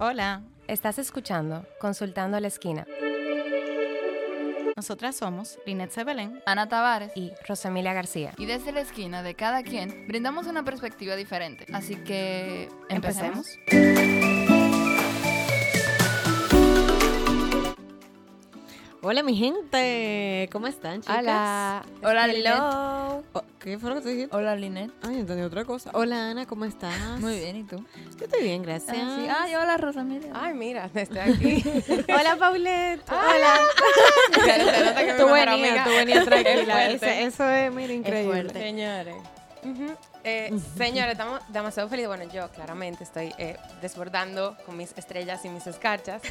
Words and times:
Hola, 0.00 0.42
estás 0.68 0.96
escuchando 1.00 1.66
Consultando 1.80 2.36
a 2.36 2.40
la 2.40 2.46
Esquina 2.46 2.86
Nosotras 4.76 5.16
somos 5.16 5.58
Linet 5.66 5.90
Sebelén. 5.90 6.40
Ana 6.46 6.68
Tavares 6.68 7.10
y 7.16 7.32
Rosemilia 7.48 7.92
García. 7.94 8.32
y 8.38 8.46
desde 8.46 8.70
la 8.70 8.82
esquina 8.82 9.24
de 9.24 9.34
cada 9.34 9.64
quien 9.64 10.06
brindamos 10.06 10.46
una 10.46 10.62
perspectiva 10.64 11.16
diferente. 11.16 11.66
Así 11.72 11.96
que 11.96 12.68
empecemos. 12.88 13.48
Hola, 19.02 19.24
mi 19.24 19.34
gente. 19.36 20.48
¿Cómo 20.52 20.68
están, 20.68 21.00
chicas? 21.00 21.18
Hola. 21.18 21.82
Hola, 22.04 22.26
Linet. 22.28 22.54
¿Qué 23.60 23.76
fue 23.78 23.90
lo 23.90 23.96
que 24.00 24.26
te? 24.26 24.36
Hola, 24.36 24.54
Linet. 24.54 24.90
Ay, 25.02 25.18
entendí 25.18 25.42
otra 25.42 25.64
cosa. 25.64 25.90
Hola, 25.92 26.30
Ana, 26.30 26.46
¿cómo 26.46 26.64
estás? 26.64 26.96
Muy 27.20 27.38
bien, 27.40 27.56
¿y 27.56 27.64
tú? 27.64 27.84
Yo 28.16 28.24
estoy 28.26 28.42
bien, 28.44 28.62
gracias. 28.62 28.96
Ah, 28.96 29.16
sí. 29.18 29.28
Ay, 29.28 29.54
hola, 29.56 29.76
Rosa, 29.76 30.04
mira. 30.04 30.28
Ay, 30.32 30.54
mira, 30.54 30.88
estoy 30.94 31.18
aquí. 31.18 31.64
Hola, 32.08 32.36
Paulette. 32.38 33.02
Hola. 33.10 33.58
Se 34.44 34.84
nota 34.84 35.04
que 35.04 35.12
mi 35.12 35.18
Tú 35.18 35.26
venías, 35.26 35.84
tú 35.84 35.90
venías 35.90 36.24
tranquila. 36.24 36.86
eso 36.90 37.50
es, 37.50 37.72
mira, 37.72 37.92
increíble. 37.92 38.52
Señores. 38.52 39.16
Ujú. 39.64 39.96
Eh, 40.22 40.56
señores, 40.76 41.12
estamos 41.12 41.40
demasiado 41.48 41.88
felices. 41.88 42.08
Bueno, 42.08 42.32
yo 42.32 42.48
claramente 42.50 43.02
estoy 43.02 43.34
eh, 43.38 43.56
desbordando 43.82 44.56
con 44.66 44.76
mis 44.76 44.96
estrellas 44.96 45.44
y 45.44 45.48
mis 45.48 45.66
escarchas. 45.66 46.22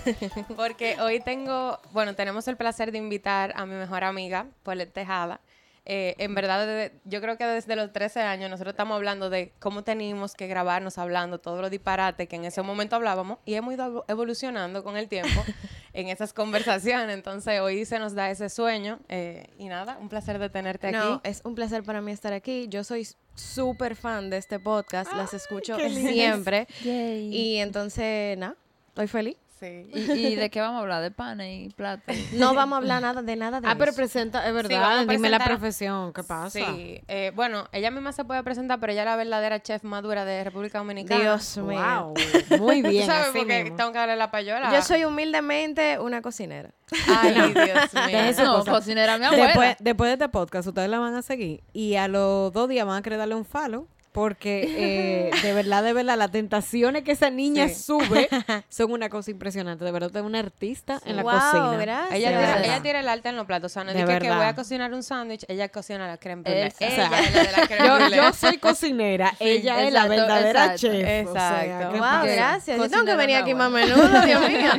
Porque 0.55 0.95
hoy 1.01 1.19
tengo, 1.19 1.79
bueno, 1.91 2.15
tenemos 2.15 2.47
el 2.47 2.55
placer 2.55 2.91
de 2.93 2.99
invitar 2.99 3.51
a 3.57 3.65
mi 3.65 3.75
mejor 3.75 4.05
amiga, 4.05 4.45
Paulette 4.63 4.93
Tejada. 4.93 5.41
Eh, 5.89 6.15
en 6.17 6.35
verdad, 6.35 6.67
desde- 6.67 6.99
yo 7.05 7.21
creo 7.21 7.37
que 7.37 7.45
desde 7.45 7.77
los 7.77 7.93
13 7.93 8.19
años 8.21 8.49
nosotros 8.49 8.73
estamos 8.73 8.95
hablando 8.97 9.29
de 9.29 9.53
cómo 9.59 9.85
teníamos 9.85 10.33
que 10.35 10.47
grabarnos 10.47 10.97
hablando 10.97 11.39
todos 11.39 11.61
los 11.61 11.71
disparates 11.71 12.27
que 12.27 12.35
en 12.35 12.43
ese 12.43 12.61
momento 12.61 12.97
hablábamos 12.97 13.37
y 13.45 13.53
hemos 13.53 13.73
ido 13.73 14.03
evolucionando 14.09 14.83
con 14.83 14.97
el 14.97 15.07
tiempo 15.07 15.29
en 15.93 16.09
esas 16.09 16.33
conversaciones. 16.33 17.15
Entonces, 17.15 17.61
hoy 17.61 17.85
se 17.85 17.99
nos 17.99 18.13
da 18.15 18.29
ese 18.29 18.49
sueño. 18.49 18.99
eh, 19.07 19.47
y 19.57 19.69
nada, 19.69 19.97
un 20.01 20.09
placer 20.09 20.39
de 20.39 20.49
tenerte 20.49 20.87
aquí. 20.87 20.97
No, 20.97 21.21
es 21.23 21.39
un 21.45 21.55
placer 21.55 21.83
para 21.83 22.01
mí 22.01 22.11
estar 22.11 22.33
aquí. 22.33 22.67
Yo 22.67 22.83
soy 22.83 23.07
súper 23.35 23.95
fan 23.95 24.29
de 24.29 24.37
este 24.37 24.59
podcast, 24.59 25.13
las 25.13 25.33
escucho 25.33 25.77
siempre. 25.79 26.67
Yay. 26.83 27.33
Y 27.33 27.57
entonces, 27.59 28.37
nada, 28.37 28.57
estoy 28.89 29.07
feliz. 29.07 29.37
Sí. 29.59 29.89
¿Y, 29.93 29.99
y 30.27 30.35
de 30.35 30.49
qué 30.51 30.61
vamos 30.61 30.77
a 30.77 30.81
hablar? 30.81 31.01
¿De 31.01 31.11
pan 31.11 31.41
y 31.41 31.69
plata? 31.69 32.13
No 32.33 32.53
vamos 32.53 32.75
a 32.75 32.77
hablar 32.77 33.01
nada 33.01 33.21
de 33.23 33.35
nada 33.35 33.59
de 33.59 33.67
Ah, 33.67 33.75
pero 33.77 33.93
presenta, 33.93 34.39
es 34.47 34.53
vamos 34.53 34.71
a 34.71 34.77
verdad. 34.77 35.07
Dime 35.07 35.29
la 35.29 35.39
profesión. 35.39 36.13
¿Qué 36.13 36.23
pasa? 36.23 36.49
Sí, 36.51 37.01
eh, 37.07 37.31
bueno, 37.35 37.67
ella 37.71 37.89
misma 37.89 38.11
se 38.11 38.23
puede 38.23 38.43
presentar, 38.43 38.79
pero 38.79 38.91
ella 38.93 39.01
es 39.01 39.05
la 39.07 39.15
verdadera 39.15 39.59
chef 39.61 39.83
madura 39.83 40.25
de 40.25 40.43
República 40.43 40.77
Dominicana. 40.77 41.19
Dios 41.21 41.57
mío. 41.57 42.13
Wow. 42.49 42.59
Muy 42.59 42.81
¿Tú 42.83 42.89
bien, 42.89 43.05
sabes 43.07 43.29
así 43.29 43.39
por 43.39 43.47
qué 43.47 43.73
tengo 43.75 43.91
que 43.91 43.97
darle 43.97 44.15
la 44.15 44.29
payola? 44.29 44.71
Yo 44.71 44.81
soy 44.81 45.05
humildemente 45.05 45.97
una 45.99 46.21
cocinera. 46.21 46.71
Ay, 47.07 47.33
Dios 47.53 47.93
mío. 47.93 48.45
No, 48.45 48.59
cosa. 48.59 48.71
cocinera 48.71 49.17
mi 49.17 49.25
abuela. 49.25 49.45
Después, 49.47 49.75
después 49.79 50.09
de 50.09 50.13
este 50.13 50.29
podcast, 50.29 50.67
ustedes 50.67 50.89
la 50.89 50.99
van 50.99 51.15
a 51.15 51.21
seguir 51.21 51.63
y 51.73 51.95
a 51.95 52.07
los 52.07 52.53
dos 52.53 52.69
días 52.69 52.85
van 52.85 52.97
a 52.97 53.01
querer 53.01 53.17
darle 53.19 53.35
un 53.35 53.45
follow. 53.45 53.87
Porque 54.17 55.29
eh, 55.29 55.41
de 55.43 55.53
verdad, 55.53 55.83
de 55.83 55.93
verdad, 55.93 56.17
las 56.17 56.31
tentaciones 56.31 57.03
que 57.03 57.11
esa 57.11 57.29
niña 57.29 57.67
Sí. 57.69 57.75
sube 57.75 58.27
son 58.67 58.91
una 58.91 59.09
cosa 59.09 59.29
impresionante. 59.29 59.85
De 59.85 59.91
verdad, 59.91 60.09
es 60.15 60.23
una 60.23 60.39
artista 60.39 60.99
en 61.05 61.17
la 61.17 61.21
Wow, 61.21 61.33
cocina. 61.33 61.77
gracias. 61.77 62.13
Ella 62.15 62.29
tira, 62.29 62.39
verdad. 62.41 62.65
ella 62.65 62.81
tira 62.81 62.99
el 63.01 63.09
arte 63.09 63.29
en 63.29 63.35
los 63.35 63.45
platos. 63.45 63.71
O 63.71 63.73
sea, 63.73 63.83
no 63.83 63.93
De 63.93 63.99
es 64.01 64.19
que, 64.19 64.31
voy 64.31 64.43
a 64.45 64.55
cocinar 64.55 64.91
un 64.91 65.03
sándwich, 65.03 65.45
ella 65.47 65.69
cocina 65.69 66.07
la 66.07 66.17
creme. 66.17 66.41
Exacto. 66.45 66.85
Ella 66.95 67.05
O 67.05 67.09
sea, 67.09 67.19
es 67.21 67.33
la 67.35 67.43
de 67.43 67.51
la 67.51 67.67
creme 68.07 68.15
Yo, 68.17 68.33
soy 68.33 68.57
cocinera, 68.57 69.33
ella 69.39 69.83
es 69.85 69.93
la 69.93 70.07
verdadera 70.07 70.73
exacto, 70.73 70.77
chef. 70.97 71.27
o 71.29 71.33
sea, 71.33 71.63
exacto. 71.65 71.93
¿qué 71.93 71.99
Wow, 71.99 72.35
gracias. 72.35 72.77
Yo 72.79 72.89
tengo 72.89 73.05
que 73.05 73.15
venir 73.15 73.35
aquí 73.35 73.53
más 73.53 73.65
a 73.65 73.67
abuela. 73.67 73.95
menudo, 73.95 74.21
Dios 74.25 74.47
mío. 74.49 74.71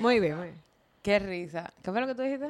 Muy 0.00 0.18
bien, 0.18 0.36
muy 0.36 0.46
bien. 0.48 0.60
Qué 1.00 1.18
risa. 1.20 1.72
¿Qué 1.82 1.92
fue 1.92 2.00
lo 2.00 2.08
que 2.08 2.14
tú 2.16 2.22
dijiste? 2.22 2.46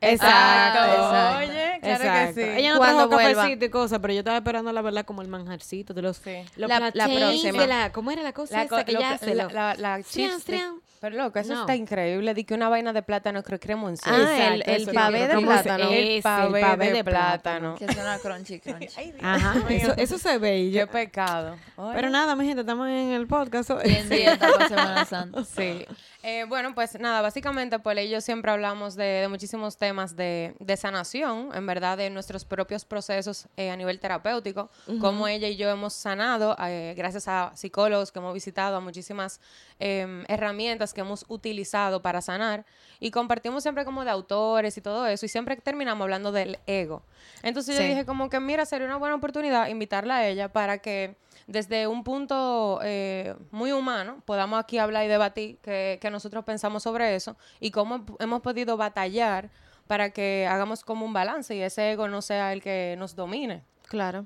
Exacto, 0.00 0.78
exacto. 0.78 1.38
Oye, 1.38 1.78
claro 1.80 2.04
Exacto. 2.04 2.34
que 2.34 2.44
sí. 2.44 2.50
Ella 2.58 2.70
no 2.72 2.76
Cuando 2.78 3.08
trajo 3.08 3.22
vuelva. 3.22 3.42
cafecito 3.42 3.64
y 3.64 3.68
cosas, 3.70 3.98
pero 4.00 4.12
yo 4.14 4.18
estaba 4.20 4.36
esperando 4.38 4.72
la 4.72 4.82
verdad 4.82 5.04
como 5.04 5.22
el 5.22 5.28
manjarcito 5.28 5.94
de 5.94 6.02
los, 6.02 6.16
Sí. 6.18 6.36
los 6.56 6.68
La- 6.68 6.78
próxima. 6.78 7.66
la- 7.66 7.92
¿Cómo 7.92 8.10
era 8.10 8.22
la 8.22 8.32
cosa 8.32 8.56
La, 8.56 8.62
esa 8.64 8.78
co- 8.78 8.84
que 8.84 8.92
lo 8.92 8.98
ella 8.98 9.08
que- 9.08 9.14
hace? 9.14 9.34
la, 9.34 9.44
la, 9.48 9.74
la 9.74 10.02
Trian, 10.02 10.04
chips 10.04 10.32
stick. 10.42 10.44
trian. 10.56 10.74
Pero 11.00 11.16
loco, 11.16 11.38
eso 11.38 11.54
No. 11.54 11.60
está 11.60 11.74
increíble. 11.74 12.34
Di 12.34 12.44
que 12.44 12.52
una 12.52 12.68
vaina 12.68 12.92
de 12.92 13.02
plátano 13.02 13.42
cre- 13.42 13.58
cremoncito. 13.58 14.10
Ah, 14.14 14.48
el- 14.54 14.62
el 14.66 14.86
pavé 14.92 15.28
de 15.28 15.34
¿Cómo 15.34 15.56
se- 15.56 15.62
plátano. 15.62 15.90
El 15.90 16.22
pavé, 16.22 16.86
de, 16.88 16.92
de 16.92 17.04
plátano. 17.04 17.74
Que 17.78 17.90
suena 17.90 18.18
crunchy, 18.18 18.60
crunchy. 18.60 19.14
Ajá, 19.22 19.54
eso, 19.70 19.94
eso 19.96 20.18
se 20.18 20.36
ve 20.36 20.58
y 20.58 20.72
Qué 20.72 20.80
yo- 20.80 20.86
pecado. 20.88 21.56
Oye. 21.76 21.92
Pero 21.94 22.10
nada, 22.10 22.36
mi 22.36 22.44
gente, 22.44 22.60
estamos 22.60 22.86
en 22.88 23.12
el 23.12 23.26
podcast 23.26 23.70
hoy. 23.70 23.84
Bien 23.84 24.10
dieta 24.10 24.46
para 24.52 24.68
Semana 24.68 25.04
Santa. 25.06 25.42
Sí. 25.56 25.86
Eh, 26.22 26.44
bueno, 26.46 26.74
pues 26.74 27.00
nada, 27.00 27.22
básicamente 27.22 27.78
por 27.78 27.96
ello 27.96 28.20
siempre 28.20 28.50
hablamos 28.50 28.94
de, 28.94 29.04
de 29.04 29.28
muchísimos 29.28 29.78
temas 29.78 30.16
de, 30.16 30.54
de 30.58 30.76
sanación, 30.76 31.48
en 31.54 31.66
verdad, 31.66 31.96
de 31.96 32.10
nuestros 32.10 32.44
propios 32.44 32.84
procesos 32.84 33.46
eh, 33.56 33.70
a 33.70 33.76
nivel 33.76 33.98
terapéutico, 34.00 34.70
cómo 35.00 35.28
ella 35.28 35.48
y 35.48 35.56
yo 35.56 35.70
hemos 35.70 35.94
sanado 35.94 36.54
eh, 36.60 36.92
gracias 36.94 37.26
a 37.26 37.52
psicólogos 37.54 38.12
que 38.12 38.18
hemos 38.18 38.34
visitado, 38.34 38.76
a 38.76 38.80
muchísimas 38.80 39.40
eh, 39.78 40.24
herramientas 40.28 40.92
que 40.92 41.00
hemos 41.00 41.24
utilizado 41.28 42.02
para 42.02 42.20
sanar 42.20 42.66
y 42.98 43.10
compartimos 43.10 43.62
siempre 43.62 43.86
como 43.86 44.04
de 44.04 44.10
autores 44.10 44.76
y 44.76 44.82
todo 44.82 45.06
eso 45.06 45.24
y 45.24 45.28
siempre 45.30 45.56
terminamos 45.56 46.04
hablando 46.04 46.32
del 46.32 46.58
ego. 46.66 47.02
Entonces 47.42 47.78
yo 47.78 47.82
dije 47.82 48.04
como 48.04 48.28
que 48.28 48.40
mira, 48.40 48.66
sería 48.66 48.86
una 48.86 48.96
buena 48.96 49.14
oportunidad 49.14 49.68
invitarla 49.68 50.16
a 50.16 50.28
ella 50.28 50.52
para 50.52 50.78
que 50.78 51.16
desde 51.46 51.86
un 51.86 52.04
punto 52.04 52.80
eh, 52.82 53.34
muy 53.50 53.72
humano 53.72 54.22
podamos 54.24 54.60
aquí 54.60 54.78
hablar 54.78 55.04
y 55.04 55.08
debatir 55.08 55.58
qué 55.62 55.98
qué 56.00 56.10
nosotros 56.10 56.44
pensamos 56.44 56.82
sobre 56.82 57.14
eso 57.14 57.36
y 57.60 57.70
cómo 57.70 58.04
hemos 58.18 58.40
podido 58.40 58.76
batallar 58.76 59.50
para 59.90 60.10
que 60.10 60.46
hagamos 60.48 60.84
como 60.84 61.04
un 61.04 61.12
balance 61.12 61.52
y 61.56 61.62
ese 61.62 61.90
ego 61.90 62.06
no 62.06 62.22
sea 62.22 62.52
el 62.52 62.62
que 62.62 62.94
nos 62.96 63.16
domine. 63.16 63.64
Claro. 63.88 64.24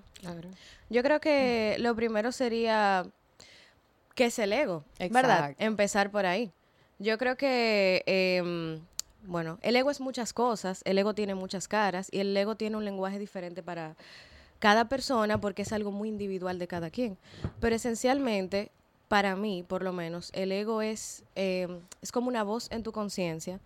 Yo 0.90 1.02
creo 1.02 1.20
que 1.20 1.76
lo 1.78 1.96
primero 1.96 2.32
sería 2.32 3.06
qué 4.14 4.26
es 4.26 4.38
el 4.38 4.52
ego, 4.52 4.84
¿verdad? 4.98 5.52
Exacto. 5.52 5.64
Empezar 5.64 6.10
por 6.10 6.26
ahí. 6.26 6.52
Yo 6.98 7.16
creo 7.16 7.38
que, 7.38 8.02
em, 8.04 8.78
bueno, 9.22 9.58
el 9.62 9.74
ego 9.76 9.90
es 9.90 10.02
muchas 10.02 10.34
cosas, 10.34 10.82
el 10.84 10.98
ego 10.98 11.14
tiene 11.14 11.34
muchas 11.34 11.66
caras 11.66 12.08
y 12.12 12.20
el 12.20 12.36
ego 12.36 12.56
tiene 12.56 12.76
un 12.76 12.84
lenguaje 12.84 13.18
diferente 13.18 13.62
para 13.62 13.96
cada 14.64 14.88
persona 14.88 15.38
porque 15.38 15.60
es 15.60 15.74
algo 15.74 15.92
muy 15.92 16.08
individual 16.08 16.58
de 16.58 16.66
cada 16.66 16.88
quien. 16.88 17.18
Pero 17.60 17.76
esencialmente, 17.76 18.70
para 19.08 19.36
mí, 19.36 19.62
por 19.62 19.82
lo 19.82 19.92
menos, 19.92 20.30
el 20.32 20.50
ego 20.52 20.80
es, 20.80 21.22
em, 21.34 21.80
es 22.00 22.10
como 22.10 22.28
una 22.28 22.44
voz 22.44 22.68
en 22.70 22.82
tu 22.82 22.90
conciencia 22.90 23.60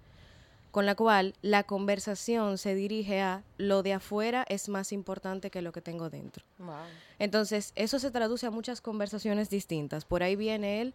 con 0.72 0.86
la 0.86 0.96
cual 0.96 1.34
la 1.40 1.62
conversación 1.62 2.58
se 2.58 2.74
dirige 2.74 3.20
a 3.20 3.44
lo 3.58 3.84
de 3.84 3.92
afuera 3.92 4.44
es 4.48 4.68
más 4.68 4.90
importante 4.90 5.52
que 5.52 5.62
lo 5.62 5.70
que 5.70 5.80
tengo 5.80 6.10
dentro. 6.10 6.44
Entonces, 7.20 7.70
eso 7.76 8.00
se 8.00 8.10
traduce 8.10 8.46
a 8.46 8.50
muchas 8.50 8.80
conversaciones 8.80 9.48
distintas. 9.50 10.04
Por 10.04 10.24
ahí 10.24 10.34
viene 10.34 10.80
él, 10.80 10.94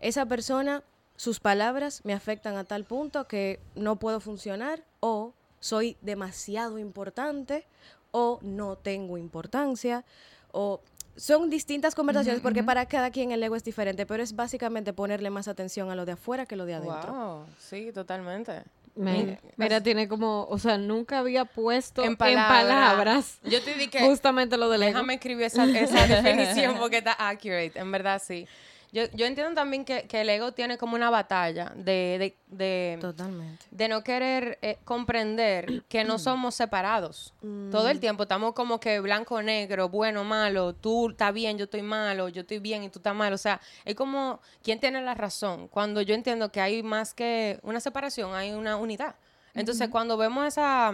esa 0.00 0.26
persona, 0.26 0.82
sus 1.16 1.40
palabras 1.40 2.02
me 2.04 2.12
afectan 2.12 2.58
a 2.58 2.64
tal 2.64 2.84
punto 2.84 3.26
que 3.26 3.58
no 3.74 3.96
puedo 3.96 4.20
funcionar 4.20 4.84
o 5.00 5.32
soy 5.60 5.96
demasiado 6.02 6.78
importante 6.78 7.66
o 8.12 8.38
no 8.42 8.76
tengo 8.76 9.18
importancia 9.18 10.04
o 10.52 10.80
son 11.16 11.50
distintas 11.50 11.94
conversaciones 11.94 12.40
porque 12.40 12.62
para 12.64 12.86
cada 12.86 13.10
quien 13.10 13.30
el 13.32 13.42
ego 13.42 13.54
es 13.56 13.64
diferente, 13.64 14.06
pero 14.06 14.22
es 14.22 14.34
básicamente 14.34 14.92
ponerle 14.92 15.28
más 15.30 15.48
atención 15.48 15.90
a 15.90 15.94
lo 15.94 16.06
de 16.06 16.12
afuera 16.12 16.46
que 16.46 16.56
lo 16.56 16.64
de 16.64 16.74
adentro. 16.74 17.12
Wow, 17.12 17.46
sí, 17.58 17.90
totalmente. 17.92 18.62
Me- 18.94 19.38
mira, 19.56 19.80
tiene 19.82 20.08
como, 20.08 20.46
o 20.48 20.58
sea, 20.58 20.76
nunca 20.76 21.18
había 21.20 21.44
puesto 21.44 22.02
En 22.02 22.10
en 22.12 22.16
palabras. 22.16 22.48
palabras, 22.66 23.38
Yo 23.44 23.62
te 23.62 23.74
dije 23.74 24.00
justamente 24.06 24.56
lo 24.56 24.68
del 24.68 24.82
ego. 24.82 24.92
Déjame 24.94 25.14
escribir 25.14 25.44
esa, 25.46 25.64
esa 25.64 26.06
definición 26.06 26.76
porque 26.78 26.98
está 26.98 27.12
accurate, 27.12 27.72
en 27.78 27.90
verdad 27.92 28.20
sí. 28.24 28.46
Yo, 28.92 29.04
yo 29.12 29.26
entiendo 29.26 29.54
también 29.54 29.84
que, 29.84 30.08
que 30.08 30.22
el 30.22 30.28
ego 30.28 30.52
tiene 30.52 30.76
como 30.76 30.96
una 30.96 31.10
batalla 31.10 31.72
de, 31.76 32.16
de, 32.18 32.36
de, 32.48 32.98
Totalmente. 33.00 33.64
de 33.70 33.88
no 33.88 34.02
querer 34.02 34.58
eh, 34.62 34.78
comprender 34.84 35.84
que 35.88 36.02
no 36.02 36.18
somos 36.18 36.56
separados. 36.56 37.32
Todo 37.70 37.88
el 37.88 38.00
tiempo 38.00 38.24
estamos 38.24 38.52
como 38.54 38.80
que 38.80 38.98
blanco, 39.00 39.40
negro, 39.42 39.88
bueno, 39.88 40.24
malo, 40.24 40.74
tú 40.74 41.10
estás 41.10 41.32
bien, 41.32 41.56
yo 41.56 41.64
estoy 41.64 41.82
malo, 41.82 42.28
yo 42.28 42.40
estoy 42.40 42.58
bien 42.58 42.82
y 42.82 42.88
tú 42.88 42.98
estás 42.98 43.14
mal. 43.14 43.32
O 43.32 43.38
sea, 43.38 43.60
es 43.84 43.94
como, 43.94 44.40
¿quién 44.62 44.80
tiene 44.80 45.00
la 45.02 45.14
razón? 45.14 45.68
Cuando 45.68 46.02
yo 46.02 46.14
entiendo 46.14 46.50
que 46.50 46.60
hay 46.60 46.82
más 46.82 47.14
que 47.14 47.60
una 47.62 47.80
separación, 47.80 48.34
hay 48.34 48.52
una 48.52 48.76
unidad. 48.76 49.14
Entonces, 49.54 49.88
cuando 49.88 50.16
vemos 50.16 50.46
esa, 50.46 50.92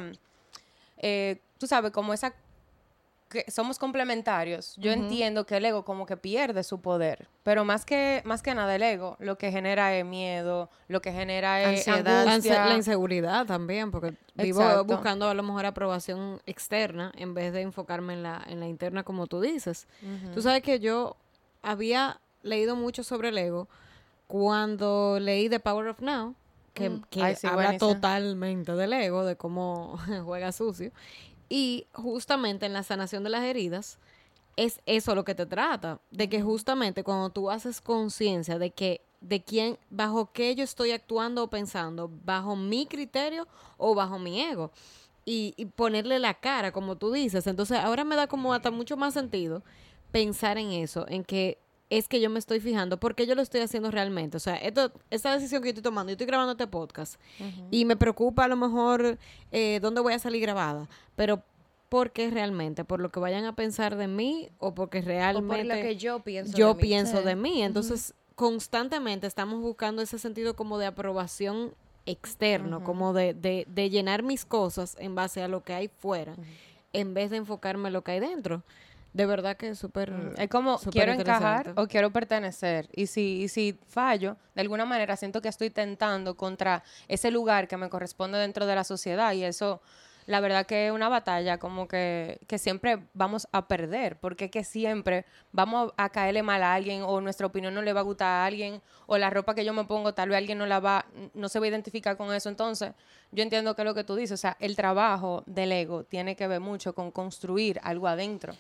eh, 0.98 1.40
tú 1.58 1.66
sabes, 1.66 1.92
como 1.92 2.12
esa 2.12 2.34
que 3.44 3.50
somos 3.50 3.78
complementarios, 3.78 4.74
yo 4.76 4.90
entiendo 4.92 5.46
que 5.46 5.56
el 5.58 5.64
ego 5.64 5.84
como 5.84 6.06
que 6.06 6.16
pierde 6.16 6.62
su 6.64 6.80
poder, 6.80 7.28
pero 7.42 7.64
más 7.64 7.84
que 7.84 8.22
más 8.24 8.42
que 8.42 8.54
nada 8.54 8.74
el 8.74 8.82
ego 8.82 9.16
lo 9.20 9.38
que 9.38 9.50
genera 9.52 9.94
es 9.96 10.04
miedo, 10.04 10.68
lo 10.88 11.00
que 11.00 11.12
genera 11.12 11.62
es 11.62 11.86
Ansiedad. 11.86 12.28
Angustia. 12.28 12.66
la 12.66 12.74
inseguridad 12.74 13.46
también, 13.46 13.90
porque 13.90 14.14
vivo 14.34 14.60
Exacto. 14.62 14.84
buscando 14.84 15.28
a 15.28 15.34
lo 15.34 15.42
mejor 15.42 15.66
aprobación 15.66 16.40
externa 16.46 17.12
en 17.16 17.34
vez 17.34 17.52
de 17.52 17.60
enfocarme 17.62 18.14
en 18.14 18.22
la, 18.22 18.42
en 18.48 18.58
la 18.60 18.66
interna 18.66 19.02
como 19.04 19.26
tú 19.26 19.40
dices. 19.40 19.86
Tú 20.34 20.42
sabes 20.42 20.62
que 20.62 20.80
yo 20.80 21.16
había 21.62 22.20
leído 22.42 22.76
mucho 22.76 23.02
sobre 23.04 23.28
el 23.30 23.38
ego 23.38 23.68
cuando 24.26 25.18
leí 25.20 25.48
The 25.48 25.60
Power 25.60 25.88
of 25.88 26.00
Now, 26.00 26.34
que, 26.74 26.90
Mm. 26.90 27.02
que 27.10 27.22
Ay, 27.22 27.34
sí, 27.36 27.46
habla 27.46 27.68
buenísima. 27.68 27.94
totalmente 27.94 28.72
del 28.72 28.92
ego, 28.92 29.24
de 29.24 29.36
cómo 29.36 29.96
juega 30.24 30.52
sucio. 30.52 30.90
Y 31.48 31.86
justamente 31.92 32.66
en 32.66 32.72
la 32.72 32.82
sanación 32.82 33.24
de 33.24 33.30
las 33.30 33.44
heridas, 33.44 33.98
es 34.56 34.80
eso 34.86 35.14
lo 35.14 35.24
que 35.24 35.34
te 35.34 35.46
trata, 35.46 36.00
de 36.10 36.28
que 36.28 36.42
justamente 36.42 37.04
cuando 37.04 37.30
tú 37.30 37.50
haces 37.50 37.80
conciencia 37.80 38.58
de 38.58 38.70
que 38.70 39.02
de 39.20 39.42
quién, 39.42 39.78
bajo 39.90 40.32
qué 40.32 40.54
yo 40.54 40.64
estoy 40.64 40.92
actuando 40.92 41.44
o 41.44 41.50
pensando, 41.50 42.10
bajo 42.24 42.56
mi 42.56 42.86
criterio 42.86 43.46
o 43.76 43.94
bajo 43.94 44.18
mi 44.18 44.40
ego. 44.40 44.72
Y, 45.24 45.54
y 45.56 45.66
ponerle 45.66 46.20
la 46.20 46.34
cara, 46.34 46.70
como 46.70 46.96
tú 46.96 47.10
dices. 47.10 47.46
Entonces, 47.48 47.78
ahora 47.78 48.04
me 48.04 48.14
da 48.14 48.28
como 48.28 48.54
hasta 48.54 48.70
mucho 48.70 48.96
más 48.96 49.12
sentido 49.12 49.64
pensar 50.12 50.56
en 50.56 50.70
eso, 50.70 51.04
en 51.08 51.24
que 51.24 51.58
es 51.88 52.08
que 52.08 52.20
yo 52.20 52.30
me 52.30 52.38
estoy 52.38 52.58
fijando, 52.60 52.98
porque 52.98 53.26
yo 53.26 53.34
lo 53.34 53.42
estoy 53.42 53.60
haciendo 53.60 53.90
realmente. 53.90 54.36
O 54.36 54.40
sea, 54.40 54.56
esto, 54.56 54.92
esta 55.10 55.32
decisión 55.32 55.62
que 55.62 55.68
yo 55.68 55.70
estoy 55.70 55.82
tomando, 55.82 56.10
yo 56.10 56.14
estoy 56.14 56.26
grabando 56.26 56.52
este 56.52 56.66
podcast 56.66 57.20
y 57.70 57.84
me 57.84 57.96
preocupa 57.96 58.44
a 58.44 58.48
lo 58.48 58.56
mejor 58.56 59.18
eh, 59.52 59.78
dónde 59.80 60.00
voy 60.00 60.12
a 60.14 60.18
salir 60.18 60.40
grabada, 60.42 60.88
pero 61.14 61.42
¿por 61.88 62.10
qué 62.10 62.28
realmente? 62.30 62.84
¿Por 62.84 63.00
lo 63.00 63.10
que 63.12 63.20
vayan 63.20 63.44
a 63.44 63.54
pensar 63.54 63.94
de 63.96 64.08
mí 64.08 64.48
o 64.58 64.74
porque 64.74 64.98
O 64.98 65.02
realmente 65.02 65.64
por 65.64 65.76
lo 65.76 65.82
que 65.82 65.96
yo 65.96 66.18
pienso. 66.20 66.56
yo 66.56 66.68
de 66.68 66.74
mí. 66.74 66.80
pienso 66.80 67.18
Sí. 67.18 67.24
de 67.24 67.36
mí? 67.36 67.62
Entonces, 67.62 68.14
constantemente 68.34 69.26
estamos 69.26 69.60
buscando 69.60 70.02
ese 70.02 70.18
sentido 70.18 70.56
como 70.56 70.78
de 70.78 70.86
aprobación 70.86 71.72
externo, 72.04 72.82
como 72.84 73.12
de, 73.12 73.34
de, 73.34 73.66
de 73.68 73.90
llenar 73.90 74.22
mis 74.22 74.44
cosas 74.44 74.96
en 74.98 75.14
base 75.14 75.42
a 75.42 75.48
lo 75.48 75.62
que 75.62 75.72
hay 75.74 75.88
fuera, 75.88 76.34
en 76.92 77.14
vez 77.14 77.30
de 77.30 77.36
enfocarme 77.38 77.88
en 77.88 77.92
lo 77.94 78.02
que 78.02 78.12
hay 78.12 78.20
dentro. 78.20 78.62
De 79.16 79.24
verdad 79.24 79.56
que 79.56 79.70
es 79.70 79.78
súper... 79.78 80.12
Es 80.36 80.50
como 80.50 80.76
súper 80.76 80.92
quiero 80.92 81.12
encajar 81.14 81.72
o 81.76 81.86
quiero 81.86 82.10
pertenecer. 82.10 82.90
Y 82.92 83.06
si, 83.06 83.44
y 83.44 83.48
si 83.48 83.80
fallo, 83.88 84.36
de 84.54 84.60
alguna 84.60 84.84
manera 84.84 85.16
siento 85.16 85.40
que 85.40 85.48
estoy 85.48 85.70
tentando 85.70 86.36
contra 86.36 86.84
ese 87.08 87.30
lugar 87.30 87.66
que 87.66 87.78
me 87.78 87.88
corresponde 87.88 88.36
dentro 88.36 88.66
de 88.66 88.74
la 88.74 88.84
sociedad. 88.84 89.32
Y 89.32 89.42
eso, 89.42 89.80
la 90.26 90.40
verdad 90.40 90.66
que 90.66 90.88
es 90.88 90.92
una 90.92 91.08
batalla 91.08 91.56
como 91.56 91.88
que, 91.88 92.40
que 92.46 92.58
siempre 92.58 93.04
vamos 93.14 93.48
a 93.52 93.68
perder. 93.68 94.18
Porque 94.18 94.44
es 94.44 94.50
que 94.50 94.64
siempre 94.64 95.24
vamos 95.50 95.94
a 95.96 96.10
caerle 96.10 96.42
mal 96.42 96.62
a 96.62 96.74
alguien 96.74 97.00
o 97.02 97.18
nuestra 97.22 97.46
opinión 97.46 97.72
no 97.72 97.80
le 97.80 97.94
va 97.94 98.00
a 98.00 98.02
gustar 98.02 98.28
a 98.28 98.44
alguien 98.44 98.82
o 99.06 99.16
la 99.16 99.30
ropa 99.30 99.54
que 99.54 99.64
yo 99.64 99.72
me 99.72 99.84
pongo 99.84 100.12
tal 100.12 100.28
vez 100.28 100.36
alguien 100.36 100.58
no 100.58 100.66
la 100.66 100.78
va, 100.78 101.06
no 101.32 101.48
se 101.48 101.58
va 101.58 101.64
a 101.64 101.68
identificar 101.70 102.18
con 102.18 102.34
eso. 102.34 102.50
Entonces, 102.50 102.92
yo 103.32 103.42
entiendo 103.42 103.74
que 103.74 103.80
es 103.80 103.86
lo 103.86 103.94
que 103.94 104.04
tú 104.04 104.14
dices. 104.14 104.38
O 104.38 104.42
sea, 104.42 104.58
el 104.60 104.76
trabajo 104.76 105.42
del 105.46 105.72
ego 105.72 106.04
tiene 106.04 106.36
que 106.36 106.46
ver 106.46 106.60
mucho 106.60 106.94
con 106.94 107.10
construir 107.10 107.80
algo 107.82 108.08
adentro. 108.08 108.52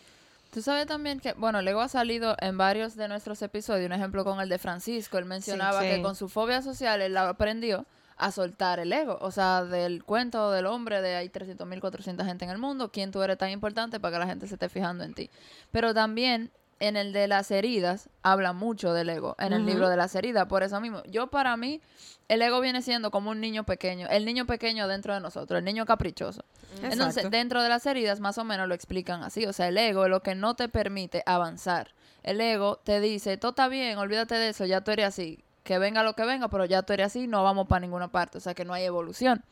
Tú 0.52 0.62
sabes 0.62 0.86
también 0.86 1.20
que, 1.20 1.32
bueno, 1.34 1.60
Lego 1.60 1.80
ha 1.80 1.88
salido 1.88 2.36
en 2.40 2.56
varios 2.56 2.96
de 2.96 3.08
nuestros 3.08 3.42
episodios, 3.42 3.86
un 3.86 3.92
ejemplo 3.92 4.24
con 4.24 4.40
el 4.40 4.48
de 4.48 4.58
Francisco, 4.58 5.18
él 5.18 5.26
mencionaba 5.26 5.82
sí. 5.82 5.88
que 5.88 6.02
con 6.02 6.14
su 6.14 6.28
fobia 6.28 6.62
social 6.62 7.02
él 7.02 7.16
aprendió 7.16 7.84
a 8.16 8.30
soltar 8.32 8.78
el 8.80 8.92
ego, 8.92 9.18
o 9.20 9.30
sea, 9.30 9.64
del 9.64 10.02
cuento 10.02 10.50
del 10.50 10.66
hombre 10.66 11.02
de 11.02 11.16
hay 11.16 11.28
300.000, 11.28 11.80
400 11.80 12.26
gente 12.26 12.44
en 12.46 12.50
el 12.50 12.58
mundo, 12.58 12.90
quién 12.90 13.10
tú 13.10 13.22
eres 13.22 13.36
tan 13.36 13.50
importante 13.50 14.00
para 14.00 14.16
que 14.16 14.20
la 14.20 14.26
gente 14.26 14.46
se 14.46 14.54
esté 14.54 14.68
fijando 14.70 15.04
en 15.04 15.12
ti. 15.12 15.30
Pero 15.70 15.92
también 15.92 16.50
en 16.78 16.96
el 16.96 17.12
de 17.12 17.26
las 17.28 17.50
heridas 17.50 18.08
habla 18.22 18.52
mucho 18.52 18.92
del 18.92 19.08
ego, 19.08 19.34
en 19.38 19.52
el 19.52 19.64
libro 19.64 19.88
de 19.88 19.96
las 19.96 20.14
heridas, 20.14 20.46
por 20.46 20.62
eso 20.62 20.80
mismo. 20.80 21.02
Yo 21.04 21.28
para 21.28 21.56
mí, 21.56 21.80
el 22.28 22.42
ego 22.42 22.60
viene 22.60 22.82
siendo 22.82 23.10
como 23.10 23.30
un 23.30 23.40
niño 23.40 23.64
pequeño, 23.64 24.08
el 24.08 24.24
niño 24.24 24.46
pequeño 24.46 24.86
dentro 24.88 25.14
de 25.14 25.20
nosotros, 25.20 25.58
el 25.58 25.64
niño 25.64 25.86
caprichoso. 25.86 26.44
Entonces, 26.82 27.30
dentro 27.30 27.62
de 27.62 27.68
las 27.68 27.86
heridas, 27.86 28.20
más 28.20 28.36
o 28.36 28.44
menos 28.44 28.68
lo 28.68 28.74
explican 28.74 29.22
así. 29.22 29.46
O 29.46 29.52
sea, 29.52 29.68
el 29.68 29.78
ego 29.78 30.04
es 30.04 30.10
lo 30.10 30.20
que 30.20 30.34
no 30.34 30.54
te 30.54 30.68
permite 30.68 31.22
avanzar. 31.24 31.92
El 32.22 32.40
ego 32.40 32.76
te 32.76 33.00
dice, 33.00 33.38
todo 33.38 33.50
está 33.50 33.68
bien, 33.68 33.96
olvídate 33.98 34.34
de 34.34 34.50
eso, 34.50 34.66
ya 34.66 34.82
tú 34.82 34.90
eres 34.90 35.06
así. 35.06 35.42
Que 35.62 35.78
venga 35.78 36.02
lo 36.02 36.14
que 36.14 36.24
venga, 36.24 36.48
pero 36.48 36.64
ya 36.64 36.82
tú 36.82 36.92
eres 36.92 37.06
así, 37.06 37.26
no 37.26 37.42
vamos 37.42 37.66
para 37.66 37.80
ninguna 37.80 38.08
parte. 38.08 38.38
O 38.38 38.40
sea, 38.40 38.54
que 38.54 38.64
no 38.64 38.74
hay 38.74 38.84
evolución. 38.84 39.42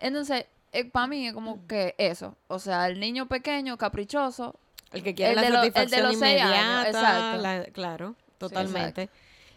Entonces, 0.00 0.46
para 0.92 1.06
mí 1.06 1.28
es 1.28 1.34
como 1.34 1.66
que 1.66 1.94
eso. 1.98 2.36
O 2.48 2.58
sea, 2.58 2.86
el 2.86 2.98
niño 2.98 3.26
pequeño, 3.26 3.76
caprichoso. 3.76 4.56
El 4.92 5.02
que 5.02 5.14
quiere 5.14 5.32
El 5.32 5.36
la 5.36 5.42
lo- 5.50 5.62
el 5.62 5.72
satisfacción 5.72 6.06
años, 6.06 6.14
inmediata, 6.16 6.88
exacto. 6.88 7.42
la- 7.42 7.64
claro, 7.72 8.14
totalmente. 8.38 9.08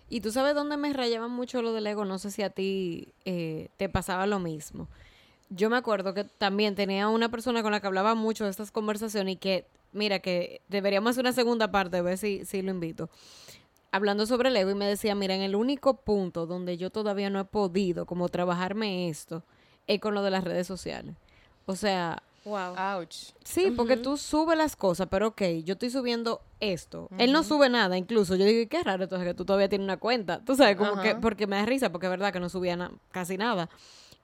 y 0.09 0.21
tú 0.21 0.31
sabes 0.31 0.53
dónde 0.55 0.77
me 0.77 0.93
rayaba 0.93 1.27
mucho 1.27 1.61
lo 1.61 1.73
del 1.73 1.87
ego, 1.87 2.05
no 2.05 2.17
sé 2.19 2.31
si 2.31 2.41
a 2.43 2.49
ti 2.49 3.09
eh, 3.25 3.69
te 3.77 3.89
pasaba 3.89 4.27
lo 4.27 4.39
mismo. 4.39 4.87
Yo 5.49 5.69
me 5.69 5.77
acuerdo 5.77 6.13
que 6.13 6.23
también 6.23 6.75
tenía 6.75 7.07
una 7.07 7.29
persona 7.29 7.61
con 7.63 7.71
la 7.71 7.79
que 7.79 7.87
hablaba 7.87 8.15
mucho 8.15 8.45
de 8.45 8.49
estas 8.49 8.71
conversaciones 8.71 9.33
y 9.35 9.37
que, 9.37 9.65
mira, 9.93 10.19
que 10.19 10.61
deberíamos 10.69 11.11
hacer 11.11 11.21
una 11.23 11.33
segunda 11.33 11.69
parte, 11.71 11.97
a 11.97 12.01
ver 12.01 12.17
si, 12.17 12.45
si 12.45 12.61
lo 12.61 12.71
invito. 12.71 13.09
Hablando 13.91 14.25
sobre 14.25 14.49
el 14.49 14.57
ego 14.57 14.71
y 14.71 14.75
me 14.75 14.85
decía, 14.87 15.15
mira, 15.15 15.35
en 15.35 15.41
el 15.41 15.55
único 15.55 15.95
punto 15.97 16.45
donde 16.47 16.77
yo 16.77 16.89
todavía 16.89 17.29
no 17.29 17.39
he 17.39 17.45
podido 17.45 18.05
como 18.05 18.27
trabajarme 18.27 19.07
esto 19.09 19.43
es 19.87 19.99
con 20.01 20.13
lo 20.15 20.23
de 20.23 20.31
las 20.31 20.43
redes 20.43 20.65
sociales. 20.67 21.15
O 21.67 21.75
sea, 21.75 22.21
Wow. 22.45 22.75
Ouch. 22.99 23.31
Sí, 23.43 23.71
porque 23.75 23.97
tú 24.03 24.17
subes 24.17 24.55
las 24.57 24.75
cosas, 24.75 25.07
pero 25.09 25.29
ok, 25.29 25.41
yo 25.63 25.73
estoy 25.73 25.89
subiendo 25.89 26.41
esto. 26.59 27.09
Él 27.17 27.31
no 27.31 27.41
sube 27.43 27.69
nada, 27.69 27.97
incluso. 27.97 28.35
Yo 28.35 28.45
digo, 28.45 28.61
"Y 28.61 28.67
qué 28.67 28.83
raro 28.83 29.03
entonces 29.03 29.27
que 29.27 29.33
tú 29.33 29.45
todavía 29.45 29.67
tienes 29.67 29.83
una 29.85 29.97
cuenta. 29.97 30.39
Tú 30.45 30.55
sabes, 30.55 30.75
como 30.77 31.01
que, 31.01 31.15
porque 31.21 31.47
me 31.47 31.55
da 31.55 31.65
risa, 31.65 31.91
porque 31.91 32.05
es 32.05 32.11
verdad 32.11 32.31
que 32.31 32.39
no 32.39 32.47
subía 32.49 32.75
na- 32.77 32.91
casi 33.11 33.37
nada. 33.37 33.69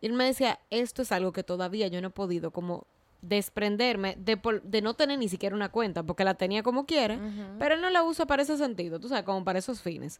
Y 0.01 0.05
él 0.05 0.13
me 0.13 0.25
decía, 0.25 0.59
esto 0.69 1.01
es 1.01 1.11
algo 1.11 1.31
que 1.31 1.43
todavía 1.43 1.87
yo 1.87 1.99
no 2.01 2.07
he 2.09 2.11
podido 2.11 2.51
como 2.51 2.85
desprenderme 3.23 4.15
de, 4.19 4.37
por- 4.37 4.61
de 4.63 4.81
no 4.81 4.93
tener 4.95 5.17
ni 5.19 5.27
siquiera 5.29 5.55
una 5.55 5.69
cuenta, 5.69 6.03
porque 6.03 6.23
la 6.23 6.35
tenía 6.35 6.61
como 6.63 6.85
quiere, 6.85 7.19
pero 7.59 7.75
él 7.75 7.81
no 7.81 7.89
la 7.89 8.03
usa 8.03 8.25
para 8.27 8.43
ese 8.43 8.57
sentido, 8.57 8.99
tú 8.99 9.07
sabes, 9.09 9.23
como 9.23 9.43
para 9.43 9.59
esos 9.59 9.81
fines. 9.81 10.19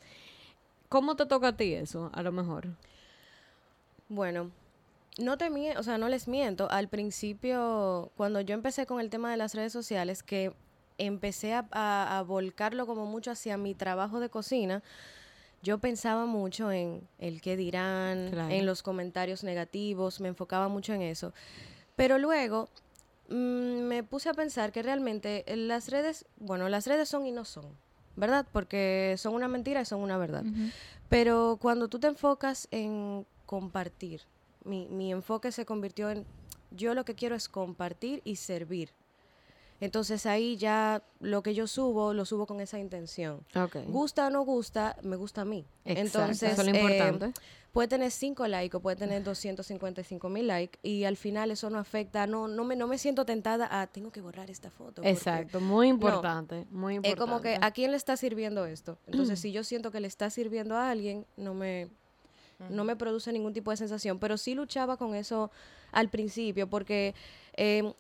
¿Cómo 0.89 1.15
te 1.15 1.25
toca 1.25 1.50
a 1.50 1.56
ti 1.57 1.74
eso, 1.74 2.09
a 2.13 2.21
lo 2.24 2.31
mejor? 2.31 2.68
Bueno, 4.09 4.51
no 5.18 5.38
te 5.38 5.50
o 5.78 5.84
sea, 5.84 5.98
no 5.98 6.10
les 6.10 6.28
miento. 6.28 6.69
Al 6.72 6.88
principio, 6.88 8.12
cuando 8.16 8.42
yo 8.42 8.54
empecé 8.54 8.86
con 8.86 9.00
el 9.00 9.10
tema 9.10 9.31
de 9.31 9.38
las 9.38 9.54
redes 9.56 9.74
sociales, 9.74 10.24
que 10.24 10.54
empecé 10.98 11.54
a, 11.54 11.66
a- 11.72 12.18
a 12.19 12.22
volcarlo 12.24 12.86
como 12.86 13.06
mucho 13.06 13.31
hacia 13.31 13.58
mi 13.58 13.74
trabajo 13.75 14.19
de 14.19 14.30
cocina, 14.30 14.84
yo 15.63 15.78
pensaba 15.80 16.25
mucho 16.25 16.72
en 16.72 17.08
el 17.19 17.42
qué 17.42 17.56
dirán, 17.56 18.30
Claro. 18.31 18.54
en 18.54 18.66
los 18.66 18.81
comentarios 18.84 19.44
negativos, 19.44 20.19
me 20.19 20.28
enfocaba 20.30 20.68
mucho 20.69 20.94
en 20.94 21.02
eso. 21.04 21.34
Pero 21.96 22.18
luego 22.18 22.69
mm, 23.30 23.81
me 23.84 24.04
puse 24.04 24.30
a 24.30 24.34
pensar 24.34 24.72
que 24.72 24.81
realmente 24.81 25.44
las 25.56 25.90
redes, 25.90 26.25
bueno, 26.38 26.68
las 26.69 26.88
redes 26.88 27.10
son 27.10 27.25
y 27.28 27.31
no 27.31 27.46
son, 27.46 27.66
¿verdad? 28.16 28.46
Porque 28.52 29.16
son 29.18 29.36
una 29.36 29.48
mentira 29.48 29.81
y 29.81 29.86
son 29.86 30.02
una 30.02 30.18
verdad. 30.18 30.44
Pero 31.10 31.58
cuando 31.62 31.88
tú 31.90 32.00
te 32.00 32.08
enfocas 32.08 32.68
en 32.72 33.25
compartir, 33.46 34.22
mi, 34.63 34.88
mi 34.88 35.12
enfoque 35.12 35.51
se 35.51 35.65
convirtió 35.65 36.10
en 36.10 36.25
yo 36.72 36.94
lo 36.94 37.06
que 37.06 37.15
quiero 37.15 37.36
es 37.36 37.50
compartir 37.50 38.22
y 38.24 38.38
servir. 38.38 38.94
Entonces 39.82 40.27
ahí 40.27 40.58
ya 40.58 41.01
lo 41.20 41.41
que 41.41 41.56
yo 41.56 41.65
subo, 41.65 42.13
lo 42.13 42.24
subo 42.24 42.46
con 42.46 42.62
esa 42.62 42.77
intención. 42.77 43.44
Ok. 43.56 43.77
Gusta 43.88 44.27
o 44.27 44.30
no 44.30 44.44
gusta, 44.44 44.96
me 45.01 45.15
gusta 45.15 45.41
a 45.41 45.46
mí. 45.46 45.65
Exacto, 45.86 46.20
Entonces, 46.20 46.51
eso 46.51 46.62
es 46.62 46.68
lo 46.68 46.75
eh, 46.75 46.82
importante. 46.82 47.41
puede 47.72 47.88
tener 47.88 48.12
5 48.12 48.48
likes 48.48 48.77
o 48.77 48.80
puede 48.80 48.96
tener 48.96 49.24
255 49.24 50.30
mil 50.30 50.46
likes 50.46 50.77
y 50.84 51.06
al 51.06 51.18
final 51.18 51.50
eso 51.50 51.72
no 51.72 51.80
afecta, 51.80 52.27
no, 52.27 52.48
no, 52.48 52.63
me, 52.63 52.75
no 52.75 52.86
me 52.86 53.00
siento 53.00 53.25
tentada 53.25 53.82
a 53.82 53.88
tengo 53.88 54.12
que 54.12 54.22
borrar 54.22 54.51
esta 54.51 54.70
foto. 54.70 55.01
Exacto, 55.03 55.60
muy 55.60 55.88
importante, 55.88 56.68
muy 56.70 56.96
importante. 56.96 57.10
Es 57.10 57.15
como 57.15 57.41
que 57.41 57.58
a 57.60 57.72
quién 57.72 57.89
le 57.89 57.98
está 57.98 58.15
sirviendo 58.18 58.68
esto. 58.68 59.00
Entonces, 59.08 59.39
si 59.39 59.51
yo 59.51 59.63
siento 59.63 59.89
que 59.89 60.00
le 60.00 60.08
está 60.08 60.30
sirviendo 60.30 60.77
a 60.77 60.91
alguien, 60.91 61.25
no 61.38 61.56
me, 61.56 61.89
no 62.70 62.84
me 62.84 62.96
produce 62.96 63.32
ningún 63.32 63.53
tipo 63.53 63.72
de 63.72 63.77
sensación. 63.77 64.20
Pero 64.20 64.38
sí 64.38 64.53
luchaba 64.53 64.98
con 64.98 65.15
eso 65.15 65.51
al 65.91 66.10
principio 66.10 66.68
porque 66.68 67.13
eh, 67.56 67.94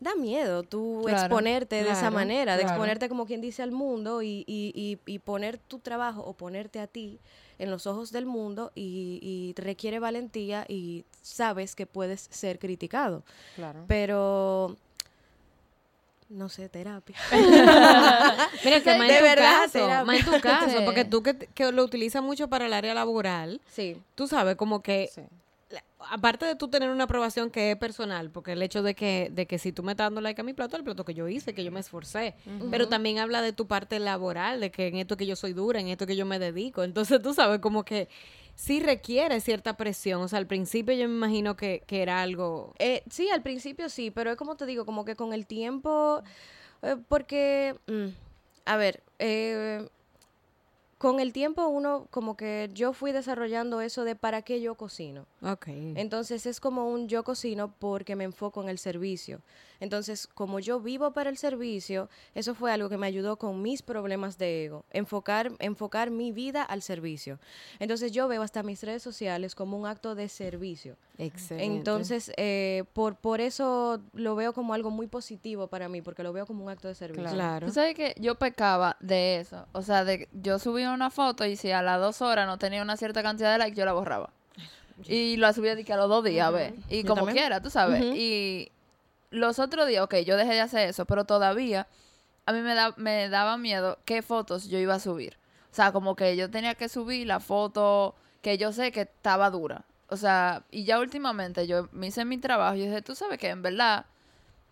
da 0.00 0.14
miedo 0.14 0.62
tú 0.62 1.02
Claro, 1.04 1.20
exponerte 1.20 1.84
de 1.84 1.90
esa 1.90 2.10
manera, 2.10 2.54
de 2.56 2.62
claro. 2.62 2.74
exponerte 2.74 3.08
como 3.08 3.26
quien 3.26 3.40
dice 3.40 3.62
al 3.62 3.72
mundo 3.72 4.22
y, 4.22 4.44
y, 4.46 4.72
y, 4.74 4.98
y 5.06 5.18
poner 5.18 5.58
tu 5.58 5.78
trabajo 5.78 6.22
o 6.22 6.32
ponerte 6.32 6.80
a 6.80 6.86
ti 6.86 7.18
en 7.58 7.70
los 7.70 7.86
ojos 7.86 8.10
del 8.10 8.24
mundo 8.24 8.72
y, 8.74 9.18
y 9.22 9.60
requiere 9.60 9.98
valentía 9.98 10.64
y 10.66 11.04
sabes 11.20 11.76
que 11.76 11.86
puedes 11.86 12.28
ser 12.30 12.58
criticado. 12.58 13.22
Claro. 13.56 13.84
Pero... 13.86 14.76
No 16.30 16.48
sé, 16.48 16.68
terapia. 16.68 17.16
Mira, 18.64 18.80
que 18.82 18.94
más 18.96 19.08
De 19.08 19.14
en 19.14 19.18
tu 19.18 19.24
verdad, 19.24 19.60
caso, 19.62 19.72
terapia. 19.72 20.04
más 20.04 20.18
en 20.20 20.24
tu 20.26 20.40
caso, 20.40 20.70
Sí. 20.78 20.84
porque 20.84 21.04
tú 21.04 21.22
que, 21.22 21.36
que 21.36 21.72
lo 21.72 21.82
utilizas 21.84 22.22
mucho 22.22 22.48
para 22.48 22.66
el 22.66 22.72
área 22.72 22.94
laboral, 22.94 23.60
Sí. 23.68 24.00
tú 24.14 24.26
sabes 24.28 24.54
como 24.56 24.80
que, 24.82 25.10
Sí. 25.12 25.22
la- 25.70 25.82
aparte 26.10 26.46
de 26.46 26.54
tú 26.54 26.68
tener 26.68 26.88
una 26.90 27.04
aprobación 27.04 27.50
que 27.50 27.72
es 27.72 27.76
personal, 27.76 28.30
porque 28.30 28.52
el 28.52 28.62
hecho 28.62 28.82
de 28.84 28.94
que, 28.94 29.28
de 29.32 29.46
que 29.46 29.58
si 29.58 29.72
tú 29.72 29.82
me 29.82 29.92
estás 29.92 30.06
dando 30.06 30.20
like 30.20 30.40
a 30.40 30.44
mi 30.44 30.52
plato, 30.52 30.76
el 30.76 30.84
plato 30.84 31.04
que 31.04 31.14
yo 31.14 31.26
hice, 31.28 31.52
que 31.52 31.64
yo 31.64 31.72
me 31.72 31.80
esforcé, 31.80 32.34
pero 32.70 32.88
también 32.88 33.18
habla 33.18 33.42
de 33.42 33.52
tu 33.52 33.66
parte 33.66 33.98
laboral, 33.98 34.60
de 34.60 34.70
que 34.70 34.86
en 34.86 34.96
esto 34.98 35.16
que 35.16 35.26
yo 35.26 35.34
soy 35.36 35.52
dura, 35.52 35.80
en 35.80 35.88
esto 35.88 36.06
que 36.06 36.14
yo 36.16 36.26
me 36.26 36.38
dedico, 36.38 36.84
entonces 36.84 37.20
tú 37.20 37.34
sabes 37.34 37.58
como 37.60 37.84
que 37.84 38.08
sí 38.54 38.80
requiere 38.80 39.40
cierta 39.40 39.76
presión, 39.76 40.22
o 40.22 40.28
sea, 40.28 40.38
al 40.38 40.46
principio 40.46 40.94
yo 40.94 41.08
me 41.08 41.14
imagino 41.14 41.56
que, 41.56 41.82
que 41.86 42.02
era 42.02 42.22
algo... 42.22 42.74
Eh, 42.78 43.02
sí, 43.10 43.30
al 43.30 43.42
principio 43.42 43.88
sí, 43.88 44.10
pero 44.10 44.30
es 44.30 44.36
como 44.36 44.56
te 44.56 44.66
digo, 44.66 44.84
como 44.86 45.04
que 45.04 45.16
con 45.16 45.32
el 45.32 45.46
tiempo, 45.46 46.22
eh, 46.82 46.96
porque, 47.08 47.76
mm, 47.86 48.08
a 48.66 48.76
ver, 48.76 49.02
eh, 49.18 49.88
con 50.98 51.20
el 51.20 51.32
tiempo 51.32 51.66
uno 51.68 52.06
como 52.10 52.36
que 52.36 52.68
yo 52.74 52.92
fui 52.92 53.12
desarrollando 53.12 53.80
eso 53.80 54.04
de 54.04 54.16
para 54.16 54.42
qué 54.42 54.60
yo 54.60 54.74
cocino. 54.74 55.26
Ok. 55.42 55.68
Entonces 55.68 56.44
es 56.46 56.60
como 56.60 56.88
un 56.90 57.08
yo 57.08 57.24
cocino 57.24 57.72
porque 57.78 58.16
me 58.16 58.24
enfoco 58.24 58.62
en 58.62 58.68
el 58.68 58.78
servicio. 58.78 59.40
Entonces, 59.80 60.26
como 60.26 60.60
yo 60.60 60.78
vivo 60.80 61.12
para 61.12 61.30
el 61.30 61.38
servicio, 61.38 62.10
eso 62.34 62.54
fue 62.54 62.70
algo 62.70 62.90
que 62.90 62.98
me 62.98 63.06
ayudó 63.06 63.36
con 63.36 63.62
mis 63.62 63.80
problemas 63.80 64.36
de 64.36 64.66
ego, 64.66 64.84
enfocar, 64.90 65.52
enfocar 65.58 66.10
mi 66.10 66.32
vida 66.32 66.62
al 66.62 66.82
servicio. 66.82 67.38
Entonces 67.78 68.12
yo 68.12 68.28
veo 68.28 68.42
hasta 68.42 68.62
mis 68.62 68.82
redes 68.82 69.02
sociales 69.02 69.54
como 69.54 69.78
un 69.78 69.86
acto 69.86 70.14
de 70.14 70.28
servicio. 70.28 70.96
Excelente. 71.16 71.64
Entonces, 71.64 72.30
eh, 72.36 72.84
por, 72.92 73.16
por 73.16 73.40
eso 73.40 74.02
lo 74.12 74.36
veo 74.36 74.52
como 74.52 74.74
algo 74.74 74.90
muy 74.90 75.06
positivo 75.06 75.68
para 75.68 75.88
mí, 75.88 76.02
porque 76.02 76.22
lo 76.22 76.34
veo 76.34 76.44
como 76.44 76.62
un 76.62 76.70
acto 76.70 76.88
de 76.88 76.94
servicio. 76.94 77.30
Claro. 77.30 77.66
Tú 77.66 77.72
sabes 77.72 77.94
que 77.94 78.14
yo 78.18 78.34
pecaba 78.34 78.98
de 79.00 79.40
eso. 79.40 79.66
O 79.72 79.80
sea, 79.80 80.04
de 80.04 80.28
yo 80.32 80.58
subía 80.58 80.92
una 80.92 81.08
foto 81.08 81.46
y 81.46 81.56
si 81.56 81.70
a 81.70 81.80
las 81.80 81.98
dos 82.00 82.20
horas 82.20 82.46
no 82.46 82.58
tenía 82.58 82.82
una 82.82 82.98
cierta 82.98 83.22
cantidad 83.22 83.52
de 83.52 83.58
likes, 83.58 83.76
yo 83.76 83.86
la 83.86 83.94
borraba. 83.94 84.30
Y 85.08 85.36
la 85.36 85.52
subía 85.52 85.74
de 85.74 85.84
que 85.84 85.92
a 85.92 85.96
los 85.96 86.08
dos 86.08 86.24
días, 86.24 86.46
a 86.46 86.50
ver. 86.50 86.74
Y 86.88 87.02
Yo 87.02 87.08
como 87.08 87.26
también. 87.26 87.36
quiera, 87.38 87.60
tú 87.62 87.70
sabes. 87.70 88.02
Y 88.16 88.70
los 89.30 89.58
otros 89.58 89.86
días, 89.88 90.02
ok, 90.04 90.16
yo 90.26 90.36
dejé 90.36 90.54
de 90.54 90.60
hacer 90.60 90.88
eso, 90.88 91.04
pero 91.06 91.24
todavía 91.24 91.86
a 92.46 92.52
mí 92.52 92.60
me, 92.60 92.74
da, 92.74 92.94
me 92.96 93.28
daba 93.28 93.56
miedo 93.56 93.98
qué 94.04 94.22
fotos 94.22 94.68
yo 94.68 94.78
iba 94.78 94.94
a 94.94 95.00
subir. 95.00 95.36
O 95.70 95.74
sea, 95.74 95.92
como 95.92 96.16
que 96.16 96.36
yo 96.36 96.50
tenía 96.50 96.74
que 96.74 96.88
subir 96.88 97.26
la 97.26 97.38
foto 97.38 98.14
que 98.42 98.58
yo 98.58 98.72
sé 98.72 98.90
que 98.90 99.02
estaba 99.02 99.50
dura. 99.50 99.84
O 100.08 100.16
sea, 100.16 100.64
y 100.72 100.82
ya 100.84 100.98
últimamente 100.98 101.66
yo 101.68 101.88
me 101.92 102.08
hice 102.08 102.24
mi 102.24 102.38
trabajo 102.38 102.74
y 102.74 102.80
dije, 102.86 103.02
tú 103.02 103.14
sabes 103.14 103.38
que 103.38 103.48
en 103.50 103.62
verdad, 103.62 104.06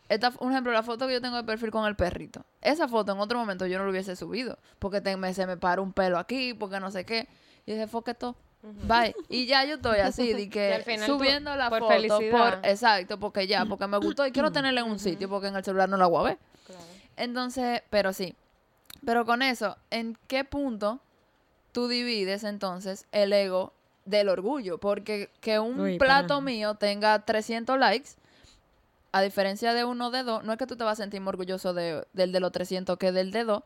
esta, 0.09 0.33
un 0.41 0.51
ejemplo, 0.51 0.73
la 0.73 0.83
foto 0.83 1.07
que 1.07 1.13
yo 1.13 1.21
tengo 1.21 1.37
de 1.37 1.45
perfil 1.45 1.71
con 1.71 1.87
el 1.87 1.95
perrito. 1.95 2.45
Esa 2.63 2.89
foto 2.89 3.13
en 3.13 3.19
otro 3.21 3.39
momento 3.39 3.65
yo 3.67 3.79
no 3.79 3.85
lo 3.85 3.91
hubiese 3.91 4.17
subido. 4.17 4.59
Porque 4.81 5.01
te- 5.01 5.17
me- 5.17 5.35
se 5.35 5.47
me 5.47 5.57
para 5.57 5.81
un 5.83 5.93
pelo 5.93 6.19
aquí, 6.19 6.55
porque 6.55 6.81
no 6.81 6.91
sé 6.91 7.05
qué. 7.05 7.29
Y 7.67 7.73
dije, 7.73 7.87
foqueto. 7.87 8.35
Bye. 8.63 9.15
Y 9.29 9.47
ya 9.47 9.65
yo 9.65 9.77
estoy 9.77 9.99
así, 10.01 10.33
de 10.33 10.49
que 10.51 10.83
final 10.85 11.07
tú, 11.07 11.17
subiendo 11.19 11.55
la 11.55 11.69
por 11.71 11.81
foto 11.81 11.93
felicidad. 11.95 12.61
por 12.61 12.67
exacto, 12.69 13.19
porque 13.19 13.47
ya, 13.47 13.65
porque 13.67 13.87
me 13.87 13.99
gustó 13.99 14.27
y 14.27 14.33
quiero 14.33 14.51
tenerla 14.53 14.81
en 14.81 14.89
un 14.89 14.99
sitio, 14.99 15.29
porque 15.29 15.49
en 15.49 15.57
el 15.57 15.65
celular 15.65 15.89
no 15.89 15.97
la 15.97 16.07
voy 16.07 16.21
a 16.21 16.29
ver. 16.31 16.39
Claro. 16.67 16.83
Entonces, 17.17 17.83
pero 17.91 18.13
sí. 18.13 18.35
Pero 19.05 19.25
con 19.25 19.43
eso, 19.43 19.77
¿en 19.91 20.19
qué 20.27 20.45
punto 20.45 20.99
tú 21.73 21.87
divides 21.89 22.43
entonces 22.45 23.07
el 23.13 23.33
ego 23.33 23.73
del 24.05 24.29
orgullo? 24.29 24.79
Porque 24.79 25.31
que 25.41 25.61
un 25.61 25.79
Uy, 25.81 25.99
plato 25.99 26.29
para. 26.29 26.41
mío 26.41 26.75
tenga 26.75 27.21
300 27.25 27.79
likes, 27.79 28.11
a 29.13 29.21
diferencia 29.23 29.73
de 29.73 29.85
uno 29.85 30.11
de 30.11 30.25
dos, 30.25 30.43
no 30.43 30.53
es 30.53 30.59
que 30.59 30.67
tú 30.67 30.77
te 30.77 30.83
vas 30.85 30.99
a 30.99 31.03
sentir 31.03 31.21
muy 31.21 31.29
orgulloso 31.29 31.75
de, 31.75 32.05
del 32.13 32.33
de 32.33 32.41
los 32.41 32.51
300 32.53 32.99
que 32.99 33.13
del 33.13 33.31
de 33.31 33.45
dos, 33.45 33.63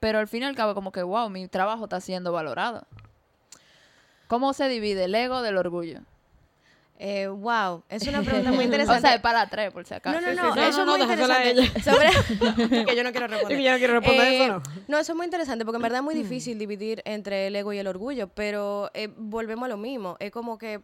pero 0.00 0.18
al 0.18 0.26
fin 0.26 0.42
y 0.42 0.46
al 0.46 0.56
cabo 0.56 0.74
como 0.74 0.90
que, 0.90 1.02
wow, 1.02 1.30
mi 1.30 1.46
trabajo 1.46 1.84
está 1.84 2.00
siendo 2.00 2.32
valorado. 2.32 2.84
¿Cómo 4.32 4.54
se 4.54 4.66
divide 4.66 5.04
el 5.04 5.14
ego 5.14 5.42
del 5.42 5.58
orgullo? 5.58 6.00
Eh, 6.98 7.26
wow, 7.26 7.82
es 7.90 8.06
una 8.06 8.22
pregunta 8.22 8.48
muy 8.50 8.60
o 8.60 8.62
interesante. 8.62 9.02
sea, 9.02 9.14
es 9.16 9.20
para 9.20 9.46
tres, 9.46 9.70
por 9.70 9.84
si 9.84 9.92
acaso. 9.92 10.18
No, 10.18 10.26
no, 10.26 10.32
no, 10.32 10.54
sí. 10.54 10.60
eso 10.60 10.86
No, 10.86 10.96
no, 10.96 10.96
es 10.96 11.06
muy 11.06 11.12
interesante. 11.12 11.80
Sobre... 11.84 12.86
que 12.86 12.96
yo 12.96 13.04
no 13.04 13.12
quiero 13.12 13.26
responder. 13.26 13.60
Yo 13.60 13.72
no 13.72 13.76
quiero 13.76 13.92
responder 14.00 14.26
Eh, 14.28 14.44
eso, 14.44 14.52
no. 14.54 14.62
No, 14.88 14.98
eso 14.98 15.12
es 15.12 15.16
muy 15.16 15.26
interesante 15.26 15.66
porque 15.66 15.76
en 15.76 15.82
verdad 15.82 15.98
es 15.98 16.04
muy 16.04 16.14
difícil 16.14 16.58
dividir 16.58 17.02
entre 17.04 17.48
el 17.48 17.56
ego 17.56 17.74
y 17.74 17.78
el 17.78 17.86
orgullo, 17.86 18.28
pero 18.28 18.90
eh, 18.94 19.10
volvemos 19.18 19.66
a 19.66 19.68
lo 19.68 19.76
mismo. 19.76 20.16
Es 20.18 20.30
como 20.30 20.56
que 20.56 20.80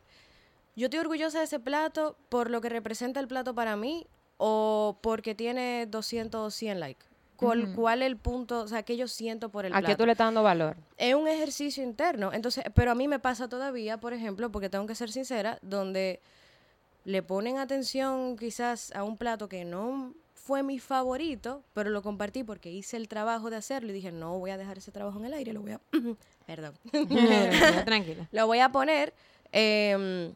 yo 0.76 0.88
estoy 0.88 1.00
orgullosa 1.00 1.38
de 1.38 1.44
ese 1.46 1.58
plato 1.58 2.18
por 2.28 2.50
lo 2.50 2.60
que 2.60 2.68
representa 2.68 3.18
el 3.18 3.28
plato 3.28 3.54
para 3.54 3.76
mí 3.76 4.06
o 4.36 4.98
porque 5.00 5.34
tiene 5.34 5.86
200 5.86 6.38
o 6.38 6.50
100 6.50 6.80
likes. 6.80 7.06
¿Cuál, 7.38 7.64
Ujú. 7.64 7.72
¿Cuál 7.74 8.02
es 8.02 8.06
el 8.08 8.16
punto? 8.16 8.60
O 8.62 8.68
sea, 8.68 8.82
que 8.82 8.96
yo 8.96 9.06
siento 9.06 9.48
por 9.48 9.64
el 9.64 9.72
¿A 9.72 9.78
plato? 9.78 9.92
qué 9.92 9.96
tú 9.96 10.04
le 10.06 10.12
estás 10.12 10.26
dando 10.26 10.42
valor? 10.42 10.76
es 10.96 11.14
un 11.14 11.28
ejercicio 11.28 11.82
interno. 11.84 12.32
Entonces, 12.32 12.64
pero 12.74 12.90
a 12.90 12.94
mí 12.96 13.06
me 13.06 13.20
pasa 13.20 13.48
todavía, 13.48 13.98
por 13.98 14.12
ejemplo, 14.12 14.50
porque 14.50 14.68
tengo 14.68 14.86
que 14.86 14.94
ser 14.96 15.10
sincera, 15.12 15.58
donde 15.62 16.20
le 17.04 17.22
ponen 17.22 17.58
atención 17.58 18.36
quizás 18.36 18.92
a 18.92 19.04
un 19.04 19.16
plato 19.16 19.48
que 19.48 19.64
no 19.64 20.12
fue 20.34 20.62
mi 20.64 20.78
favorito, 20.80 21.62
pero 21.74 21.90
lo 21.90 22.02
compartí 22.02 22.42
porque 22.42 22.72
hice 22.72 22.96
el 22.96 23.06
trabajo 23.06 23.50
de 23.50 23.56
hacerlo 23.56 23.90
y 23.90 23.92
dije, 23.92 24.10
no 24.10 24.38
voy 24.38 24.50
a 24.50 24.56
dejar 24.58 24.78
ese 24.78 24.90
trabajo 24.90 25.18
en 25.20 25.26
el 25.26 25.34
aire, 25.34 25.52
lo 25.52 25.60
voy 25.60 25.72
a... 25.72 25.80
Perdón. 26.46 26.74
Tranquila, 26.90 27.84
Tranquila. 27.84 28.28
lo 28.32 28.46
voy 28.46 28.58
a 28.58 28.70
poner. 28.72 29.14
eh, 29.52 30.32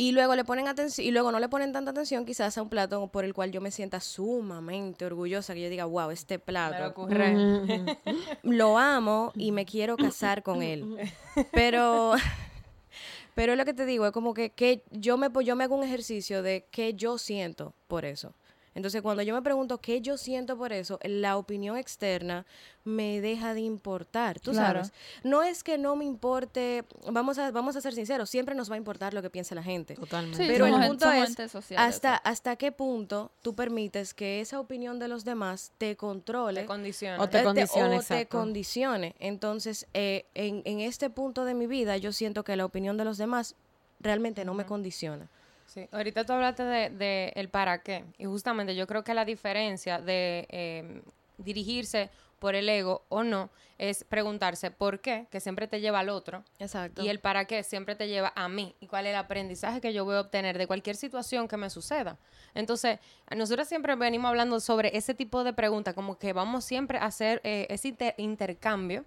y 0.00 0.12
luego 0.12 0.34
le 0.34 0.46
ponen 0.46 0.66
atención, 0.66 1.06
y 1.06 1.10
luego 1.10 1.30
no 1.30 1.38
le 1.40 1.50
ponen 1.50 1.74
tanta 1.74 1.90
atención 1.90 2.24
quizás 2.24 2.56
a 2.56 2.62
un 2.62 2.70
plato 2.70 3.08
por 3.08 3.26
el 3.26 3.34
cual 3.34 3.52
yo 3.52 3.60
me 3.60 3.70
sienta 3.70 4.00
sumamente 4.00 5.04
orgullosa, 5.04 5.52
que 5.52 5.60
yo 5.60 5.68
diga, 5.68 5.84
wow, 5.84 6.10
este 6.10 6.38
plato 6.38 6.86
ocurre. 6.88 7.36
lo 8.42 8.78
amo 8.78 9.30
y 9.34 9.52
me 9.52 9.66
quiero 9.66 9.98
casar 9.98 10.42
con 10.42 10.62
él. 10.62 10.96
Pero, 11.52 12.14
pero 13.34 13.52
es 13.52 13.58
lo 13.58 13.66
que 13.66 13.74
te 13.74 13.84
digo, 13.84 14.06
es 14.06 14.12
como 14.12 14.32
que, 14.32 14.48
que 14.48 14.84
yo, 14.90 15.18
me, 15.18 15.28
yo 15.44 15.54
me 15.54 15.64
hago 15.64 15.76
un 15.76 15.84
ejercicio 15.84 16.42
de 16.42 16.66
qué 16.70 16.94
yo 16.94 17.18
siento 17.18 17.74
por 17.86 18.06
eso. 18.06 18.32
Entonces, 18.74 19.02
cuando 19.02 19.22
yo 19.22 19.34
me 19.34 19.42
pregunto 19.42 19.78
qué 19.78 20.00
yo 20.00 20.16
siento 20.16 20.56
por 20.56 20.72
eso, 20.72 20.98
la 21.02 21.36
opinión 21.36 21.76
externa 21.76 22.46
me 22.84 23.20
deja 23.20 23.52
de 23.52 23.60
importar, 23.60 24.38
tú 24.40 24.52
Claro. 24.52 24.84
sabes. 24.84 24.92
No 25.24 25.42
es 25.42 25.62
que 25.64 25.76
no 25.76 25.96
me 25.96 26.04
importe, 26.04 26.84
vamos 27.10 27.38
a, 27.38 27.50
vamos 27.50 27.76
a 27.76 27.80
ser 27.80 27.94
sinceros, 27.94 28.30
siempre 28.30 28.54
nos 28.54 28.70
va 28.70 28.74
a 28.74 28.78
importar 28.78 29.12
lo 29.12 29.22
que 29.22 29.30
piense 29.30 29.54
la 29.54 29.62
gente. 29.62 29.94
Totalmente. 29.96 30.38
Sí, 30.38 30.44
Pero 30.46 30.66
el 30.66 30.88
punto 30.88 31.10
es 31.10 31.36
hasta, 31.76 32.14
hasta 32.16 32.56
qué 32.56 32.72
punto 32.72 33.32
tú 33.42 33.54
permites 33.54 34.14
que 34.14 34.40
esa 34.40 34.60
opinión 34.60 34.98
de 34.98 35.08
los 35.08 35.24
demás 35.24 35.72
te 35.78 35.96
controle 35.96 36.62
Te 36.62 36.66
condiciona. 36.66 37.20
O 37.22 37.28
te 37.28 37.42
condicione, 37.42 37.98
o 37.98 38.02
te 38.02 38.26
condicione. 38.26 39.14
Entonces, 39.18 39.86
eh, 39.94 40.26
en, 40.34 40.62
en 40.64 40.80
este 40.80 41.10
punto 41.10 41.44
de 41.44 41.54
mi 41.54 41.66
vida, 41.66 41.96
yo 41.96 42.12
siento 42.12 42.44
que 42.44 42.56
la 42.56 42.64
opinión 42.64 42.96
de 42.96 43.04
los 43.04 43.18
demás 43.18 43.56
realmente 44.00 44.44
no 44.44 44.54
me 44.54 44.64
condiciona. 44.64 45.28
Sí, 45.72 45.86
ahorita 45.92 46.24
tú 46.24 46.32
hablaste 46.32 46.64
de, 46.64 46.90
de 46.90 47.32
el 47.36 47.48
para 47.48 47.80
qué. 47.82 48.04
Y 48.18 48.24
justamente 48.24 48.74
yo 48.74 48.88
creo 48.88 49.04
que 49.04 49.14
la 49.14 49.24
diferencia 49.24 50.00
de 50.00 50.48
eh, 50.50 51.02
dirigirse 51.38 52.10
por 52.40 52.56
el 52.56 52.68
ego 52.68 53.04
o 53.08 53.22
no 53.22 53.50
es 53.78 54.02
preguntarse 54.02 54.70
por 54.72 54.98
qué, 55.00 55.26
que 55.30 55.38
siempre 55.40 55.68
te 55.68 55.80
lleva 55.80 56.00
al 56.00 56.08
otro, 56.08 56.42
Exacto. 56.58 57.02
y 57.04 57.08
el 57.08 57.20
para 57.20 57.44
qué 57.44 57.62
siempre 57.62 57.94
te 57.94 58.08
lleva 58.08 58.32
a 58.34 58.48
mí. 58.48 58.74
Y 58.80 58.88
cuál 58.88 59.06
es 59.06 59.10
el 59.10 59.16
aprendizaje 59.16 59.80
que 59.80 59.92
yo 59.92 60.04
voy 60.04 60.16
a 60.16 60.20
obtener 60.22 60.58
de 60.58 60.66
cualquier 60.66 60.96
situación 60.96 61.46
que 61.46 61.56
me 61.56 61.70
suceda. 61.70 62.18
Entonces, 62.54 62.98
nosotros 63.36 63.68
siempre 63.68 63.94
venimos 63.94 64.28
hablando 64.30 64.58
sobre 64.58 64.96
ese 64.96 65.14
tipo 65.14 65.44
de 65.44 65.52
preguntas, 65.52 65.94
como 65.94 66.18
que 66.18 66.32
vamos 66.32 66.64
siempre 66.64 66.98
a 66.98 67.04
hacer 67.04 67.40
eh, 67.44 67.66
ese 67.70 67.88
inter- 67.88 68.14
intercambio 68.16 69.04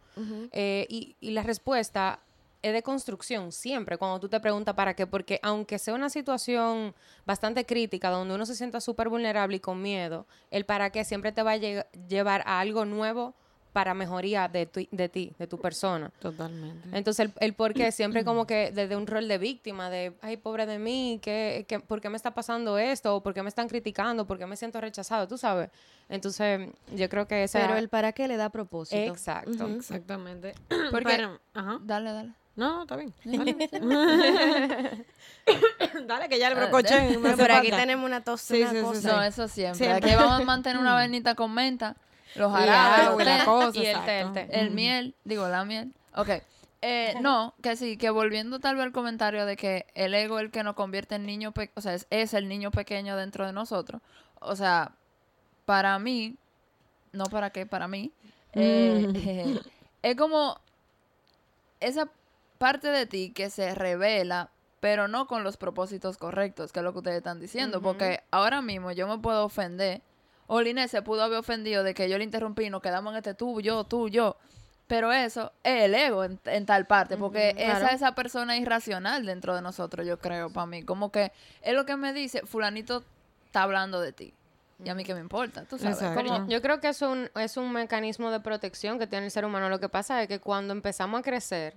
eh, 0.54 0.86
y, 0.90 1.16
y 1.20 1.32
la 1.32 1.44
respuesta 1.44 2.20
es 2.64 2.74
de 2.74 2.82
construcción 2.82 3.52
siempre 3.52 3.98
cuando 3.98 4.20
tú 4.20 4.30
te 4.30 4.40
preguntas 4.40 4.74
para 4.74 4.96
qué, 4.96 5.06
porque 5.06 5.40
aunque 5.44 5.78
sea 5.78 5.94
una 5.94 6.10
situación 6.10 6.96
bastante 7.26 7.66
crítica 7.66 8.10
donde 8.10 8.34
uno 8.34 8.46
se 8.46 8.56
sienta 8.56 8.82
súper 8.82 9.10
vulnerable 9.10 9.58
y 9.58 9.60
con 9.60 9.82
miedo, 9.82 10.26
el 10.50 10.66
para 10.66 10.90
qué 10.90 11.04
siempre 11.04 11.32
te 11.32 11.44
va 11.44 11.52
a 11.52 11.58
lle- 11.58 11.86
llevar 12.08 12.42
a 12.48 12.60
algo 12.60 12.86
nuevo 12.86 13.36
para 13.74 13.96
mejoría 13.96 14.48
de, 14.48 14.68
tu- 14.68 14.88
de 14.92 15.10
ti, 15.10 15.34
de 15.40 15.48
tu 15.48 15.58
persona. 15.58 16.12
Totalmente. 16.20 16.90
Entonces, 16.96 17.26
el, 17.26 17.34
el 17.40 17.54
por 17.56 17.74
qué 17.74 17.92
siempre 17.92 18.24
como 18.24 18.46
que 18.46 18.72
desde 18.72 18.96
un 18.96 19.08
rol 19.08 19.28
de 19.28 19.40
víctima, 19.40 19.90
de, 19.90 20.14
ay, 20.22 20.38
pobre 20.38 20.68
de 20.68 20.78
mí, 20.78 21.20
¿qué, 21.24 21.66
qué, 21.68 21.80
por 21.80 22.00
qué 22.00 22.10
me 22.10 22.16
está 22.18 22.36
pasando 22.36 22.78
esto? 22.78 23.16
¿O 23.16 23.24
¿Por 23.24 23.34
qué 23.34 23.42
me 23.42 23.50
están 23.50 23.68
criticando? 23.68 24.28
¿Por 24.28 24.38
qué 24.38 24.46
me 24.46 24.56
siento 24.58 24.80
rechazado? 24.80 25.28
Tú 25.28 25.40
sabes. 25.40 25.72
Entonces, 26.08 26.70
yo 26.96 27.10
creo 27.10 27.28
que 27.28 27.44
esa... 27.46 27.62
Pero 27.62 27.76
el 27.78 27.90
para 27.90 28.12
qué 28.12 28.28
le 28.28 28.38
da 28.38 28.50
propósito. 28.50 29.12
Exacto. 29.12 29.66
Exactamente. 29.66 30.54
Porque- 30.92 31.06
Pero- 31.16 31.40
ajá. 31.56 31.80
Dale, 31.82 32.12
dale. 32.14 32.32
No, 32.56 32.74
no, 32.76 32.82
está 32.84 32.96
bien. 32.98 33.14
Dale, 36.08 36.30
que 36.30 36.40
ya 36.40 36.50
le 36.50 36.56
Ah, 36.56 36.60
brocoché. 36.68 37.18
me 37.18 37.18
Pero 37.24 37.38
por 37.38 37.52
aquí 37.52 37.72
tenemos 37.72 38.06
una 38.06 38.24
tos, 38.24 38.42
Sí, 38.42 38.64
sí, 38.70 38.78
sí. 39.02 39.08
No, 39.08 39.22
eso 39.24 39.48
siempre. 39.48 39.78
Siempre. 39.86 40.10
Aquí 40.12 40.16
vamos 40.16 40.42
a 40.42 40.44
mantener 40.46 40.80
una 40.80 40.94
vainita 40.94 41.36
con 41.36 41.54
menta, 41.54 41.96
los 42.36 42.52
jarabes, 42.52 43.26
la 43.26 43.46
cosa, 43.46 43.80
y 43.80 43.86
el 43.86 44.06
té, 44.06 44.20
el 44.22 44.34
té. 44.34 44.48
el 44.52 44.72
miel, 44.72 45.16
digo, 45.24 45.48
la 45.48 45.66
miel. 45.66 45.92
Ok. 46.16 46.30
Eh, 46.86 47.16
no, 47.22 47.54
que 47.62 47.78
sí, 47.78 47.96
que 47.96 48.10
volviendo 48.10 48.60
tal 48.60 48.76
vez 48.76 48.84
al 48.84 48.92
comentario 48.92 49.46
de 49.46 49.56
que 49.56 49.86
el 49.96 50.14
ego 50.14 50.38
es 50.40 50.46
el 50.46 50.52
que 50.52 50.64
nos 50.64 50.76
convierte 50.76 51.16
en 51.16 51.26
niño, 51.26 51.54
pe- 51.54 51.72
o 51.76 51.82
sea, 51.82 51.94
es, 51.94 52.08
es 52.10 52.34
el 52.34 52.50
niño 52.50 52.72
pequeño 52.72 53.16
dentro 53.16 53.46
de 53.46 53.54
nosotros. 53.54 54.02
O 54.42 54.56
sea, 54.58 54.92
para 55.66 55.98
mí, 56.00 56.36
no 57.14 57.26
para 57.28 57.52
qué, 57.52 57.66
para 57.66 57.88
mí, 57.88 58.12
eh, 58.52 59.62
es 60.02 60.16
como 60.18 60.60
esa 61.80 62.10
parte 62.64 62.88
de 62.88 63.06
ti 63.06 63.32
que 63.34 63.50
se 63.50 63.76
revela, 63.76 64.50
pero 64.80 65.10
no 65.10 65.28
con 65.28 65.44
los 65.44 65.58
propósitos 65.58 66.18
correctos, 66.18 66.72
que 66.72 66.80
es 66.80 66.84
lo 66.86 66.94
que 66.94 67.00
ustedes 67.00 67.18
están 67.18 67.40
diciendo, 67.42 67.82
porque 67.82 68.22
ahora 68.32 68.62
mismo 68.62 68.92
yo 68.94 69.06
me 69.06 69.18
puedo 69.18 69.44
ofender, 69.44 70.02
o 70.48 70.62
Linet 70.62 70.90
se 70.90 71.02
pudo 71.02 71.24
haber 71.24 71.40
ofendido 71.40 71.84
de 71.84 71.94
que 71.94 72.10
yo 72.10 72.18
le 72.18 72.24
interrumpí 72.24 72.64
y 72.64 72.70
nos 72.70 72.82
quedamos 72.82 73.12
en 73.12 73.18
este 73.18 73.34
tú, 73.34 73.60
yo, 73.60 73.84
tú, 73.84 74.08
yo. 74.08 74.38
Pero 74.88 75.12
eso 75.12 75.52
es 75.64 75.84
el 75.84 75.94
ego 75.96 76.24
en, 76.24 76.40
en 76.46 76.66
tal 76.66 76.86
parte, 76.88 77.18
porque 77.18 77.50
esa 77.58 77.80
claro. 77.80 77.96
esa 77.96 78.16
persona 78.16 78.58
irracional 78.58 79.26
dentro 79.26 79.56
de 79.56 79.62
nosotros, 79.62 80.06
yo 80.08 80.20
creo, 80.20 80.50
para 80.50 80.66
mí. 80.68 80.84
Como 80.84 81.12
que 81.12 81.32
es 81.62 81.74
lo 81.74 81.86
que 81.86 81.96
me 81.98 82.14
dice, 82.14 82.46
fulanito 82.46 83.04
está 83.46 83.64
hablando 83.64 84.00
de 84.00 84.12
ti. 84.14 84.34
y 84.84 84.90
a 84.90 84.96
mí 84.96 85.04
qué 85.04 85.14
me 85.14 85.22
importa, 85.22 85.64
tú 85.66 85.78
sabes. 85.78 85.98
Como- 85.98 86.48
Yo 86.48 86.62
creo 86.62 86.80
que 86.82 86.90
es 86.90 87.02
un, 87.02 87.30
es 87.36 87.56
un 87.58 87.72
mecanismo 87.72 88.32
de 88.32 88.40
protección 88.42 89.00
que 89.00 89.08
tiene 89.08 89.26
el 89.26 89.32
ser 89.32 89.44
humano. 89.46 89.68
Lo 89.70 89.80
que 89.80 89.90
pasa 89.90 90.22
es 90.22 90.28
que 90.30 90.40
cuando 90.40 90.74
empezamos 90.74 91.20
a 91.20 91.24
crecer 91.24 91.74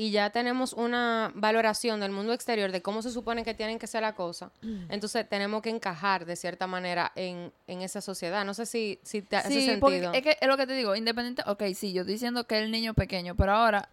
y 0.00 0.12
ya 0.12 0.30
tenemos 0.30 0.74
una 0.74 1.32
valoración 1.34 1.98
del 1.98 2.12
mundo 2.12 2.32
exterior 2.32 2.70
de 2.70 2.80
cómo 2.82 3.02
se 3.02 3.10
supone 3.10 3.42
que 3.42 3.52
tienen 3.52 3.80
que 3.80 3.88
ser 3.88 4.02
las 4.02 4.14
cosas, 4.14 4.52
entonces 4.88 5.28
tenemos 5.28 5.60
que 5.60 5.70
encajar 5.70 6.24
de 6.24 6.36
cierta 6.36 6.68
manera 6.68 7.10
en, 7.16 7.52
en 7.66 7.82
esa 7.82 8.00
sociedad. 8.00 8.44
No 8.44 8.54
sé 8.54 8.64
si, 8.64 9.00
si 9.02 9.22
te 9.22 9.34
hace 9.36 9.48
Sí, 9.50 9.76
porque 9.80 10.00
sentido. 10.00 10.12
es 10.12 10.22
que 10.22 10.38
es 10.40 10.46
lo 10.46 10.56
que 10.56 10.68
te 10.68 10.74
digo, 10.74 10.94
independiente, 10.94 11.42
ok, 11.46 11.64
sí, 11.74 11.92
yo 11.92 12.02
estoy 12.02 12.12
diciendo 12.14 12.46
que 12.46 12.58
es 12.58 12.64
el 12.64 12.70
niño 12.70 12.94
pequeño, 12.94 13.34
pero 13.34 13.50
ahora 13.52 13.88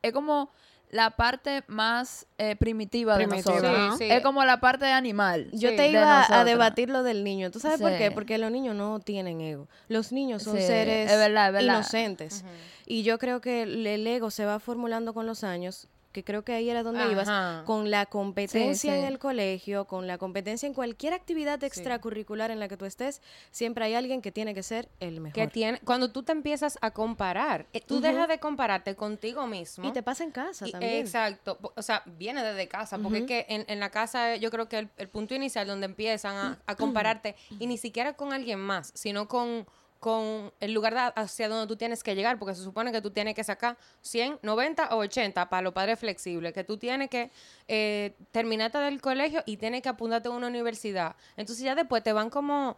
es 0.00 0.12
como 0.14 0.48
la 0.90 1.10
parte 1.10 1.64
más 1.66 2.26
eh, 2.38 2.54
primitiva, 2.56 3.16
Primitiva, 3.16 3.54
de 3.56 3.62
nosotros. 3.62 3.98
Sí, 3.98 4.04
sí. 4.06 4.10
Es 4.12 4.22
como 4.22 4.44
la 4.44 4.60
parte 4.60 4.86
animal. 4.86 5.48
Yo 5.52 5.70
te 5.70 5.82
de 5.82 5.88
iba 5.90 6.24
a 6.28 6.44
debatir 6.44 6.88
lo 6.90 7.02
del 7.02 7.24
niño. 7.24 7.50
¿Tú 7.50 7.58
sabes 7.60 7.80
por 7.80 7.96
qué? 7.96 8.10
Porque 8.10 8.38
los 8.38 8.50
niños 8.50 8.74
no 8.76 9.00
tienen 9.00 9.40
ego. 9.40 9.68
Los 9.88 10.12
niños 10.12 10.42
son 10.44 10.56
Sí, 10.56 10.62
seres 10.62 11.10
es 11.10 11.18
verdad, 11.18 11.48
es 11.48 11.52
verdad. 11.54 11.74
inocentes. 11.74 12.44
Y 12.86 13.02
yo 13.02 13.18
creo 13.18 13.40
que 13.40 13.62
el 13.62 14.06
ego 14.06 14.30
se 14.30 14.44
va 14.44 14.60
formulando 14.60 15.12
con 15.12 15.26
los 15.26 15.42
años, 15.44 15.88
que 16.16 16.24
creo 16.24 16.44
que 16.44 16.54
ahí 16.54 16.70
era 16.70 16.82
donde 16.82 17.10
ibas, 17.12 17.28
con 17.66 17.90
la 17.90 18.06
competencia 18.06 18.90
Sí, 18.92 18.98
en 18.98 19.04
el 19.04 19.18
colegio, 19.18 19.84
con 19.84 20.06
la 20.06 20.16
competencia 20.16 20.66
en 20.66 20.72
cualquier 20.72 21.12
actividad 21.12 21.62
extracurricular 21.62 22.50
en 22.50 22.58
la 22.58 22.68
que 22.68 22.78
tú 22.78 22.86
estés, 22.86 23.20
siempre 23.50 23.84
hay 23.84 23.92
alguien 23.92 24.22
que 24.22 24.32
tiene 24.32 24.54
que 24.54 24.62
ser 24.62 24.88
el 24.98 25.20
mejor. 25.20 25.34
que 25.34 25.46
tiene, 25.48 25.78
cuando 25.84 26.10
tú 26.10 26.22
te 26.22 26.32
empiezas 26.32 26.78
a 26.80 26.90
comparar, 26.92 27.66
eh, 27.74 27.82
tú 27.86 28.00
dejas 28.00 28.28
de 28.28 28.38
compararte 28.38 28.96
contigo 28.96 29.46
mismo. 29.46 29.86
y 29.86 29.92
te 29.92 30.02
pasa 30.02 30.24
en 30.24 30.30
casa 30.30 30.66
Y- 30.66 30.72
también. 30.72 30.92
Exacto, 31.00 31.58
o 31.74 31.82
sea, 31.82 32.02
viene 32.06 32.42
desde 32.42 32.66
casa, 32.66 32.96
porque 32.98 33.18
es 33.18 33.24
que 33.26 33.46
en, 33.50 33.66
en 33.68 33.78
la 33.78 33.90
casa 33.90 34.34
eh, 34.36 34.40
yo 34.40 34.50
creo 34.50 34.70
que 34.70 34.78
el, 34.78 34.88
el 34.96 35.08
punto 35.10 35.34
inicial 35.34 35.66
donde 35.66 35.84
empiezan 35.84 36.34
a, 36.36 36.58
a 36.66 36.76
compararte, 36.76 37.36
y 37.58 37.66
ni 37.66 37.76
siquiera 37.76 38.14
con 38.14 38.32
alguien 38.32 38.58
más, 38.58 38.90
sino 38.94 39.28
con, 39.28 39.66
con 40.06 40.52
el 40.60 40.72
lugar 40.72 41.12
hacia 41.16 41.48
donde 41.48 41.66
tú 41.66 41.74
tienes 41.74 42.04
que 42.04 42.14
llegar, 42.14 42.38
porque 42.38 42.54
se 42.54 42.62
supone 42.62 42.92
que 42.92 43.02
tú 43.02 43.10
tienes 43.10 43.34
que 43.34 43.42
sacar 43.42 43.76
100, 44.02 44.38
90 44.40 44.94
o 44.94 44.98
80 44.98 45.48
para 45.48 45.62
los 45.62 45.72
padres 45.72 45.98
flexibles, 45.98 46.52
que 46.52 46.62
tú 46.62 46.76
tienes 46.76 47.10
que 47.10 47.32
eh, 47.66 48.14
terminarte 48.30 48.78
del 48.78 49.00
colegio 49.00 49.42
y 49.46 49.56
tienes 49.56 49.82
que 49.82 49.88
apuntarte 49.88 50.28
a 50.28 50.30
una 50.30 50.46
universidad. 50.46 51.16
Entonces 51.36 51.64
ya 51.64 51.74
después 51.74 52.04
te 52.04 52.12
van 52.12 52.30
como 52.30 52.76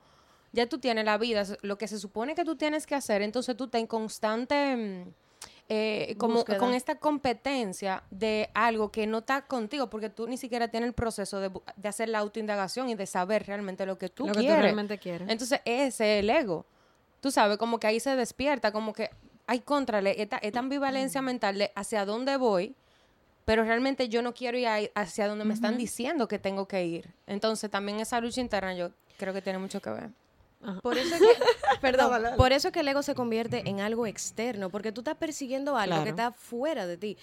ya 0.52 0.70
tú 0.70 0.78
tienes 0.78 1.04
la 1.04 1.18
vida, 1.18 1.44
lo 1.60 1.76
que 1.76 1.86
se 1.86 1.98
supone 1.98 2.34
que 2.34 2.46
tú 2.46 2.56
tienes 2.56 2.86
que 2.86 2.94
hacer, 2.94 3.20
entonces 3.20 3.54
tú 3.58 3.64
estás 3.64 3.82
en 3.82 3.88
constante, 3.88 4.74
mm, 4.74 5.12
eh, 5.68 6.14
como 6.16 6.36
Búsqueda. 6.36 6.56
con 6.56 6.72
esta 6.72 6.94
competencia 6.94 8.04
de 8.10 8.48
algo 8.54 8.90
que 8.90 9.06
no 9.06 9.18
está 9.18 9.42
contigo, 9.42 9.90
porque 9.90 10.08
tú 10.08 10.26
ni 10.26 10.38
siquiera 10.38 10.68
tienes 10.68 10.86
el 10.86 10.94
proceso 10.94 11.40
de, 11.40 11.50
hacer 11.86 12.08
la 12.08 12.20
autoindagación 12.20 12.88
y 12.88 12.94
de 12.94 13.04
saber 13.04 13.44
realmente 13.46 13.84
lo 13.84 13.98
que 13.98 14.08
tú 14.08 14.28
Lo 14.28 14.32
que 14.32 14.40
tú 14.40 14.46
realmente 14.46 14.96
quieres. 14.96 15.28
Entonces 15.28 15.60
ese 15.66 16.16
es 16.16 16.24
el 16.24 16.30
ego. 16.30 16.64
Tú 17.20 17.30
sabes, 17.30 17.58
como 17.58 17.78
que 17.80 17.86
ahí 17.86 18.00
se 18.00 18.14
despierta, 18.16 18.72
como 18.72 18.92
que 18.92 19.10
hay 19.46 19.60
contrale, 19.60 20.20
esta, 20.20 20.38
esta 20.38 20.58
ambivalencia 20.58 21.22
mental 21.22 21.58
de 21.58 21.72
hacia 21.74 22.04
dónde 22.04 22.36
voy, 22.36 22.74
pero 23.44 23.64
realmente 23.64 24.08
yo 24.10 24.20
no 24.20 24.34
quiero 24.34 24.58
ir 24.58 24.68
hacia 24.94 25.26
donde 25.26 25.46
me 25.46 25.54
están 25.54 25.78
diciendo 25.78 26.28
que 26.28 26.38
tengo 26.38 26.68
que 26.68 26.84
ir. 26.84 27.14
Entonces 27.26 27.70
también 27.70 27.98
esa 27.98 28.20
lucha 28.20 28.42
interna 28.42 28.74
yo 28.74 28.90
creo 29.16 29.32
que 29.32 29.40
tiene 29.40 29.58
mucho 29.58 29.80
que 29.80 29.88
ver. 29.88 30.10
Por 30.82 30.98
eso 30.98 31.14
es 31.14 31.20
que, 31.22 31.78
perdón, 31.80 32.22
por 32.36 32.52
eso 32.52 32.68
es 32.68 32.74
que 32.74 32.80
el 32.80 32.88
ego 32.88 33.02
se 33.02 33.14
convierte 33.14 33.62
en 33.68 33.80
algo 33.80 34.06
externo, 34.06 34.70
porque 34.70 34.92
tú 34.92 35.00
estás 35.00 35.16
persiguiendo 35.16 35.76
algo 35.76 36.02
que 36.02 36.10
está 36.10 36.32
fuera 36.32 36.86
de 36.86 36.96
ti. 36.98 37.16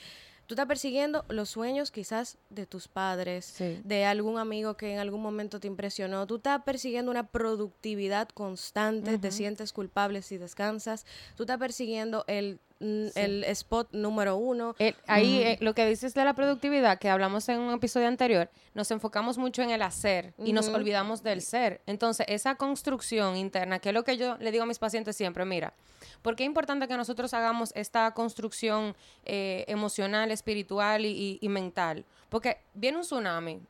Tú 0.48 0.54
estás 0.54 0.68
persiguiendo 0.68 1.26
los 1.30 1.50
sueños 1.50 1.90
quizás 1.90 2.38
de 2.50 2.66
tus 2.68 2.88
padres, 2.88 3.46
Sí. 3.46 3.80
de 3.84 4.06
algún 4.06 4.38
amigo 4.38 4.78
que 4.78 4.94
en 4.94 5.00
algún 5.00 5.22
momento 5.22 5.60
te 5.60 5.68
impresionó. 5.68 6.28
Tú 6.28 6.36
estás 6.36 6.62
persiguiendo 6.64 7.10
una 7.12 7.28
productividad 7.28 8.30
constante, 8.30 9.18
te 9.18 9.32
sientes 9.32 9.74
culpable 9.74 10.22
si 10.22 10.38
descansas. 10.38 11.06
Tú 11.36 11.44
estás 11.44 11.58
persiguiendo 11.58 12.24
el, 12.28 12.60
mm, 12.80 13.08
el 13.16 13.44
spot 13.46 13.90
número 13.94 14.36
uno. 14.38 14.76
El- 14.80 14.96
ahí 15.08 15.42
eh, 15.44 15.58
lo 15.62 15.74
que 15.74 15.86
dices 15.86 16.14
de 16.14 16.24
la 16.26 16.34
productividad, 16.34 17.00
que 17.00 17.10
hablamos 17.10 17.48
en 17.50 17.60
un 17.60 17.74
episodio 17.74 18.08
anterior, 18.08 18.50
nos 18.74 18.92
enfocamos 18.92 19.38
mucho 19.38 19.62
en 19.62 19.70
el 19.72 19.82
hacer 19.82 20.34
y 20.38 20.54
nos 20.54 20.68
olvidamos 20.76 21.24
del 21.24 21.42
ser. 21.42 21.82
Entonces, 21.86 22.26
esa 22.30 22.56
construcción 22.56 23.38
interna, 23.38 23.80
que 23.80 23.90
es 23.90 23.94
lo 23.96 24.04
que 24.04 24.18
yo 24.18 24.38
le 24.40 24.52
digo 24.52 24.64
a 24.64 24.68
mis 24.68 24.80
pacientes 24.80 25.16
siempre, 25.16 25.46
mira, 25.46 25.74
¿por 26.22 26.36
qué 26.36 26.44
es 26.44 26.48
importante 26.48 26.88
que 26.88 26.98
nosotros 26.98 27.34
hagamos 27.34 27.72
esta 27.76 28.12
construcción 28.14 28.96
eh, 29.26 29.64
emocional, 29.68 30.32
espiritual 30.32 31.06
y, 31.06 31.10
y- 31.10 31.38
y 31.42 31.50
mental? 31.50 32.06
Porque 32.30 32.58
viene 32.74 32.98
un 32.98 33.04
tsunami, 33.04 33.62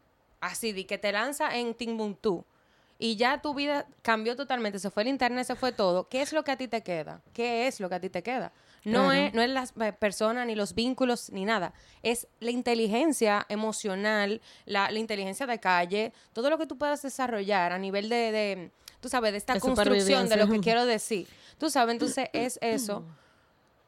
así, 0.41 0.71
de 0.73 0.85
que 0.85 0.97
te 0.97 1.11
lanza 1.11 1.55
en 1.55 1.73
Timbuktu. 1.73 2.43
Y 2.97 3.17
ya 3.17 3.41
tu 3.41 3.53
vida 3.53 3.85
cambió 4.01 4.35
totalmente, 4.37 4.79
se 4.79 4.89
fue 4.89 5.03
el 5.03 5.09
internet, 5.09 5.45
se 5.45 5.55
fue 5.55 5.73
todo. 5.73 6.07
¿Qué 6.07 6.21
es 6.21 6.31
lo 6.31 6.43
que 6.45 6.51
a 6.51 6.57
ti 6.57 6.67
te 6.69 6.81
queda? 6.81 7.21
¿Qué 7.33 7.67
es 7.67 7.79
lo 7.81 7.89
que 7.89 7.95
a 7.95 7.99
ti 7.99 8.09
te 8.09 8.23
queda? 8.23 8.53
No, 8.85 9.11
es, 9.11 9.33
no 9.33 9.41
es 9.41 9.49
las 9.49 9.73
eh, 9.81 9.93
personas, 9.93 10.45
ni 10.45 10.55
los 10.55 10.75
vínculos, 10.75 11.31
ni 11.31 11.43
nada. 11.43 11.73
Es 12.03 12.27
la 12.39 12.51
inteligencia 12.51 13.45
emocional, 13.49 14.41
la, 14.65 14.91
la 14.91 14.99
inteligencia 14.99 15.47
de 15.47 15.59
calle, 15.59 16.13
todo 16.33 16.49
lo 16.49 16.57
que 16.57 16.67
tú 16.67 16.77
puedas 16.77 17.01
desarrollar 17.01 17.71
a 17.71 17.79
nivel 17.79 18.09
de, 18.09 18.31
de, 18.31 18.71
tú 18.99 19.09
sabes, 19.09 19.31
de 19.31 19.39
esta 19.39 19.55
De 19.55 19.59
construcción 19.59 20.29
de 20.29 20.37
lo 20.37 20.47
que 20.47 20.59
quiero 20.59 20.85
decir. 20.85 21.27
Tú 21.57 21.69
sabes, 21.69 21.93
entonces 21.93 22.29
es 22.33 22.59
eso. 22.61 23.03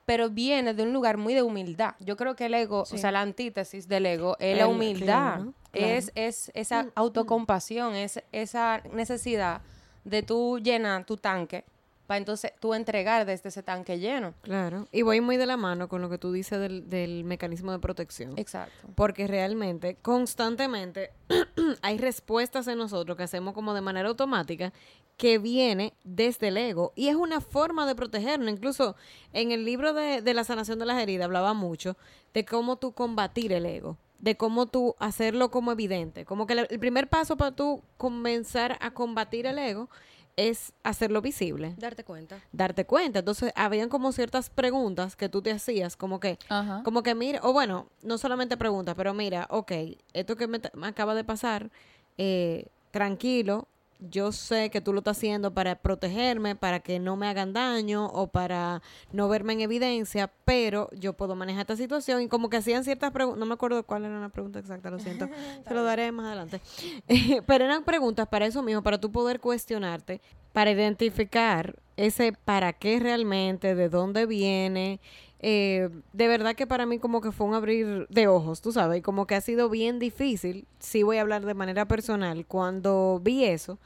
Pero 0.06 0.30
viene 0.30 0.74
de 0.74 0.84
un 0.84 0.94
lugar 0.94 1.18
muy 1.18 1.34
de 1.34 1.42
humildad. 1.42 1.96
Yo 2.00 2.16
creo 2.16 2.36
que 2.36 2.46
el 2.46 2.54
ego, 2.54 2.82
o 2.82 2.86
sea, 2.86 3.12
la 3.12 3.22
antítesis 3.22 3.90
del 3.90 4.06
ego 4.06 4.38
es 4.40 4.58
la 4.58 4.68
humildad. 4.68 5.36
claro, 5.36 5.54
Es, 5.74 6.12
es 6.16 6.50
esa 6.54 6.88
autocompasión, 6.96 7.94
es 7.94 8.24
esa 8.32 8.82
necesidad 8.94 9.62
de 10.06 10.24
tú 10.24 10.60
llenar 10.60 11.06
tu 11.06 11.18
tanque 11.18 11.66
para 12.08 12.18
entonces 12.20 12.54
tú 12.60 12.74
entregar 12.74 13.26
desde 13.26 13.50
ese 13.50 13.62
tanque 13.62 14.00
lleno. 14.00 14.34
Claro. 14.42 14.88
Y 14.94 15.02
voy 15.02 15.20
muy 15.20 15.36
de 15.36 15.46
la 15.46 15.58
mano 15.58 15.90
con 15.90 16.02
lo 16.02 16.10
que 16.10 16.18
tú 16.18 16.32
dices 16.32 16.58
del, 16.60 16.90
del 16.90 17.26
mecanismo 17.26 17.74
de 17.74 17.80
protección. 17.80 18.34
Exacto. 18.38 18.88
Porque 18.96 19.28
realmente, 19.28 19.98
constantemente, 20.02 21.12
hay 21.82 21.98
respuestas 21.98 22.68
en 22.68 22.78
nosotros 22.78 23.18
que 23.18 23.24
hacemos 23.24 23.54
como 23.54 23.74
de 23.74 23.82
manera 23.82 24.08
automática 24.08 24.72
que 25.18 25.38
viene 25.38 25.94
desde 26.06 26.48
el 26.48 26.58
ego. 26.58 26.94
Y 26.96 27.10
es 27.10 27.16
una 27.16 27.42
forma 27.42 27.86
de 27.86 27.96
protegernos. 27.96 28.50
Incluso 28.50 28.96
en 29.34 29.52
el 29.52 29.66
libro 29.66 29.94
de, 29.94 30.22
de 30.22 30.34
la 30.34 30.46
sanación 30.46 30.80
de 30.80 30.86
las 30.86 31.02
heridas 31.02 31.26
hablaba 31.26 31.54
mucho 31.54 31.98
de 32.34 32.46
cómo 32.46 32.78
tú 32.78 32.94
combatir 32.94 33.52
el 33.52 33.66
ego. 33.66 33.98
De 34.20 34.38
cómo 34.38 34.66
tú 34.66 34.96
hacerlo 35.00 35.52
como 35.52 35.74
evidente. 35.74 36.24
Como 36.24 36.48
que 36.48 36.54
el 36.54 36.80
primer 36.80 37.10
paso 37.10 37.36
para 37.36 37.52
tú 37.52 37.84
comenzar 37.98 38.78
a 38.80 38.92
combatir 38.92 39.46
el 39.46 39.60
ego 39.60 39.90
es 40.38 40.72
hacerlo 40.84 41.22
visible 41.22 41.74
Darte 41.78 42.04
cuenta. 42.06 42.40
darte 42.54 42.86
cuenta. 42.86 43.20
Entonces, 43.20 43.52
habían 43.56 43.90
como 43.90 44.12
ciertas 44.12 44.50
preguntas 44.50 45.16
que 45.16 45.28
tú 45.30 45.42
te 45.42 45.52
hacías, 45.52 45.98
como 45.98 46.20
que, 46.20 46.38
Ajá. 46.48 46.82
como 46.84 47.04
que 47.04 47.16
mira, 47.16 47.40
o 47.44 47.52
bueno, 47.52 47.90
no 48.04 48.18
solamente 48.18 48.56
preguntas, 48.56 48.96
pero 48.96 49.14
mira, 49.14 49.48
ok, 49.50 49.72
esto 50.14 50.36
que 50.38 50.48
me, 50.48 50.62
me 50.76 50.88
acaba 50.88 51.16
de 51.16 51.24
pasar, 51.24 51.72
eh, 52.18 52.68
tranquilo, 52.92 53.68
yo 54.00 54.32
sé 54.32 54.70
que 54.70 54.82
tú 54.82 54.94
lo 54.94 55.00
estás 55.00 55.18
haciendo 55.18 55.54
para 55.54 55.76
protegerme, 55.76 56.56
para 56.56 56.80
que 56.80 57.00
no 57.00 57.16
me 57.16 57.28
hagan 57.28 57.54
daño 57.54 58.06
o 58.08 58.28
para 58.28 58.82
no 59.12 59.28
verme 59.28 59.54
en 59.54 59.62
evidencia, 59.62 60.32
pero 60.46 60.90
yo 60.92 61.14
puedo 61.14 61.36
manejar 61.36 61.62
esta 61.62 61.76
situación. 61.76 62.22
Y 62.22 62.28
como 62.28 62.50
que 62.50 62.58
hacían 62.58 62.84
ciertas 62.84 63.12
preguntas, 63.12 63.40
no 63.40 63.46
me 63.46 63.54
acuerdo 63.54 63.84
cuál 63.84 64.06
era 64.06 64.20
la 64.20 64.30
pregunta 64.30 64.60
exacta, 64.60 64.90
lo 64.90 65.00
siento, 65.00 65.28
se 65.68 65.74
lo 65.74 65.84
daré 65.84 66.12
más 66.12 66.28
adelante, 66.28 66.62
pero 67.48 67.66
eran 67.66 67.84
preguntas 67.84 68.28
para 68.28 68.46
eso 68.46 68.62
mismo, 68.62 68.84
para 68.84 69.00
tú 69.00 69.12
poder 69.12 69.40
cuestionarte, 69.40 70.22
para 70.54 70.72
identificar 70.72 71.76
ese 71.98 72.32
para 72.32 72.74
qué 72.74 73.00
realmente, 73.00 73.76
de 73.76 73.90
dónde 73.90 74.26
viene, 74.26 75.00
eh, 75.40 75.90
de 76.14 76.28
verdad 76.28 76.56
que 76.56 76.66
para 76.66 76.86
mí 76.86 77.00
como 77.00 77.22
que 77.22 77.32
fue 77.32 77.48
un 77.48 77.54
abrir 77.54 78.08
de 78.10 78.28
ojos, 78.28 78.62
tú 78.62 78.72
sabes, 78.72 79.00
y 79.00 79.02
como 79.02 79.28
que 79.28 79.36
ha 79.36 79.42
sido 79.42 79.70
bien 79.70 80.00
difícil, 80.00 80.66
sí 80.80 81.04
voy 81.04 81.18
a 81.18 81.22
hablar 81.22 81.46
de 81.46 81.54
manera 81.54 81.88
personal, 81.88 82.46
cuando 82.46 83.20
vi 83.24 83.46
eso, 83.46 83.78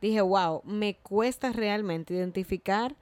dije, 0.00 0.20
wow, 0.20 0.62
me 0.64 0.96
cuesta 0.96 1.52
realmente 1.52 2.14
identificar 2.14 2.94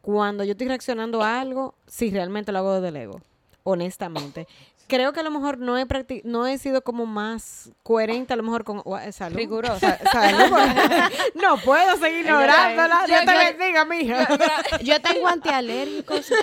cuando 0.00 0.44
yo 0.44 0.52
estoy 0.52 0.68
reaccionando 0.68 1.22
a 1.22 1.40
algo, 1.40 1.74
si 1.86 2.10
realmente 2.10 2.52
lo 2.52 2.58
hago 2.58 2.74
desde 2.74 2.88
el 2.88 2.96
ego, 2.96 3.20
honestamente. 3.62 4.46
Creo 4.86 5.12
que 5.12 5.20
a 5.20 5.22
lo 5.22 5.30
mejor 5.30 5.58
no 5.58 5.78
he 5.78 5.86
practi- 5.86 6.22
no 6.24 6.46
he 6.46 6.58
sido 6.58 6.82
como 6.82 7.06
más 7.06 7.70
coherente 7.82 8.32
a 8.34 8.36
lo 8.36 8.42
mejor 8.42 8.64
con 8.64 8.78
ua- 8.80 9.10
salud. 9.12 9.36
Rigurosa. 9.36 9.78
Sa- 9.98 10.10
salud, 10.12 10.44
porque 10.50 11.02
no 11.42 11.56
puedo 11.58 11.96
seguir 11.96 12.20
ignorándola. 12.20 13.04
Dios 13.06 13.20
te 13.24 13.32
bendiga, 13.34 13.84
mija. 13.86 14.28
Yo 14.82 15.00
tengo 15.00 15.26
antialérgicos. 15.28 16.26
si. 16.26 16.34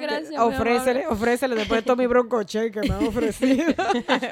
Gracias. 0.00 0.40
Ofrécele, 0.40 1.06
ofrécele 1.06 1.54
después 1.54 1.78
de 1.80 1.86
todo 1.86 1.96
mi 1.96 2.06
broncoche 2.06 2.70
que 2.70 2.80
me 2.80 2.90
han 2.94 3.06
ofrecido. 3.06 3.72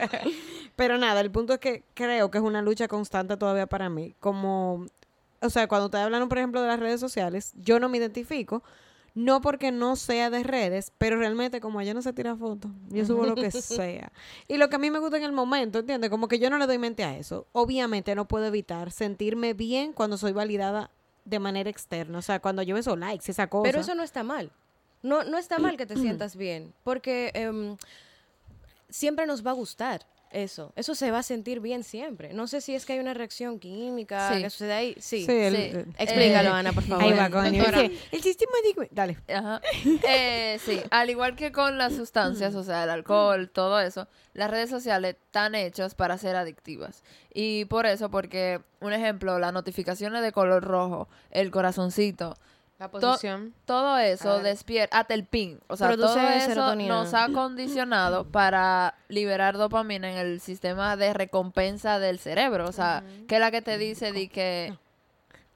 Pero 0.76 0.98
nada, 0.98 1.20
el 1.20 1.30
punto 1.30 1.52
es 1.54 1.60
que 1.60 1.84
creo 1.94 2.30
que 2.30 2.38
es 2.38 2.44
una 2.44 2.62
lucha 2.62 2.88
constante 2.88 3.36
todavía 3.36 3.66
para 3.66 3.88
mí. 3.88 4.14
Como, 4.18 4.86
o 5.40 5.50
sea, 5.50 5.68
cuando 5.68 5.86
ustedes 5.86 6.04
hablan, 6.04 6.28
por 6.28 6.38
ejemplo, 6.38 6.60
de 6.62 6.68
las 6.68 6.80
redes 6.80 7.00
sociales, 7.00 7.52
yo 7.54 7.78
no 7.78 7.88
me 7.88 7.98
identifico, 7.98 8.62
No 9.14 9.40
porque 9.40 9.70
no 9.70 9.94
sea 9.94 10.28
de 10.28 10.42
redes, 10.42 10.92
pero 10.98 11.16
realmente 11.16 11.60
como 11.60 11.80
ella 11.80 11.94
no 11.94 12.02
se 12.02 12.12
tira 12.12 12.36
fotos, 12.36 12.72
yo 12.88 13.06
subo 13.06 13.24
lo 13.24 13.36
que 13.36 13.50
sea. 13.52 14.12
Y 14.48 14.56
lo 14.56 14.68
que 14.68 14.76
a 14.76 14.78
mí 14.80 14.90
me 14.90 14.98
gusta 14.98 15.16
en 15.18 15.22
el 15.22 15.32
momento, 15.32 15.78
¿entiendes? 15.78 16.10
Como 16.10 16.26
que 16.26 16.40
yo 16.40 16.50
no 16.50 16.58
le 16.58 16.66
doy 16.66 16.78
mente 16.78 17.04
a 17.04 17.16
eso. 17.16 17.46
Obviamente 17.52 18.16
no 18.16 18.26
puedo 18.26 18.46
evitar 18.46 18.90
sentirme 18.90 19.54
bien 19.54 19.92
cuando 19.92 20.18
soy 20.18 20.32
validada 20.32 20.90
de 21.24 21.38
manera 21.38 21.70
externa. 21.70 22.18
O 22.18 22.22
sea, 22.22 22.40
cuando 22.40 22.62
yo 22.62 22.76
esos 22.76 22.98
likes, 22.98 23.30
esa 23.30 23.46
cosa. 23.46 23.62
Pero 23.62 23.80
eso 23.80 23.94
no 23.94 24.02
está 24.02 24.24
mal. 24.24 24.50
No, 25.02 25.22
no 25.22 25.38
está 25.38 25.58
mal 25.58 25.76
que 25.76 25.86
te 25.86 25.96
sientas 26.00 26.34
bien, 26.34 26.74
porque 26.82 27.30
em, 27.34 27.76
siempre 28.88 29.26
nos 29.26 29.46
va 29.46 29.52
a 29.52 29.54
gustar 29.54 30.06
eso. 30.34 30.72
Eso 30.76 30.94
se 30.94 31.10
va 31.10 31.18
a 31.20 31.22
sentir 31.22 31.60
bien 31.60 31.84
siempre. 31.84 32.32
No 32.34 32.46
sé 32.46 32.60
si 32.60 32.74
es 32.74 32.84
que 32.84 32.94
hay 32.94 32.98
una 32.98 33.14
reacción 33.14 33.58
química 33.58 34.32
Sí. 34.34 34.42
que 34.42 34.50
sucede 34.50 34.72
ahí. 34.72 34.94
Sí. 34.98 35.24
Sí, 35.24 35.32
el- 35.32 35.54
Sí. 35.56 35.90
Explícalo, 35.98 36.48
Eh, 36.50 36.52
Ana, 36.52 36.72
por 36.72 36.82
favor. 36.84 37.04
Ahí 37.04 37.12
va 37.12 37.30
con 37.30 37.46
el, 37.46 37.56
Doctora. 37.56 37.80
sí, 37.80 37.98
el 38.12 38.22
sistema 38.22 38.52
de... 38.62 38.88
Dale. 38.90 39.18
Ajá. 39.34 39.60
Eh, 40.06 40.58
sí, 40.64 40.80
al 40.90 41.10
igual 41.10 41.36
que 41.36 41.52
con 41.52 41.78
las 41.78 41.94
sustancias, 41.94 42.54
o 42.54 42.62
sea, 42.64 42.84
el 42.84 42.90
alcohol, 42.90 43.48
todo 43.50 43.80
eso, 43.80 44.08
las 44.32 44.50
redes 44.50 44.70
sociales 44.70 45.16
están 45.24 45.54
hechas 45.54 45.94
para 45.94 46.18
ser 46.18 46.36
adictivas. 46.36 47.02
Y 47.32 47.64
por 47.66 47.86
eso, 47.86 48.10
porque, 48.10 48.60
un 48.80 48.92
ejemplo, 48.92 49.38
las 49.38 49.52
notificaciones 49.52 50.22
de 50.22 50.32
color 50.32 50.64
rojo, 50.64 51.08
el 51.30 51.50
corazoncito, 51.50 52.36
La 52.78 52.90
posición. 52.90 53.54
todo 53.66 53.98
eso 53.98 54.40
despierta, 54.40 54.98
hasta 54.98 55.14
el 55.14 55.24
ping, 55.24 55.58
o 55.68 55.76
sea, 55.76 55.88
Produce 55.88 56.14
todo 56.14 56.28
eso 56.28 56.46
serotonina. 56.46 56.94
nos 56.94 57.14
ha 57.14 57.28
condicionado 57.28 58.24
para 58.24 58.94
liberar 59.08 59.56
dopamina 59.56 60.10
en 60.10 60.18
el 60.18 60.40
sistema 60.40 60.96
de 60.96 61.14
recompensa 61.14 62.00
del 62.00 62.18
cerebro, 62.18 62.66
o 62.68 62.72
sea, 62.72 63.04
que 63.28 63.36
es 63.36 63.40
la 63.40 63.50
que 63.52 63.62
te 63.62 63.78
dice 63.78 64.10
de 64.12 64.28
que... 64.28 64.76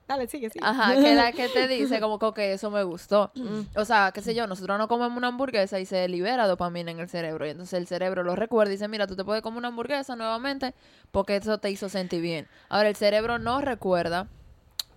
Dale, 0.06 0.26
sigue, 0.26 0.48
sigue. 0.48 0.64
Ajá, 0.64 0.94
que 0.94 1.14
la 1.14 1.32
que 1.32 1.48
te 1.50 1.68
dice 1.68 2.00
como 2.00 2.18
que 2.32 2.54
eso 2.54 2.70
me 2.70 2.82
gustó. 2.82 3.30
O 3.74 3.84
sea, 3.84 4.10
qué 4.14 4.22
sé 4.22 4.34
yo, 4.34 4.46
nosotros 4.46 4.78
no 4.78 4.88
comemos 4.88 5.18
una 5.18 5.26
hamburguesa 5.28 5.80
y 5.80 5.84
se 5.84 6.08
libera 6.08 6.46
dopamina 6.46 6.90
en 6.90 7.00
el 7.00 7.10
cerebro. 7.10 7.46
Y 7.46 7.50
entonces 7.50 7.78
el 7.78 7.86
cerebro 7.86 8.22
lo 8.22 8.34
recuerda 8.34 8.72
y 8.72 8.76
dice, 8.76 8.88
mira, 8.88 9.06
tú 9.06 9.16
te 9.16 9.24
puedes 9.24 9.42
comer 9.42 9.58
una 9.58 9.68
hamburguesa 9.68 10.16
nuevamente 10.16 10.72
porque 11.10 11.36
eso 11.36 11.58
te 11.58 11.68
hizo 11.70 11.90
sentir 11.90 12.22
bien. 12.22 12.48
Ahora, 12.70 12.88
el 12.88 12.96
cerebro 12.96 13.38
no 13.38 13.60
recuerda. 13.60 14.28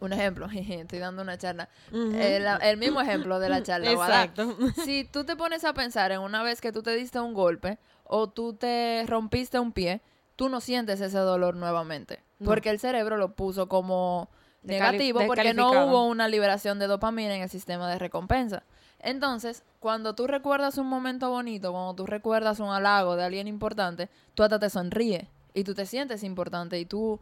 Un 0.02 0.12
ejemplo, 0.14 0.48
estoy 0.54 1.00
dando 1.00 1.22
una 1.22 1.38
charla. 1.38 1.70
el, 1.94 2.46
el 2.62 2.78
mismo 2.78 3.00
ejemplo 3.00 3.40
de 3.40 3.50
la 3.50 3.64
charla. 3.64 3.92
Exacto. 3.92 4.58
Si 4.84 5.06
tú 5.06 5.24
te 5.24 5.36
pones 5.36 5.64
a 5.64 5.74
pensar 5.74 6.12
en 6.12 6.20
una 6.20 6.44
vez 6.44 6.60
que 6.60 6.72
tú 6.72 6.84
te 6.84 6.94
diste 6.96 7.20
un 7.20 7.34
golpe 7.34 7.78
o 8.04 8.28
tú 8.28 8.54
te 8.54 9.06
rompiste 9.08 9.60
un 9.60 9.72
pie, 9.72 10.02
tú 10.36 10.50
no 10.50 10.60
sientes 10.60 11.00
ese 11.00 11.20
dolor 11.20 11.56
nuevamente. 11.56 12.24
Porque 12.44 12.72
el 12.72 12.80
cerebro 12.80 13.18
lo 13.18 13.36
puso 13.36 13.70
como 13.70 14.28
negativo 14.64 15.22
porque 15.28 15.54
no 15.54 15.86
hubo 15.86 16.08
una 16.08 16.28
liberación 16.28 16.80
de 16.80 16.88
dopamina 16.88 17.36
en 17.36 17.44
el 17.44 17.50
sistema 17.50 17.88
de 17.90 18.00
recompensa. 18.00 18.64
Entonces, 19.00 19.64
cuando 19.80 20.16
tú 20.16 20.28
recuerdas 20.28 20.78
un 20.78 20.88
momento 20.88 21.30
bonito, 21.30 21.72
cuando 21.72 21.94
tú 21.96 22.06
recuerdas 22.08 22.60
un 22.60 22.70
halago 22.70 23.16
de 23.16 23.24
alguien 23.24 23.48
importante, 23.48 24.10
tú 24.34 24.44
hasta 24.44 24.60
te 24.60 24.70
sonríes 24.70 25.28
y 25.54 25.64
tú 25.64 25.74
te 25.74 25.86
sientes 25.86 26.24
importante 26.24 26.80
y 26.80 26.86
tú 26.86 27.20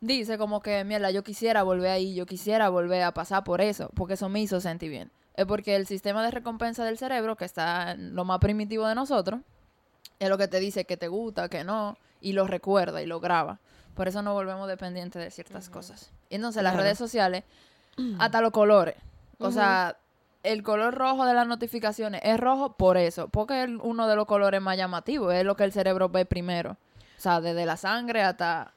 dices 0.00 0.38
como 0.38 0.60
que, 0.60 0.84
mierda, 0.84 1.10
yo 1.10 1.22
quisiera 1.22 1.62
volver 1.62 1.90
ahí, 1.90 2.14
yo 2.14 2.26
quisiera 2.26 2.68
volver 2.68 3.02
a 3.02 3.12
pasar 3.12 3.44
por 3.44 3.60
eso, 3.60 3.90
porque 3.94 4.14
eso 4.14 4.28
me 4.28 4.40
hizo 4.40 4.60
sentir 4.60 4.90
bien. 4.90 5.10
Es 5.34 5.46
porque 5.46 5.76
el 5.76 5.86
sistema 5.86 6.24
de 6.24 6.30
recompensa 6.30 6.84
del 6.84 6.98
cerebro, 6.98 7.36
que 7.36 7.44
está 7.44 7.92
en 7.92 8.14
lo 8.14 8.24
más 8.24 8.38
primitivo 8.38 8.86
de 8.86 8.94
nosotros, 8.94 9.40
es 10.18 10.28
lo 10.28 10.38
que 10.38 10.48
te 10.48 10.60
dice 10.60 10.84
que 10.84 10.96
te 10.96 11.08
gusta, 11.08 11.48
que 11.48 11.64
no, 11.64 11.96
y 12.20 12.32
lo 12.32 12.46
recuerda 12.46 13.02
y 13.02 13.06
lo 13.06 13.20
graba. 13.20 13.58
Por 13.94 14.08
eso 14.08 14.22
no 14.22 14.32
volvemos 14.32 14.68
dependientes 14.68 15.22
de 15.22 15.30
ciertas 15.30 15.70
cosas. 15.70 16.10
Y 16.28 16.36
entonces 16.36 16.62
las 16.62 16.76
redes 16.76 16.98
sociales, 16.98 17.44
hasta 18.18 18.40
los 18.40 18.52
colores. 18.52 18.96
O 19.38 19.52
sea, 19.52 19.96
el 20.42 20.62
color 20.62 20.94
rojo 20.94 21.24
de 21.24 21.34
las 21.34 21.46
notificaciones 21.46 22.20
es 22.24 22.38
rojo 22.40 22.74
por 22.74 22.96
eso, 22.96 23.28
porque 23.28 23.64
es 23.64 23.70
uno 23.82 24.06
de 24.06 24.16
los 24.16 24.26
colores 24.26 24.60
más 24.60 24.76
llamativos, 24.76 25.34
es 25.34 25.44
lo 25.44 25.56
que 25.56 25.64
el 25.64 25.72
cerebro 25.72 26.08
ve 26.08 26.24
primero. 26.24 26.72
O 27.16 27.20
sea, 27.20 27.40
desde 27.40 27.66
la 27.66 27.76
sangre 27.76 28.22
hasta... 28.22 28.72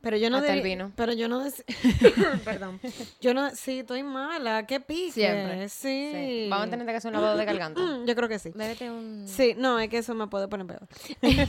Pero 0.00 0.16
yo 0.16 0.30
no 0.30 0.38
Hasta 0.38 0.54
el 0.54 0.62
vino. 0.62 0.92
Pero 0.96 1.12
yo 1.12 1.28
no 1.28 1.42
Perdón. 2.44 2.80
Yo 3.20 3.34
no 3.34 3.50
sí, 3.54 3.80
estoy 3.80 4.02
mala, 4.02 4.66
qué 4.66 4.80
pique. 4.80 5.12
Siempre. 5.12 5.68
Sí. 5.68 6.10
Sí. 6.12 6.46
Vamos 6.50 6.66
a 6.66 6.70
tener 6.70 6.86
que 6.86 6.94
hacer 6.94 7.10
un 7.10 7.14
lavado 7.14 7.36
de 7.36 7.44
garganta. 7.44 7.80
Yo 8.06 8.14
creo 8.14 8.28
que 8.28 8.38
sí. 8.38 8.50
Bébete 8.54 8.90
un... 8.90 9.26
Sí, 9.26 9.54
no, 9.56 9.78
es 9.78 9.88
que 9.88 9.98
eso 9.98 10.14
me 10.14 10.26
puede 10.26 10.48
poner 10.48 10.66
peor. 10.66 10.88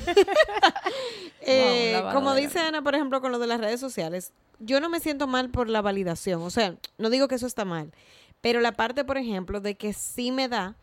Eh, 1.46 2.00
Wow, 2.02 2.14
como 2.14 2.36
dice 2.36 2.60
Ana, 2.60 2.82
por 2.82 2.96
ejemplo, 2.96 3.20
con 3.20 3.34
lo 3.34 3.38
de 3.38 3.48
las 3.48 3.60
redes 3.60 3.80
sociales, 3.80 4.32
yo 4.60 4.80
no 4.80 4.88
me 4.88 5.02
siento 5.02 5.28
mal 5.28 5.50
por 5.50 5.68
la 5.68 5.82
validación. 5.82 6.42
O 6.42 6.50
sea, 6.50 6.78
no 6.98 7.10
digo 7.10 7.28
que 7.28 7.36
eso 7.36 7.48
está 7.48 7.66
mal. 7.66 7.92
Pero 8.40 8.62
la 8.62 8.72
parte, 8.72 9.04
por 9.04 9.18
ejemplo, 9.18 9.60
de 9.60 9.76
que 9.76 9.92
sí 9.92 10.32
me 10.32 10.48
da 10.48 10.78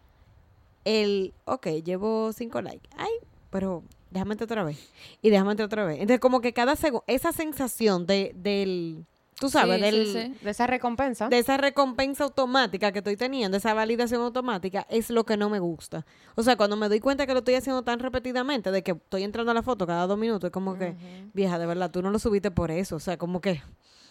el, 0.85 1.33
ok, 1.47 1.67
llevo 1.83 2.33
cinco 2.35 2.61
likes. 2.61 2.89
Ay, 2.97 3.11
pero 3.51 3.83
déjame 4.11 4.35
entrar 4.35 4.47
otra 4.47 4.65
vez. 4.65 4.79
Y 5.23 5.31
déjame 5.31 5.53
entrar 5.53 5.67
otra 5.67 5.85
vez. 5.85 5.97
Entonces, 6.01 6.21
como 6.21 6.41
que 6.41 6.53
cada 6.53 6.77
segundo, 6.77 7.05
esa 7.07 7.33
sensación 7.33 8.07
de, 8.07 8.33
del, 8.35 9.05
tú 9.39 9.49
sabes, 9.49 9.77
Sí, 9.77 9.83
del, 9.83 10.07
sí, 10.07 10.13
sí. 10.13 10.45
De 10.45 10.51
esa 10.51 10.67
recompensa. 10.67 11.29
de 11.29 11.39
esa 11.39 11.57
recompensa 11.57 12.25
automática 12.25 12.93
que 12.93 12.99
estoy 12.99 13.17
teniendo, 13.17 13.57
esa 13.57 13.73
validación 13.75 14.21
automática, 14.23 14.87
es 14.91 15.11
lo 15.11 15.25
que 15.25 15.37
no 15.37 15.49
me 15.49 15.59
gusta. 15.59 16.05
O 16.35 16.43
sea, 16.43 16.57
cuando 16.57 16.77
me 16.77 16.89
doy 16.89 17.01
cuenta 17.01 17.27
que 17.27 17.33
lo 17.33 17.39
estoy 17.41 17.55
haciendo 17.55 17.83
tan 17.83 17.99
repetidamente, 18.01 18.71
de 18.71 18.83
que 18.83 18.93
estoy 18.93 19.23
entrando 19.23 19.53
a 19.53 19.55
la 19.55 19.63
foto 19.63 19.87
cada 19.87 20.07
dos 20.07 20.19
minutos, 20.19 20.49
es 20.49 20.53
como 20.53 20.77
que, 20.79 20.95
vieja, 21.33 21.59
de 21.59 21.67
verdad, 21.67 21.91
tú 21.91 22.03
no 22.03 22.11
lo 22.11 22.19
subiste 22.19 22.51
por 22.51 22.71
eso. 22.71 22.97
O 22.97 23.01
sea, 23.01 23.17
como 23.17 23.41
que, 23.41 23.63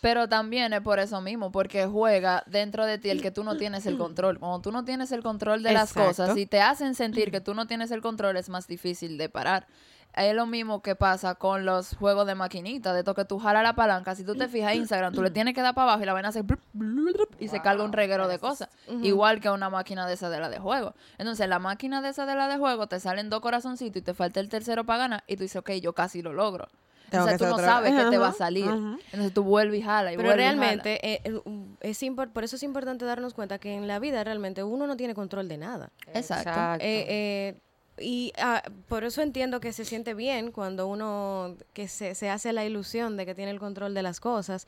Pero 0.02 0.30
también 0.30 0.74
es 0.74 0.82
por 0.82 1.00
eso 1.00 1.22
mismo, 1.22 1.52
porque 1.52 1.86
juega 1.86 2.44
dentro 2.46 2.86
de 2.86 2.98
ti 2.98 3.10
el 3.10 3.22
que 3.22 3.32
tú 3.32 3.44
no 3.44 3.58
tienes 3.58 3.86
el 3.86 3.98
control. 3.98 4.40
Cuando 4.40 4.60
tú 4.62 4.72
no 4.72 4.86
tienes 4.86 5.12
el 5.12 5.24
control 5.24 5.64
de 5.64 5.74
las 5.74 5.94
cosas 5.94 6.38
y 6.38 6.46
te 6.46 6.62
hacen 6.62 6.96
sentir 6.96 7.32
que 7.32 7.42
tú 7.42 7.54
no 7.54 7.68
tienes 7.68 7.92
el 7.92 8.02
control, 8.02 8.38
es 8.38 8.50
más 8.50 8.68
difícil 8.68 9.18
de 9.18 9.30
parar. 9.30 9.68
Es 10.16 10.34
lo 10.34 10.48
mismo 10.48 10.82
que 10.82 10.96
pasa 10.96 11.36
con 11.36 11.66
los 11.66 11.96
juegos 11.96 12.26
de 12.26 12.34
maquinita, 12.34 12.94
de 12.94 13.00
esto 13.00 13.14
que 13.14 13.26
tú 13.26 13.38
jalas 13.38 13.62
la 13.62 13.76
palanca. 13.76 14.16
Si 14.16 14.24
tú 14.24 14.36
te 14.36 14.48
fijas 14.48 14.74
en 14.74 14.80
Instagram, 14.80 15.14
tú 15.14 15.22
le 15.22 15.30
tienes 15.30 15.54
que 15.54 15.62
dar 15.62 15.76
para 15.76 15.92
abajo 15.92 16.04
y 16.04 16.06
la 16.08 16.14
vaina 16.14 16.30
hace 16.30 16.42
blup, 16.42 16.60
blup, 16.74 17.16
blup, 17.16 17.36
y 17.40 17.48
se 17.48 17.62
carga 17.62 17.84
un 17.84 17.94
reguero 17.94 18.28
de 18.28 18.40
cosas. 18.40 18.70
Igual 19.04 19.40
que 19.40 19.50
una 19.52 19.70
máquina 19.70 20.08
de 20.08 20.16
esa 20.16 20.30
de 20.32 20.40
la 20.40 20.50
de 20.50 20.58
juego. 20.58 20.96
Entonces, 21.20 21.48
la 21.48 21.60
máquina 21.60 22.02
de 22.02 22.10
esa 22.10 22.26
de 22.26 22.36
la 22.36 22.48
de 22.48 22.58
juego 22.58 22.88
te 22.88 23.00
salen 23.00 23.30
dos 23.30 23.42
corazoncitos 23.42 23.98
y 23.98 24.02
te 24.02 24.14
falta 24.16 24.40
el 24.40 24.50
tercero 24.50 24.84
para 24.84 25.00
ganar 25.00 25.24
y 25.28 25.36
tú 25.36 25.44
dices, 25.44 25.58
ok, 25.58 25.72
yo 25.74 25.94
casi 25.94 26.24
lo 26.24 26.34
logro. 26.34 26.70
Tengo 27.10 27.26
o 27.26 27.28
sea, 27.28 27.38
tú 27.38 27.46
no 27.46 27.58
sabes 27.58 27.94
vez. 27.94 28.04
que 28.06 28.12
te 28.12 28.18
va 28.18 28.30
a 28.30 28.34
salir. 28.34 28.66
ajá. 28.66 28.98
Entonces 29.12 29.34
tú 29.34 29.44
vuelves 29.44 29.80
y 29.80 29.84
jala 29.84 30.14
y 30.14 30.18
Pero 30.18 30.30
vuelves 30.30 30.46
y 30.46 30.50
jala. 30.50 30.62
realmente, 30.62 31.08
eh, 31.08 31.22
eh, 31.24 31.42
es 31.82 32.04
por 32.34 32.44
eso 32.44 32.56
es 32.56 32.64
importante 32.64 33.06
darnos 33.06 33.34
cuenta 33.34 33.60
que 33.60 33.74
en 33.74 33.88
la 33.88 34.00
vida 34.00 34.24
realmente 34.24 34.64
uno 34.64 34.88
no 34.88 34.98
tiene 34.98 35.14
control 35.14 35.48
de 35.48 35.58
nada. 35.58 35.92
Exacto. 36.14 36.84
Eh, 36.84 37.06
eh, 37.10 37.60
y 38.02 38.32
ah, 38.38 38.64
por 38.88 39.04
eso 39.04 39.22
entiendo 39.22 39.60
que 39.60 39.74
se 39.74 39.86
siente 39.86 40.14
bien 40.14 40.52
cuando 40.52 40.88
uno 40.88 41.56
que 41.74 41.88
se, 41.88 42.16
se 42.16 42.30
hace 42.30 42.54
la 42.54 42.66
ilusión 42.66 43.18
de 43.18 43.26
que 43.26 43.36
tiene 43.36 43.52
el 43.52 43.60
control 43.60 43.94
de 43.94 44.04
las 44.04 44.20
cosas. 44.20 44.68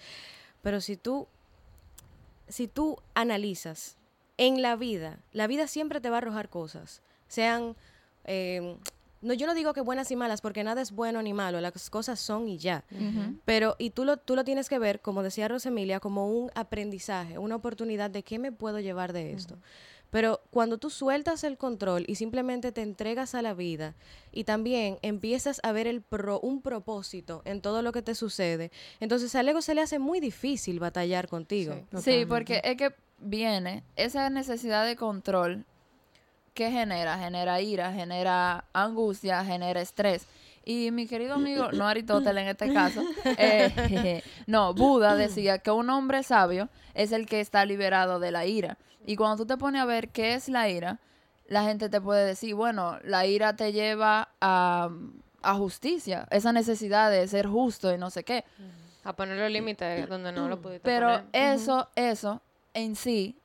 Pero 0.62 0.82
si 0.82 0.98
tú, 0.98 1.28
si 2.48 2.68
tú 2.68 2.98
analizas 3.14 3.98
en 4.38 4.62
la 4.62 4.76
vida, 4.76 5.20
la 5.32 5.48
vida 5.48 5.68
siempre 5.68 6.02
te 6.02 6.10
va 6.10 6.18
a 6.18 6.20
arrojar 6.20 6.50
cosas. 6.50 7.02
Sean, 7.28 7.76
eh, 8.26 8.76
no, 9.22 9.34
yo 9.34 9.48
no 9.48 9.54
digo 9.54 9.74
que 9.74 9.82
buenas 9.82 10.10
y 10.12 10.16
malas, 10.16 10.42
porque 10.42 10.64
nada 10.64 10.82
es 10.82 10.92
bueno 10.92 11.22
ni 11.22 11.34
malo, 11.34 11.62
las 11.62 11.90
cosas 11.90 12.20
son 12.20 12.48
y 12.48 12.58
ya. 12.58 12.84
Pero, 13.46 13.76
y 13.78 13.92
tú 13.92 14.06
lo, 14.06 14.18
tú 14.18 14.36
lo 14.36 14.44
tienes 14.44 14.70
que 14.70 14.80
ver, 14.80 15.02
como 15.02 15.24
decía 15.24 15.48
Rosemilia, 15.48 16.00
como 16.00 16.28
un 16.28 16.52
aprendizaje, 16.56 17.38
una 17.38 17.56
oportunidad 17.56 18.10
de 18.10 18.24
qué 18.24 18.40
me 18.40 18.52
puedo 18.52 18.80
llevar 18.80 19.14
de 19.14 19.34
esto. 19.34 19.58
Pero 20.12 20.42
cuando 20.52 20.78
tú 20.78 20.90
sueltas 20.90 21.44
el 21.46 21.58
control 21.58 22.04
y 22.06 22.16
simplemente 22.16 22.74
te 22.74 22.82
entregas 22.82 23.34
a 23.34 23.42
la 23.42 23.54
vida 23.54 23.96
y 24.32 24.44
también 24.44 25.00
empiezas 25.02 25.62
a 25.64 25.72
ver 25.72 25.88
el 25.88 26.02
pro, 26.02 26.40
un 26.42 26.62
propósito 26.62 27.42
en 27.46 27.62
todo 27.62 27.82
lo 27.82 27.94
que 27.94 28.02
te 28.02 28.14
sucede, 28.14 28.72
entonces 29.00 29.34
al 29.36 29.48
ego 29.48 29.62
se 29.62 29.74
le 29.74 29.82
hace 29.82 30.00
muy 30.00 30.20
difícil 30.20 30.80
batallar 30.80 31.30
contigo. 31.30 31.76
Sí. 31.96 32.02
Sí, 32.02 32.26
porque 32.26 32.62
es 32.66 32.76
que 32.76 32.94
viene 33.20 33.84
esa 33.96 34.30
necesidad 34.30 34.86
de 34.86 34.98
control 34.98 35.66
que 36.54 36.72
genera, 36.72 37.18
genera 37.18 37.62
ira, 37.62 37.92
genera 37.94 38.66
angustia, 38.74 39.44
genera 39.44 39.82
estrés. 39.82 40.28
Y 40.64 40.92
mi 40.92 41.08
querido 41.08 41.36
amigo, 41.36 41.72
no 41.72 41.88
Aristóteles 41.88 42.44
en 42.44 42.50
este 42.50 42.74
caso, 42.74 43.02
eh, 43.38 44.22
no, 44.48 44.74
Buda 44.74 45.16
decía 45.16 45.58
que 45.58 45.72
un 45.72 45.90
hombre 45.90 46.22
sabio 46.24 46.70
es 46.94 47.12
el 47.12 47.26
que 47.26 47.40
está 47.40 47.66
liberado 47.66 48.20
de 48.20 48.32
la 48.32 48.46
ira. 48.46 48.78
Y 49.06 49.16
cuando 49.16 49.38
tú 49.38 49.48
te 49.48 49.58
pones 49.58 49.82
a 49.82 49.86
ver 49.86 50.10
qué 50.10 50.36
es 50.36 50.50
la 50.50 50.70
ira, 50.70 51.00
la 51.48 51.64
gente 51.64 51.90
te 51.90 52.00
puede 52.00 52.26
decir, 52.26 52.54
bueno, 52.54 53.00
la 53.04 53.26
ira 53.26 53.56
te 53.56 53.74
lleva 53.74 54.30
a, 54.40 54.90
a 55.42 55.54
justicia, 55.56 56.28
esa 56.30 56.54
necesidad 56.54 57.10
de 57.10 57.28
ser 57.28 57.48
justo 57.48 57.94
y 57.94 57.98
no 57.98 58.12
sé 58.12 58.24
qué. 58.24 58.46
A 59.04 59.14
poner 59.14 59.38
los 59.40 59.50
límites 59.50 60.08
donde 60.08 60.32
no 60.32 60.48
lo 60.48 60.62
pudiste 60.62 60.82
Pero 60.84 61.08
poner. 61.08 61.26
eso, 61.34 61.90
eso 61.96 62.42
en 62.76 62.96
sí 62.96 63.41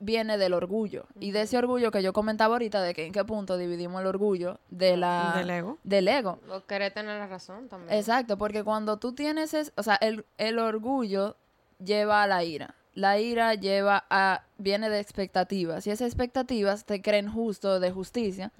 viene 0.00 0.38
del 0.38 0.52
orgullo. 0.54 1.06
Y 1.18 1.32
de 1.32 1.42
ese 1.42 1.58
orgullo 1.58 1.90
que 1.90 2.02
yo 2.02 2.12
comentaba 2.12 2.54
ahorita, 2.54 2.80
de 2.82 2.94
que 2.94 3.06
en 3.06 3.12
qué 3.12 3.24
punto 3.24 3.56
dividimos 3.56 4.00
el 4.00 4.06
orgullo 4.06 4.58
de 4.70 4.96
la, 4.96 5.34
Del 5.36 5.50
ego. 5.50 5.78
Del 5.84 6.08
ego. 6.08 6.38
O 6.50 6.64
querer 6.66 6.92
tener 6.92 7.18
la 7.18 7.26
razón 7.26 7.68
también. 7.68 7.92
Exacto, 7.96 8.38
porque 8.38 8.62
cuando 8.64 8.98
tú 8.98 9.12
tienes, 9.12 9.54
es- 9.54 9.72
o 9.76 9.82
sea, 9.82 9.96
el, 9.96 10.24
el 10.38 10.58
orgullo 10.58 11.36
lleva 11.82 12.22
a 12.22 12.26
la 12.26 12.44
ira. 12.44 12.74
la 12.94 13.18
ira 13.20 13.54
lleva 13.54 14.04
a 14.10 14.42
viene 14.56 14.90
de 14.90 14.98
expectativas 14.98 15.86
y 15.86 15.90
esas 15.92 16.06
expectativas 16.08 16.84
te 16.84 17.00
creen 17.00 17.30
justo 17.30 17.78
de 17.78 17.92
justicia 17.92 18.50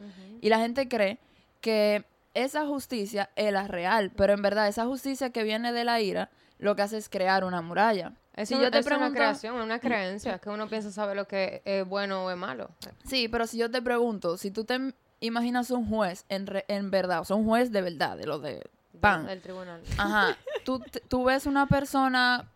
y 0.40 0.48
la 0.48 0.58
gente 0.60 0.86
cree 0.88 1.18
que 1.60 2.04
esa 2.34 2.64
justicia 2.66 3.30
es 3.34 3.52
la 3.52 3.66
real, 3.66 4.12
pero 4.16 4.32
en 4.34 4.42
verdad 4.42 4.68
esa 4.68 4.86
justicia 4.86 5.30
que 5.30 5.42
viene 5.42 5.72
de 5.72 5.82
la 5.84 6.00
ira 6.00 6.30
lo 6.60 6.76
que 6.76 6.82
hace 6.82 6.98
es 6.98 7.08
crear 7.08 7.42
una 7.44 7.62
muralla. 7.62 8.12
Es, 8.38 8.48
Si 8.48 8.54
una, 8.54 8.64
yo 8.64 8.70
te 8.70 8.78
es 8.78 8.86
una 8.86 9.10
creación, 9.10 9.56
una 9.56 9.78
creencia, 9.80 10.38
que 10.38 10.48
uno 10.48 10.68
piensa 10.68 10.90
saber 10.92 11.16
lo 11.16 11.26
que 11.26 11.60
es 11.64 11.86
bueno 11.86 12.24
o 12.24 12.30
es 12.30 12.36
malo. 12.36 12.70
Sí, 13.04 13.28
pero 13.28 13.46
si 13.46 13.58
yo 13.58 13.70
te 13.70 13.82
pregunto, 13.82 14.36
si 14.36 14.50
tú 14.50 14.64
te 14.64 14.76
im- 14.78 14.94
imaginas 15.20 15.70
un 15.70 15.88
juez 15.88 16.24
en, 16.28 16.46
re- 16.46 16.64
en 16.68 16.90
verdad, 16.90 17.20
o 17.20 17.24
sea, 17.24 17.36
un 17.36 17.44
juez 17.46 17.72
de 17.72 17.82
verdad, 17.82 18.16
de 18.16 18.26
lo 18.26 18.38
de 18.38 18.62
pan, 19.00 19.26
Del 19.26 19.40
tribunal. 19.42 19.80
ajá, 19.96 20.36
tú, 20.64 20.80
tú 21.08 21.24
ves 21.24 21.46
una 21.46 21.66
persona 21.66 22.48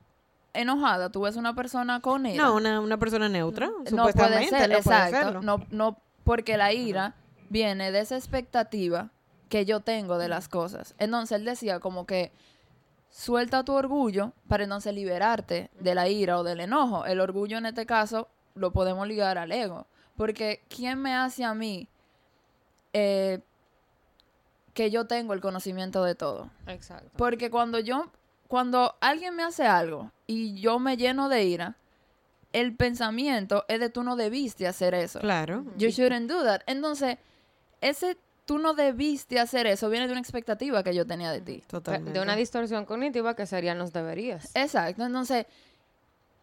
enojada, 0.54 1.10
tú 1.10 1.22
ves 1.22 1.36
una 1.36 1.54
persona 1.54 2.00
con 2.00 2.26
ira. 2.26 2.44
No, 2.44 2.54
una, 2.54 2.80
una 2.80 2.98
persona 2.98 3.28
neutra, 3.28 3.66
no 3.68 3.74
puede 3.82 3.88
supuestamente. 3.90 4.48
ser, 4.50 4.70
no 4.70 4.80
puede 4.82 4.98
exacto, 4.98 5.16
serlo. 5.26 5.42
no, 5.42 5.66
no, 5.70 5.98
porque 6.24 6.56
la 6.56 6.72
ira 6.72 7.14
viene 7.48 7.90
de 7.90 8.00
esa 8.00 8.16
expectativa 8.16 9.10
que 9.48 9.64
yo 9.64 9.80
tengo 9.80 10.18
de 10.18 10.28
las 10.28 10.48
cosas. 10.48 10.94
Entonces 10.98 11.36
él 11.38 11.44
decía 11.44 11.80
como 11.80 12.06
que 12.06 12.32
suelta 13.12 13.62
tu 13.62 13.74
orgullo 13.74 14.32
para 14.48 14.64
entonces 14.64 14.92
liberarte 14.94 15.70
de 15.78 15.94
la 15.94 16.08
ira 16.08 16.38
o 16.38 16.42
del 16.42 16.60
enojo. 16.60 17.04
El 17.04 17.20
orgullo 17.20 17.58
en 17.58 17.66
este 17.66 17.86
caso 17.86 18.28
lo 18.54 18.72
podemos 18.72 19.06
ligar 19.06 19.38
al 19.38 19.52
ego. 19.52 19.86
Porque 20.16 20.62
¿quién 20.68 21.00
me 21.00 21.14
hace 21.14 21.44
a 21.44 21.54
mí 21.54 21.88
eh, 22.92 23.40
que 24.74 24.90
yo 24.90 25.06
tengo 25.06 25.34
el 25.34 25.40
conocimiento 25.40 26.02
de 26.02 26.14
todo? 26.14 26.50
Exacto. 26.66 27.10
Porque 27.16 27.50
cuando 27.50 27.78
yo, 27.78 28.10
cuando 28.48 28.96
alguien 29.00 29.36
me 29.36 29.42
hace 29.42 29.66
algo 29.66 30.10
y 30.26 30.60
yo 30.60 30.78
me 30.78 30.96
lleno 30.96 31.28
de 31.28 31.44
ira, 31.44 31.76
el 32.52 32.74
pensamiento 32.74 33.64
es 33.68 33.80
de 33.80 33.90
tú 33.90 34.02
no 34.02 34.16
debiste 34.16 34.66
hacer 34.66 34.94
eso. 34.94 35.20
Claro. 35.20 35.64
You 35.76 35.88
shouldn't 35.88 36.30
do 36.30 36.42
that. 36.44 36.62
Entonces, 36.66 37.18
ese 37.80 38.16
tú 38.44 38.58
no 38.58 38.74
debiste 38.74 39.38
hacer 39.38 39.66
eso 39.66 39.88
viene 39.88 40.06
de 40.06 40.12
una 40.12 40.20
expectativa 40.20 40.82
que 40.82 40.94
yo 40.94 41.06
tenía 41.06 41.30
de 41.30 41.40
ti. 41.40 41.62
Totalmente. 41.66 42.18
De 42.18 42.22
una 42.24 42.36
distorsión 42.36 42.84
cognitiva 42.84 43.34
que 43.36 43.46
serían 43.46 43.78
los 43.78 43.92
deberías. 43.92 44.50
Exacto. 44.54 45.04
Entonces, 45.04 45.46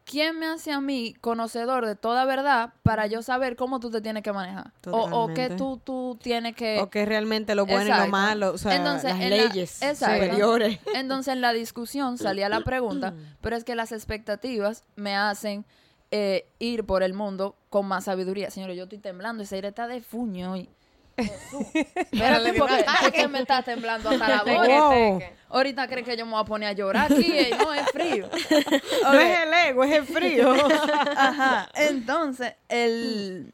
¿quién 0.05 0.39
me 0.39 0.47
hace 0.47 0.71
a 0.71 0.81
mí 0.81 1.13
conocedor 1.21 1.85
de 1.85 1.95
toda 1.95 2.25
verdad 2.25 2.73
para 2.83 3.05
yo 3.07 3.21
saber 3.21 3.55
cómo 3.55 3.79
tú 3.79 3.91
te 3.91 4.01
tienes 4.01 4.23
que 4.23 4.31
manejar? 4.33 4.71
O, 4.87 4.91
o 4.91 5.27
qué 5.27 5.49
Totalmente. 5.49 5.55
tú, 5.55 5.77
tú 5.83 6.17
tienes 6.21 6.55
que... 6.55 6.79
o 6.79 6.89
que 6.89 7.05
realmente 7.05 7.53
lo 7.53 7.65
bueno 7.65 7.83
y 7.83 7.87
Exacto. 7.89 8.05
lo 8.05 8.11
malo, 8.11 8.53
o 8.53 8.57
sea, 8.57 8.75
Entonces, 8.75 9.11
las 9.11 9.21
en 9.21 9.29
la- 9.29 9.35
leyes 9.45 9.81
exacto. 9.83 10.23
superiores. 10.23 10.79
Entonces 10.95 11.33
en 11.33 11.41
la 11.41 11.53
discusión 11.53 12.17
salía 12.17 12.49
la 12.49 12.61
pregunta, 12.61 13.13
pero 13.41 13.55
es 13.55 13.63
que 13.63 13.75
las 13.75 13.91
expectativas 13.91 14.83
me 14.95 15.15
hacen 15.15 15.63
eh, 16.11 16.47
ir 16.57 16.85
por 16.85 17.03
el 17.03 17.13
mundo 17.13 17.55
con 17.69 17.85
más 17.85 18.05
sabiduría. 18.05 18.49
Señores, 18.49 18.75
yo 18.77 18.83
estoy 18.83 18.97
temblando, 18.97 19.43
esa 19.43 19.55
aire 19.55 19.67
está 19.67 19.85
de 19.87 20.01
fuño 20.01 20.53
hoy. 20.53 20.69
Espérate 21.19 22.53
porque 22.53 22.85
es 23.05 23.11
que 23.11 23.27
me 23.27 23.39
está 23.39 23.61
temblando 23.63 24.09
hasta 24.09 24.27
la 24.27 24.43
voz. 24.43 24.67
Wow. 24.67 25.21
Ahorita 25.49 25.87
creen 25.87 26.05
que 26.05 26.15
yo 26.15 26.25
me 26.25 26.33
voy 26.33 26.41
a 26.41 26.45
poner 26.45 26.69
a 26.69 26.73
llorar 26.73 27.11
aquí 27.11 27.25
y 27.25 27.51
no 27.57 27.73
es 27.73 27.87
frío. 27.91 28.29
No 29.03 29.19
es 29.19 29.39
el 29.39 29.53
ego, 29.53 29.83
es 29.83 29.93
el 29.93 30.05
frío. 30.05 30.53
Ajá. 31.15 31.69
Entonces, 31.73 32.53
el... 32.67 33.51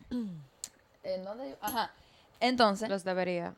¿En 1.03 1.23
dónde 1.23 1.51
yo? 1.51 1.55
Ajá. 1.61 1.91
Entonces, 2.39 2.89
Los 2.89 3.03
debería. 3.03 3.53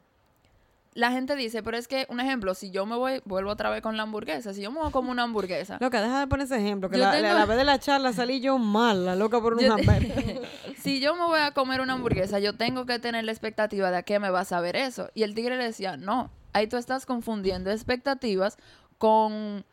La 0.98 1.12
gente 1.12 1.36
dice, 1.36 1.62
pero 1.62 1.78
es 1.78 1.88
que, 1.88 2.08
un 2.10 2.20
ejemplo, 2.20 2.54
si 2.56 2.72
yo 2.72 2.86
me 2.86 2.96
voy, 2.96 3.22
vuelvo 3.26 3.52
otra 3.52 3.70
vez 3.70 3.82
con 3.82 3.96
la 3.98 4.04
hamburguesa, 4.04 4.54
si 4.54 4.62
yo 4.62 4.72
me 4.72 4.80
voy 4.80 4.88
a 4.90 4.92
comer 4.92 5.12
una 5.12 5.24
hamburguesa, 5.24 5.78
Loca, 5.80 6.02
deja 6.02 6.20
de 6.20 6.28
poner 6.28 6.46
ese 6.46 6.58
ejemplo, 6.58 6.90
que 6.90 6.98
la, 6.98 7.12
tengo- 7.12 7.24
la- 7.28 7.34
la 7.36 7.46
vez 7.46 7.58
de 7.58 7.64
la 7.64 7.80
charla 7.80 8.14
salí 8.14 8.40
yo 8.42 8.58
mala, 8.58 9.16
loca 9.16 9.40
por 9.40 9.54
un 9.54 9.60
Yo- 9.64 9.74
hamburger. 9.74 10.42
si 10.82 11.00
yo 11.00 11.14
me 11.16 11.24
voy 11.26 11.40
a 11.40 11.52
comer 11.52 11.82
una 11.82 11.94
hamburguesa, 11.94 12.40
yo 12.40 12.54
tengo 12.58 12.86
que 12.86 12.98
tener 13.00 13.24
la 13.26 13.32
expectativa 13.32 13.92
de 13.92 13.98
a 13.98 14.02
qué 14.04 14.20
me 14.20 14.30
va 14.32 14.40
a 14.40 14.46
saber 14.46 14.76
eso. 14.76 15.10
Y 15.14 15.22
el 15.24 15.36
tigre 15.36 15.56
le 15.58 15.66
decía, 15.66 15.98
no, 15.98 16.32
ahí 16.54 16.66
tú 16.68 16.78
estás 16.78 17.06
confundiendo 17.06 17.70
expectativas 17.72 18.58
con 18.98 19.64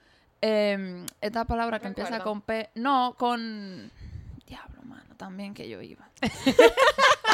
em, 0.42 1.06
esta 1.22 1.46
palabra 1.46 1.78
que 1.80 1.86
empieza 1.86 2.20
con 2.20 2.42
P. 2.42 2.68
No, 2.74 3.14
con... 3.18 3.90
También 5.16 5.54
que 5.54 5.68
yo 5.68 5.80
iba. 5.80 6.08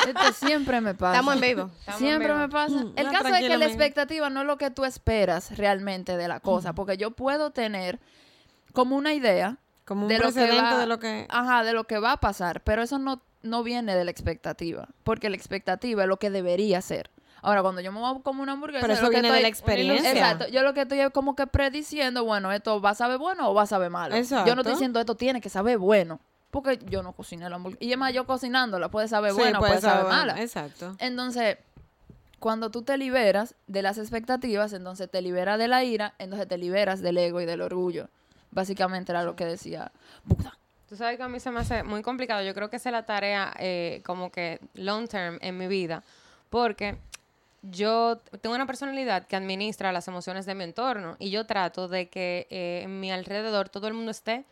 Esto 0.07 0.33
siempre 0.35 0.81
me 0.81 0.95
pasa. 0.95 1.13
Estamos 1.19 1.35
en 1.35 1.41
vivo. 1.41 1.71
Estamos 1.81 2.01
en 2.01 2.07
Siempre 2.07 2.29
vivo. 2.29 2.39
me 2.39 2.49
pasa. 2.49 2.75
Mm, 2.77 2.93
El 2.97 3.07
no, 3.07 3.13
caso 3.13 3.29
es 3.35 3.41
que 3.41 3.59
la 3.59 3.67
expectativa 3.67 4.31
no 4.31 4.41
es 4.41 4.47
lo 4.47 4.57
que 4.59 4.71
tú 4.71 4.85
esperas 4.85 5.57
realmente 5.57 6.17
de 6.17 6.29
la 6.29 6.41
cosa, 6.41 6.73
porque 6.75 6.97
yo 6.97 7.11
puedo 7.11 7.51
tener 7.51 8.01
como 8.73 8.97
una 8.97 9.13
idea 9.13 9.59
Como 9.85 10.03
un 10.03 10.09
de 10.09 10.19
lo 10.19 10.27
que 10.29 10.33
precedente 10.33 10.63
va- 10.63 10.79
de 10.79 10.87
lo 10.87 10.99
que... 10.99 11.27
Ajá, 11.29 11.65
de 11.65 11.73
lo 11.73 11.85
que 11.85 11.99
va 11.99 12.13
a 12.13 12.17
pasar, 12.19 12.63
pero 12.63 12.83
eso 12.83 12.99
no, 12.99 13.23
no 13.43 13.63
viene 13.63 13.95
de 13.95 14.05
la 14.05 14.11
expectativa, 14.11 14.89
porque 15.05 15.29
la 15.29 15.37
expectativa 15.37 16.03
es 16.03 16.09
lo 16.09 16.19
que 16.19 16.31
debería 16.31 16.81
ser. 16.81 17.11
Ahora, 17.43 17.63
cuando 17.63 17.81
yo 17.81 17.91
me 17.91 18.01
voy 18.01 18.19
a 18.19 18.23
comer 18.23 18.43
una 18.43 18.53
hamburguesa, 18.53 18.83
Pero 18.83 18.95
yo 18.95 18.99
eso 18.99 19.03
lo 19.07 19.11
que 19.11 19.21
viene 19.21 19.35
de 19.35 19.41
la 19.43 19.49
estoy- 19.49 19.51
experiencia. 19.51 20.13
Exacto, 20.13 20.49
yo 20.49 20.63
lo 20.63 20.73
que 20.75 20.83
estoy 20.83 21.01
es 21.01 21.11
como 21.11 21.35
que 21.37 21.47
prediciendo, 21.47 22.25
bueno, 22.25 22.53
esto 22.53 22.81
va 22.81 22.91
a 22.91 22.95
saber 22.95 23.19
bueno 23.19 23.51
o 23.51 23.55
va 23.55 23.63
a 23.63 23.67
saber 23.67 23.91
malo. 23.91 24.15
Yo 24.17 24.55
no 24.55 24.61
estoy 24.63 24.73
diciendo 24.73 25.01
esto 25.01 25.15
tiene 25.17 25.41
que 25.41 25.49
saber 25.49 25.79
bueno, 25.79 26.21
porque 26.51 26.79
yo 26.87 27.03
no 27.03 27.13
cociné 27.13 27.49
la 27.49 27.57
hamburguesa. 27.57 27.85
Y 27.85 27.93
es 27.93 27.99
más, 27.99 28.13
yo 28.13 28.27
cocinándola 28.27 28.89
puede 28.89 29.09
saber 29.09 29.33
Sí, 29.33 29.39
buena 29.39 29.59
o 29.59 29.61
puede 29.61 29.81
saber 29.81 30.03
saber- 30.07 30.13
mala. 30.13 30.43
Exacto. 30.43 30.97
Entonces, 30.99 31.59
cuando 32.39 32.71
tú 32.71 32.83
te 32.83 32.97
liberas 32.99 33.55
de 33.67 33.83
las 33.83 33.99
expectativas, 33.99 34.73
entonces 34.73 35.11
te 35.11 35.23
liberas 35.23 35.59
de 35.59 35.69
la 35.69 35.85
ira, 35.85 36.15
entonces 36.19 36.49
te 36.49 36.59
liberas 36.59 37.01
del 37.03 37.19
ego 37.19 37.41
y 37.41 37.47
del 37.47 37.61
orgullo. 37.61 38.09
Básicamente 38.51 39.13
era 39.13 39.23
lo 39.23 39.37
que 39.37 39.45
decía 39.45 39.93
Buda. 40.25 40.57
Tú 40.89 40.97
sabes 40.97 41.17
que 41.19 41.23
a 41.23 41.29
mí 41.29 41.39
se 41.39 41.53
me 41.53 41.61
hace 41.61 41.85
muy 41.85 42.03
complicado. 42.03 42.43
Yo 42.43 42.53
creo 42.53 42.69
que 42.69 42.77
esa 42.77 42.89
es 42.89 42.93
la 42.95 43.05
tarea 43.07 43.55
eh, 43.61 44.03
como 44.05 44.33
que 44.33 44.59
long 44.75 45.07
term 45.07 45.39
en 45.41 45.57
mi 45.57 45.69
vida. 45.69 46.03
Porque 46.49 46.97
yo 47.63 48.19
tengo 48.41 48.57
una 48.57 48.67
personalidad 48.67 49.27
que 49.29 49.37
administra 49.37 49.93
las 49.93 50.09
emociones 50.09 50.47
de 50.47 50.55
mi 50.57 50.65
entorno 50.65 51.15
y 51.21 51.31
yo 51.31 51.47
trato 51.47 51.87
de 51.87 52.09
que 52.09 52.49
eh, 52.51 52.81
en 52.85 52.99
mi 52.99 53.13
alrededor 53.13 53.69
todo 53.69 53.87
el 53.87 53.95
mundo 53.95 54.11
esté 54.11 54.45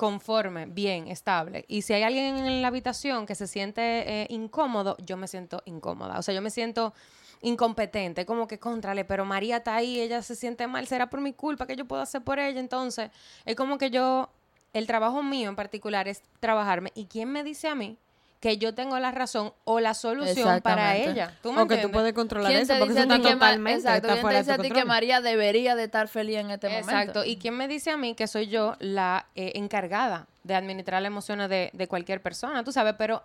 conforme, 0.00 0.64
bien, 0.64 1.08
estable. 1.08 1.66
Y 1.68 1.82
si 1.82 1.92
hay 1.92 2.04
alguien 2.04 2.38
en 2.38 2.62
la 2.62 2.68
habitación 2.68 3.26
que 3.26 3.34
se 3.34 3.46
siente 3.46 3.82
eh, 4.22 4.26
incómodo, 4.30 4.96
yo 5.04 5.18
me 5.18 5.28
siento 5.28 5.60
incómoda. 5.66 6.18
O 6.18 6.22
sea, 6.22 6.34
yo 6.34 6.40
me 6.40 6.48
siento 6.48 6.94
incompetente, 7.42 8.24
como 8.24 8.48
que 8.48 8.58
contrale, 8.58 9.04
pero 9.04 9.26
María 9.26 9.58
está 9.58 9.74
ahí, 9.74 10.00
ella 10.00 10.22
se 10.22 10.36
siente 10.36 10.66
mal, 10.66 10.86
será 10.86 11.10
por 11.10 11.20
mi 11.20 11.34
culpa, 11.34 11.66
¿qué 11.66 11.76
yo 11.76 11.84
puedo 11.84 12.00
hacer 12.00 12.22
por 12.22 12.38
ella? 12.38 12.60
Entonces, 12.60 13.10
es 13.44 13.56
como 13.56 13.76
que 13.76 13.90
yo, 13.90 14.30
el 14.72 14.86
trabajo 14.86 15.22
mío 15.22 15.50
en 15.50 15.56
particular 15.56 16.08
es 16.08 16.22
trabajarme. 16.40 16.92
¿Y 16.94 17.04
quién 17.04 17.30
me 17.30 17.44
dice 17.44 17.68
a 17.68 17.74
mí 17.74 17.98
que 18.40 18.56
yo 18.56 18.74
tengo 18.74 18.98
la 18.98 19.10
razón 19.10 19.52
o 19.64 19.80
la 19.80 19.92
solución 19.92 20.60
para 20.62 20.96
ella? 20.96 21.36
¿Tú 21.42 21.52
me 21.52 21.62
O 21.62 21.68
que 21.68 21.76
tú 21.76 21.90
puedes 21.90 22.14
controlar 22.14 22.50
¿Quién 22.50 22.62
eso, 22.62 22.72
te 22.72 22.78
porque 22.78 22.94
eso 22.94 23.02
está 23.02 23.16
totalmente 23.18 23.80
exacto, 23.80 23.96
está 23.96 24.08
¿quién 24.08 24.16
te 24.16 24.20
fuera 24.22 24.36
de 24.38 24.42
dice 24.42 24.52
a 24.52 24.58
ti 24.58 24.70
que. 24.70 24.84
María 24.86 25.20
debería 25.20 25.76
de 25.76 25.84
estar 25.84 26.08
feliz 26.08 26.38
en 26.38 26.50
este 26.50 26.68
momento? 26.68 26.90
Exacto. 26.90 27.24
¿Y 27.24 27.36
quién 27.36 27.54
me 27.56 27.68
dice 27.68 27.90
a 27.90 27.98
mí 27.98 28.14
que 28.14 28.26
soy 28.26 28.48
yo 28.48 28.76
la 28.80 29.26
eh, 29.34 29.52
encargada 29.56 30.26
de 30.42 30.54
administrar 30.54 31.02
las 31.02 31.08
emociones 31.08 31.50
de, 31.50 31.70
de 31.74 31.86
cualquier 31.86 32.22
persona? 32.22 32.64
Tú 32.64 32.72
sabes, 32.72 32.94
pero 32.96 33.22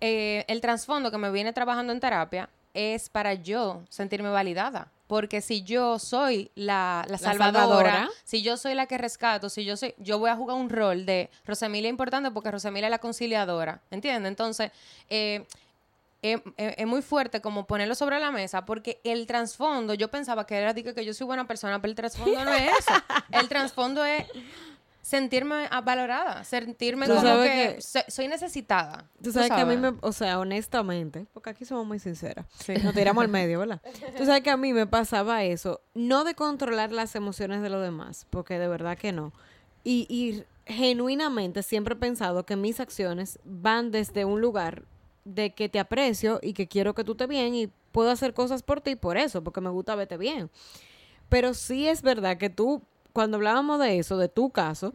eh, 0.00 0.44
el 0.48 0.60
trasfondo 0.60 1.10
que 1.10 1.18
me 1.18 1.30
viene 1.30 1.52
trabajando 1.52 1.92
en 1.92 2.00
terapia 2.00 2.48
es 2.74 3.08
para 3.08 3.34
yo 3.34 3.82
sentirme 3.88 4.30
validada. 4.30 4.88
Porque 5.06 5.42
si 5.42 5.62
yo 5.62 5.98
soy 5.98 6.50
la, 6.54 7.04
la 7.06 7.18
salvadora, 7.18 7.60
salvadora. 7.60 8.08
si 8.24 8.40
yo 8.42 8.56
soy 8.56 8.74
la 8.74 8.86
que 8.86 8.96
rescato, 8.96 9.50
si 9.50 9.62
yo 9.64 9.76
soy, 9.76 9.94
yo 9.98 10.18
voy 10.18 10.30
a 10.30 10.36
jugar 10.36 10.56
un 10.56 10.70
rol 10.70 11.04
de 11.04 11.28
Rosemilia 11.44 11.90
importante 11.90 12.30
porque 12.30 12.50
Rosemilia 12.50 12.86
es 12.86 12.90
la 12.92 12.98
conciliadora, 12.98 13.80
¿entiendes? 13.90 14.30
Entonces, 14.30 14.70
eh, 15.10 15.44
es, 16.22 16.40
es- 16.56 16.74
es 16.78 16.86
muy 16.86 17.02
fuerte 17.02 17.42
como 17.42 17.66
ponerlo 17.66 17.94
sobre 17.94 18.18
la 18.20 18.30
mesa 18.30 18.64
porque 18.64 19.00
el 19.04 19.26
trasfondo, 19.26 19.92
yo 19.92 20.08
pensaba 20.08 20.46
que 20.46 20.56
era 20.56 20.72
que, 20.72 20.94
que 20.94 21.04
yo 21.04 21.12
soy 21.12 21.26
buena 21.26 21.46
persona, 21.46 21.78
pero 21.82 21.90
el 21.90 21.96
trasfondo 21.96 22.42
no 22.44 22.52
es 22.54 22.70
eso. 22.78 22.92
El 23.32 23.48
trasfondo 23.48 24.02
es 24.06 24.24
sentirme 25.02 25.68
valorada, 25.84 26.44
sentirme 26.44 27.06
Tú 27.06 27.14
como 27.16 27.26
sabes 27.26 27.50
que, 27.50 27.74
que- 27.76 27.82
so- 27.82 28.04
soy 28.08 28.28
necesitada. 28.28 29.10
Tú 29.22 29.32
sabes 29.32 29.50
que 29.50 29.60
a 29.60 29.66
mí 29.66 29.76
me, 29.76 29.92
o 30.00 30.12
sea, 30.12 30.38
honestamente, 30.38 31.26
porque 31.34 31.50
aquí 31.50 31.64
somos 31.64 31.84
muy 31.86 31.98
sinceras, 31.98 32.46
nos 32.82 32.94
tiramos 32.94 33.22
al 33.22 33.28
medio, 33.30 33.58
¿verdad? 33.58 33.82
Tú 34.16 34.24
sabes 34.24 34.42
que 34.42 34.50
a 34.50 34.56
mí 34.56 34.72
me 34.72 34.86
pasaba 34.86 35.42
eso, 35.44 35.80
no 35.94 36.22
de 36.24 36.34
controlar 36.34 36.92
las 36.92 37.14
emociones 37.16 37.62
de 37.62 37.68
los 37.68 37.82
demás, 37.82 38.26
porque 38.30 38.58
de 38.58 38.68
verdad 38.68 38.96
que 38.96 39.12
no. 39.12 39.32
Y, 39.84 40.06
y 40.08 40.44
genuinamente 40.72 41.62
siempre 41.64 41.94
he 41.94 41.98
pensado 41.98 42.46
que 42.46 42.54
mis 42.54 42.78
acciones 42.78 43.40
van 43.44 43.90
desde 43.90 44.24
un 44.24 44.40
lugar 44.40 44.84
de 45.24 45.52
que 45.54 45.68
te 45.68 45.80
aprecio 45.80 46.38
y 46.42 46.52
que 46.52 46.68
quiero 46.68 46.94
que 46.94 47.02
tú 47.04 47.12
estés 47.12 47.26
bien 47.28 47.54
y 47.54 47.66
puedo 47.90 48.10
hacer 48.10 48.34
cosas 48.34 48.62
por 48.62 48.80
ti 48.80 48.94
por 48.96 49.16
eso, 49.16 49.42
porque 49.42 49.60
me 49.60 49.70
gusta 49.70 49.94
verte 49.96 50.16
bien. 50.16 50.50
Pero 51.28 51.54
sí 51.54 51.88
es 51.88 52.02
verdad 52.02 52.36
que 52.38 52.50
tú, 52.50 52.82
cuando 53.12 53.36
hablábamos 53.36 53.78
de 53.78 53.98
eso, 53.98 54.16
de 54.16 54.28
tu 54.28 54.50
caso, 54.50 54.92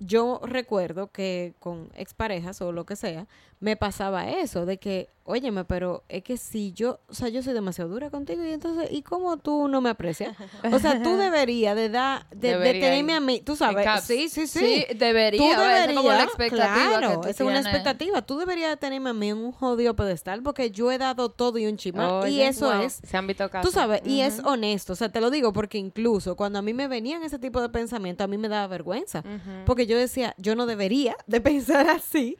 yo 0.00 0.40
recuerdo 0.44 1.08
que 1.10 1.54
con 1.60 1.88
exparejas 1.94 2.60
o 2.60 2.72
lo 2.72 2.84
que 2.84 2.96
sea, 2.96 3.26
me 3.64 3.76
pasaba 3.76 4.28
eso, 4.28 4.66
de 4.66 4.76
que, 4.76 5.08
óyeme, 5.24 5.64
pero 5.64 6.04
es 6.10 6.22
que 6.22 6.36
si 6.36 6.74
yo, 6.74 7.00
o 7.08 7.14
sea, 7.14 7.30
yo 7.30 7.42
soy 7.42 7.54
demasiado 7.54 7.88
dura 7.88 8.10
contigo 8.10 8.44
y 8.44 8.52
entonces, 8.52 8.90
¿y 8.92 9.00
cómo 9.00 9.38
tú 9.38 9.68
no 9.68 9.80
me 9.80 9.88
aprecias? 9.88 10.36
O 10.70 10.78
sea, 10.78 11.02
tú 11.02 11.16
deberías 11.16 11.74
de 11.74 11.88
dar, 11.88 12.28
de, 12.28 12.52
tenerme 12.58 13.14
a 13.14 13.20
mí, 13.20 13.40
tú 13.40 13.56
sabes, 13.56 13.88
sí, 14.04 14.28
sí, 14.28 14.46
sí. 14.46 14.58
Sí, 14.58 14.86
debería. 14.96 15.40
Tú 15.40 15.48
deberías, 15.48 15.88
es 15.88 15.94
como 15.96 16.10
la 16.10 16.24
expectativa 16.24 16.98
claro, 16.98 17.08
que 17.08 17.14
tú 17.14 17.20
esa 17.22 17.42
es 17.42 17.48
una 17.48 17.60
expectativa. 17.60 18.20
Tú 18.20 18.36
deberías 18.36 18.68
de 18.68 18.76
tenerme 18.76 19.08
a 19.08 19.14
mí 19.14 19.30
en 19.30 19.38
un 19.38 19.52
jodido 19.52 19.96
pedestal 19.96 20.42
porque 20.42 20.70
yo 20.70 20.92
he 20.92 20.98
dado 20.98 21.30
todo 21.30 21.56
y 21.56 21.64
un 21.64 21.78
chima. 21.78 22.28
y 22.28 22.42
eso 22.42 22.66
wow, 22.66 22.82
es 22.82 23.00
Se 23.02 23.16
han 23.16 23.26
visto 23.26 23.48
casos. 23.48 23.70
Tú 23.70 23.74
sabes, 23.74 24.02
y 24.04 24.20
es 24.20 24.40
honesto, 24.44 24.92
o 24.92 24.96
sea, 24.96 25.08
te 25.08 25.22
lo 25.22 25.30
digo 25.30 25.54
porque 25.54 25.78
incluso 25.78 26.36
cuando 26.36 26.58
a 26.58 26.62
mí 26.62 26.74
me 26.74 26.86
venían 26.86 27.22
ese 27.22 27.38
tipo 27.38 27.62
de 27.62 27.70
pensamientos, 27.70 28.26
a 28.26 28.28
mí 28.28 28.36
me 28.36 28.48
daba 28.48 28.66
vergüenza, 28.66 29.24
porque 29.64 29.86
yo 29.86 29.96
decía, 29.96 30.34
yo 30.36 30.54
no 30.54 30.66
debería 30.66 31.16
de 31.26 31.40
pensar 31.54 31.88
así, 31.88 32.36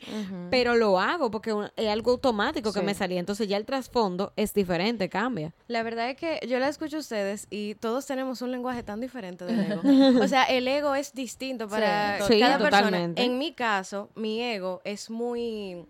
pero 0.51 0.75
lo 0.75 1.01
hago 1.01 1.14
porque 1.31 1.53
un- 1.53 1.71
es 1.77 1.89
algo 1.89 2.13
automático 2.13 2.73
que 2.73 2.81
Sí. 2.81 2.85
me 2.87 2.95
salía, 2.95 3.21
entonces 3.21 3.49
ya 3.49 3.57
el 3.57 3.65
trasfondo 3.65 4.33
es 4.37 4.53
diferente, 4.55 5.09
cambia. 5.09 5.53
La 5.69 5.83
verdad 5.83 6.11
es 6.11 6.17
que 6.17 6.41
yo 6.47 6.59
la 6.59 6.69
escucho 6.69 6.97
a 6.97 7.01
ustedes 7.01 7.47
y 7.51 7.75
todos 7.77 8.07
tenemos 8.07 8.43
un 8.43 8.51
lenguaje 8.51 8.83
tan 8.83 9.01
diferente 9.01 9.45
del 9.45 9.73
ego. 9.73 9.83
o 10.25 10.29
sea, 10.29 10.45
el 10.45 10.67
ego 10.69 10.95
es 10.95 11.13
distinto 11.15 11.69
para 11.69 12.21
Sí, 12.27 12.39
cada 12.41 12.59
persona. 12.59 12.83
totalmente. 12.87 13.23
En 13.23 13.39
mi 13.39 13.53
caso, 13.53 14.11
mi 14.15 14.43
ego 14.43 14.81
es 14.85 15.11
muy 15.11 15.87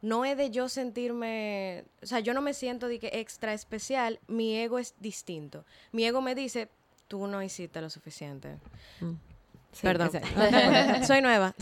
no 0.00 0.24
es 0.24 0.36
de 0.36 0.50
yo 0.50 0.68
sentirme, 0.68 1.84
o 2.02 2.06
sea, 2.06 2.20
yo 2.20 2.32
no 2.32 2.40
me 2.40 2.54
siento 2.54 2.86
de 2.86 3.00
que 3.00 3.10
extra 3.14 3.52
especial, 3.52 4.20
mi 4.28 4.56
ego 4.56 4.78
es 4.78 4.94
distinto. 5.00 5.64
Mi 5.90 6.04
ego 6.04 6.20
me 6.20 6.36
dice, 6.36 6.68
tú 7.08 7.26
no 7.26 7.42
hiciste 7.42 7.80
lo 7.80 7.90
suficiente. 7.90 8.58
Sí, 9.72 9.82
Perdón. 9.82 10.10
Soy 11.06 11.20
nueva. 11.22 11.54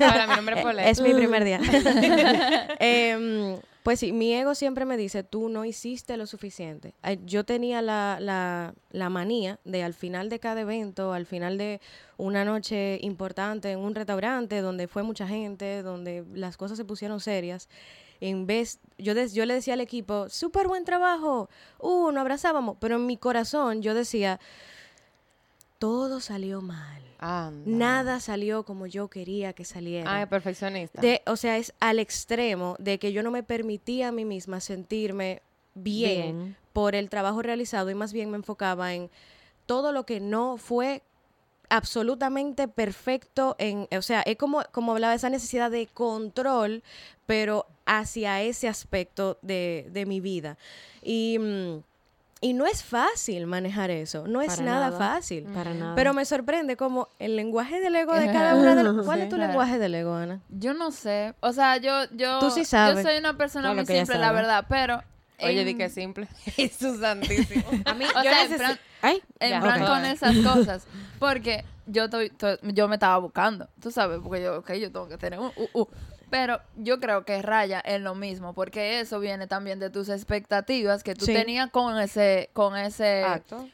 Ahora, 0.00 0.26
mi 0.28 0.36
nombre 0.36 0.56
es 0.56 0.62
Paulette. 0.62 0.88
Es 0.88 1.00
mi 1.00 1.12
primer 1.12 1.44
día. 1.44 1.60
Em, 2.78 3.58
pues 3.82 4.00
sí, 4.00 4.12
mi 4.12 4.32
ego 4.34 4.54
siempre 4.54 4.84
me 4.84 4.96
dice, 4.96 5.22
tú 5.22 5.48
no 5.48 5.64
hiciste 5.64 6.16
lo 6.16 6.26
suficiente. 6.26 6.94
Eh, 7.02 7.18
Yo 7.24 7.44
tenía 7.44 7.82
la, 7.82 8.18
la, 8.20 8.74
la 8.90 9.08
manía 9.10 9.58
de 9.64 9.82
al 9.82 9.94
final 9.94 10.28
de 10.28 10.38
cada 10.38 10.60
evento, 10.60 11.12
al 11.12 11.26
final 11.26 11.58
de 11.58 11.80
una 12.16 12.44
noche 12.44 12.98
importante 13.02 13.72
en 13.72 13.80
un 13.80 13.94
restaurante 13.94 14.60
donde 14.60 14.86
fue 14.86 15.02
mucha 15.02 15.26
gente, 15.26 15.82
donde 15.82 16.24
las 16.32 16.56
cosas 16.56 16.76
se 16.78 16.84
pusieron 16.84 17.20
serias, 17.20 17.68
en 18.20 18.46
vez, 18.46 18.80
yo, 18.98 19.14
des- 19.14 19.32
yo 19.32 19.46
le 19.46 19.54
decía 19.54 19.72
al 19.74 19.80
equipo, 19.80 20.28
súper 20.28 20.68
buen 20.68 20.84
trabajo, 20.84 21.48
uh, 21.80 22.10
nos 22.12 22.20
abrazábamos, 22.20 22.76
pero 22.78 22.96
en 22.96 23.06
mi 23.06 23.16
corazón 23.16 23.80
yo 23.80 23.94
decía, 23.94 24.38
todo 25.80 26.20
salió 26.20 26.60
mal. 26.60 27.02
Anda. 27.18 27.62
Nada 27.66 28.20
salió 28.20 28.64
como 28.64 28.86
yo 28.86 29.08
quería 29.08 29.54
que 29.54 29.64
saliera. 29.64 30.20
Ah, 30.20 30.28
perfeccionista. 30.28 31.00
De, 31.00 31.22
o 31.26 31.36
sea, 31.36 31.56
es 31.56 31.74
al 31.80 31.98
extremo 31.98 32.76
de 32.78 32.98
que 32.98 33.12
yo 33.12 33.22
no 33.22 33.30
me 33.30 33.42
permitía 33.42 34.08
a 34.08 34.12
mí 34.12 34.24
misma 34.24 34.60
sentirme 34.60 35.42
bien, 35.74 36.38
Bien. 36.38 36.56
por 36.72 36.94
el 36.94 37.08
trabajo 37.08 37.42
realizado 37.42 37.90
y 37.90 37.94
más 37.94 38.12
bien 38.12 38.30
me 38.30 38.36
enfocaba 38.36 38.94
en 38.94 39.10
todo 39.66 39.92
lo 39.92 40.04
que 40.04 40.20
no 40.20 40.58
fue 40.58 41.02
absolutamente 41.70 42.68
perfecto 42.68 43.56
en, 43.58 43.88
o 43.96 44.02
sea, 44.02 44.20
es 44.22 44.36
como, 44.36 44.62
como 44.72 44.92
hablaba 44.92 45.14
esa 45.14 45.30
necesidad 45.30 45.70
de 45.70 45.86
control, 45.86 46.82
pero 47.26 47.66
hacia 47.86 48.42
ese 48.42 48.68
aspecto 48.68 49.38
de, 49.40 49.88
de 49.90 50.04
mi 50.04 50.20
vida. 50.20 50.58
Y, 51.02 51.38
mm, 51.38 51.89
y 52.42 52.54
no 52.54 52.66
es 52.66 52.82
fácil 52.82 53.46
manejar 53.46 53.90
eso, 53.90 54.26
no 54.26 54.40
es 54.40 54.48
Para 54.54 54.62
nada, 54.62 54.90
nada. 54.90 54.98
fácil. 54.98 55.44
Para 55.44 55.74
nada. 55.74 55.94
Pero 55.94 56.14
me 56.14 56.24
sorprende 56.24 56.76
como 56.76 57.08
el 57.18 57.36
lenguaje 57.36 57.80
del 57.80 57.94
ego 57.96 58.14
de 58.14 58.26
cada 58.32 58.54
una 58.54 58.74
de 58.74 58.82
las... 58.82 59.04
¿Cuál 59.04 59.18
Sí. 59.18 59.22
es 59.24 59.28
tu 59.28 59.36
Claro. 59.36 59.48
lenguaje 59.52 59.78
del 59.78 59.94
ego, 59.94 60.14
Ana? 60.14 60.40
Yo 60.48 60.72
no 60.74 60.90
sé. 60.90 61.34
O 61.40 61.52
sea, 61.52 61.76
yo, 61.76 62.04
yo, 62.12 62.38
Tú 62.38 62.50
sí 62.50 62.64
sabes. 62.64 62.96
yo 62.96 63.02
soy 63.02 63.18
una 63.18 63.36
persona 63.36 63.72
Claro 63.72 63.76
muy 63.76 63.86
simple, 63.86 64.18
la 64.18 64.32
verdad, 64.32 64.64
pero. 64.68 65.02
Oye, 65.42 65.60
en- 65.60 65.66
di 65.66 65.74
que 65.74 65.84
es 65.86 65.94
simple. 65.94 66.28
Jesús 66.44 67.00
santísimo. 67.00 67.64
a 67.84 67.94
mí, 67.94 68.04
O 68.04 68.22
yo 68.22 68.30
sea, 68.30 68.42
en 68.44 68.50
necesi- 68.52 68.56
plan- 68.58 68.80
Ay, 69.02 69.22
En 69.38 69.50
Ya, 69.50 69.60
plan 69.60 69.82
ok. 69.82 69.88
con 69.88 70.04
esas 70.04 70.36
cosas. 70.38 70.86
Porque 71.18 71.64
yo, 71.86 72.04
estoy- 72.04 72.30
to- 72.30 72.58
yo 72.62 72.88
me 72.88 72.96
estaba 72.96 73.16
buscando, 73.18 73.68
tú 73.82 73.90
sabes, 73.90 74.18
porque 74.22 74.42
yo, 74.42 74.58
ok, 74.58 74.72
yo 74.74 74.92
tengo 74.92 75.08
que 75.08 75.16
tener 75.18 75.38
un 75.38 75.50
uh, 75.56 75.68
uh. 75.80 75.86
Pero 76.30 76.60
yo 76.76 77.00
creo 77.00 77.24
que 77.24 77.42
raya 77.42 77.82
en 77.84 78.04
lo 78.04 78.14
mismo, 78.14 78.54
porque 78.54 79.00
eso 79.00 79.18
viene 79.20 79.46
también 79.46 79.78
de 79.80 79.90
tus 79.90 80.08
expectativas 80.08 81.02
que 81.02 81.14
tú 81.14 81.24
Sí. 81.26 81.32
tenías 81.32 81.70
con 81.70 81.98
ese, 81.98 82.50
con 82.52 82.76
ese, 82.76 83.24
Acto. 83.24 83.68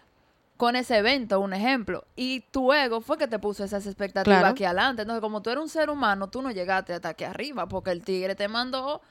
con 0.57 0.75
ese 0.75 0.97
evento, 0.99 1.39
un 1.41 1.53
ejemplo. 1.53 2.05
Y 2.17 2.41
tu 2.51 2.73
ego 2.73 3.01
fue 3.03 3.19
que 3.19 3.29
te 3.29 3.39
puso 3.39 3.63
esas 3.65 3.87
expectativas 3.87 4.39
Claro. 4.41 4.53
aquí 4.53 4.65
adelante. 4.65 5.03
Entonces, 5.03 5.21
como 5.21 5.43
tú 5.43 5.51
eres 5.51 5.63
un 5.63 5.69
ser 5.69 5.91
humano, 5.91 6.29
tú 6.29 6.41
no 6.41 6.51
llegaste 6.51 6.95
hasta 6.95 7.11
aquí 7.11 7.25
arriba, 7.25 7.67
porque 7.69 7.91
el 7.91 8.03
tigre 8.03 8.35
te 8.35 8.49
mandó 8.49 9.03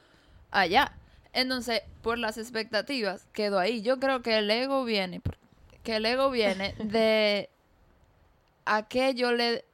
allá. 0.52 0.92
Entonces, 1.32 1.82
por 2.02 2.18
las 2.18 2.38
expectativas, 2.38 3.28
quedó 3.34 3.60
ahí. 3.60 3.82
Yo 3.84 4.00
creo 4.00 4.22
que 4.22 4.38
el 4.40 4.50
ego 4.50 4.86
viene, 4.86 5.22
que 5.84 5.98
el 5.98 6.06
ego 6.06 6.32
viene 6.32 6.74
de 6.80 7.50
a 8.66 8.84
qué 8.88 9.14
yo 9.14 9.32
le 9.32 9.66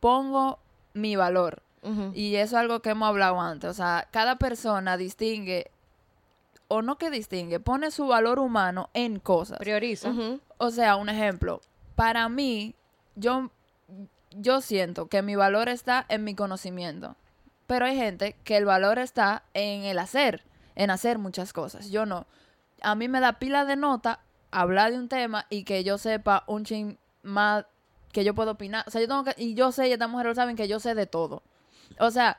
pongo 0.00 0.58
mi 0.92 1.16
valor. 1.16 1.62
Y 2.14 2.36
eso 2.36 2.56
es 2.56 2.60
algo 2.60 2.80
que 2.80 2.90
hemos 2.90 3.08
hablado 3.08 3.40
antes. 3.40 3.70
O 3.70 3.74
sea, 3.74 4.08
cada 4.10 4.36
persona 4.36 4.96
distingue, 4.96 5.70
o 6.68 6.82
no 6.82 6.96
que 6.96 7.10
distingue, 7.10 7.60
pone 7.60 7.90
su 7.90 8.06
valor 8.06 8.38
humano 8.38 8.90
en 8.94 9.18
cosas. 9.18 9.58
Prioriza. 9.58 10.12
O 10.58 10.70
sea, 10.70 10.96
un 10.96 11.08
ejemplo. 11.08 11.60
Para 11.94 12.28
mí, 12.28 12.74
yo, 13.16 13.50
yo 14.30 14.60
siento 14.60 15.08
que 15.08 15.22
mi 15.22 15.36
valor 15.36 15.68
está 15.68 16.06
en 16.08 16.24
mi 16.24 16.34
conocimiento. 16.34 17.16
Pero 17.66 17.86
hay 17.86 17.96
gente 17.96 18.36
que 18.44 18.56
el 18.56 18.64
valor 18.64 18.98
está 18.98 19.44
en 19.54 19.84
el 19.84 19.98
hacer, 19.98 20.44
en 20.74 20.90
hacer 20.90 21.18
muchas 21.18 21.52
cosas. 21.52 21.90
Yo 21.90 22.06
no. 22.06 22.26
A 22.82 22.94
mí 22.94 23.08
me 23.08 23.20
da 23.20 23.34
pila 23.34 23.64
de 23.64 23.76
nota 23.76 24.20
hablar 24.50 24.92
de 24.92 24.98
un 24.98 25.08
tema 25.08 25.46
y 25.50 25.64
que 25.64 25.82
yo 25.84 25.98
sepa 25.98 26.44
un 26.46 26.64
chin 26.64 26.98
más 27.22 27.64
que 28.12 28.24
yo 28.24 28.34
puedo 28.34 28.52
opinar. 28.52 28.84
O 28.86 28.90
sea, 28.90 29.00
yo 29.00 29.08
tengo 29.08 29.24
que, 29.24 29.34
y 29.36 29.54
yo 29.54 29.72
sé, 29.72 29.88
y 29.88 29.92
estas 29.92 30.08
mujeres 30.08 30.30
lo 30.30 30.34
saben, 30.34 30.56
que 30.56 30.68
yo 30.68 30.78
sé 30.78 30.94
de 30.94 31.06
todo. 31.06 31.42
O 32.00 32.10
sea, 32.10 32.38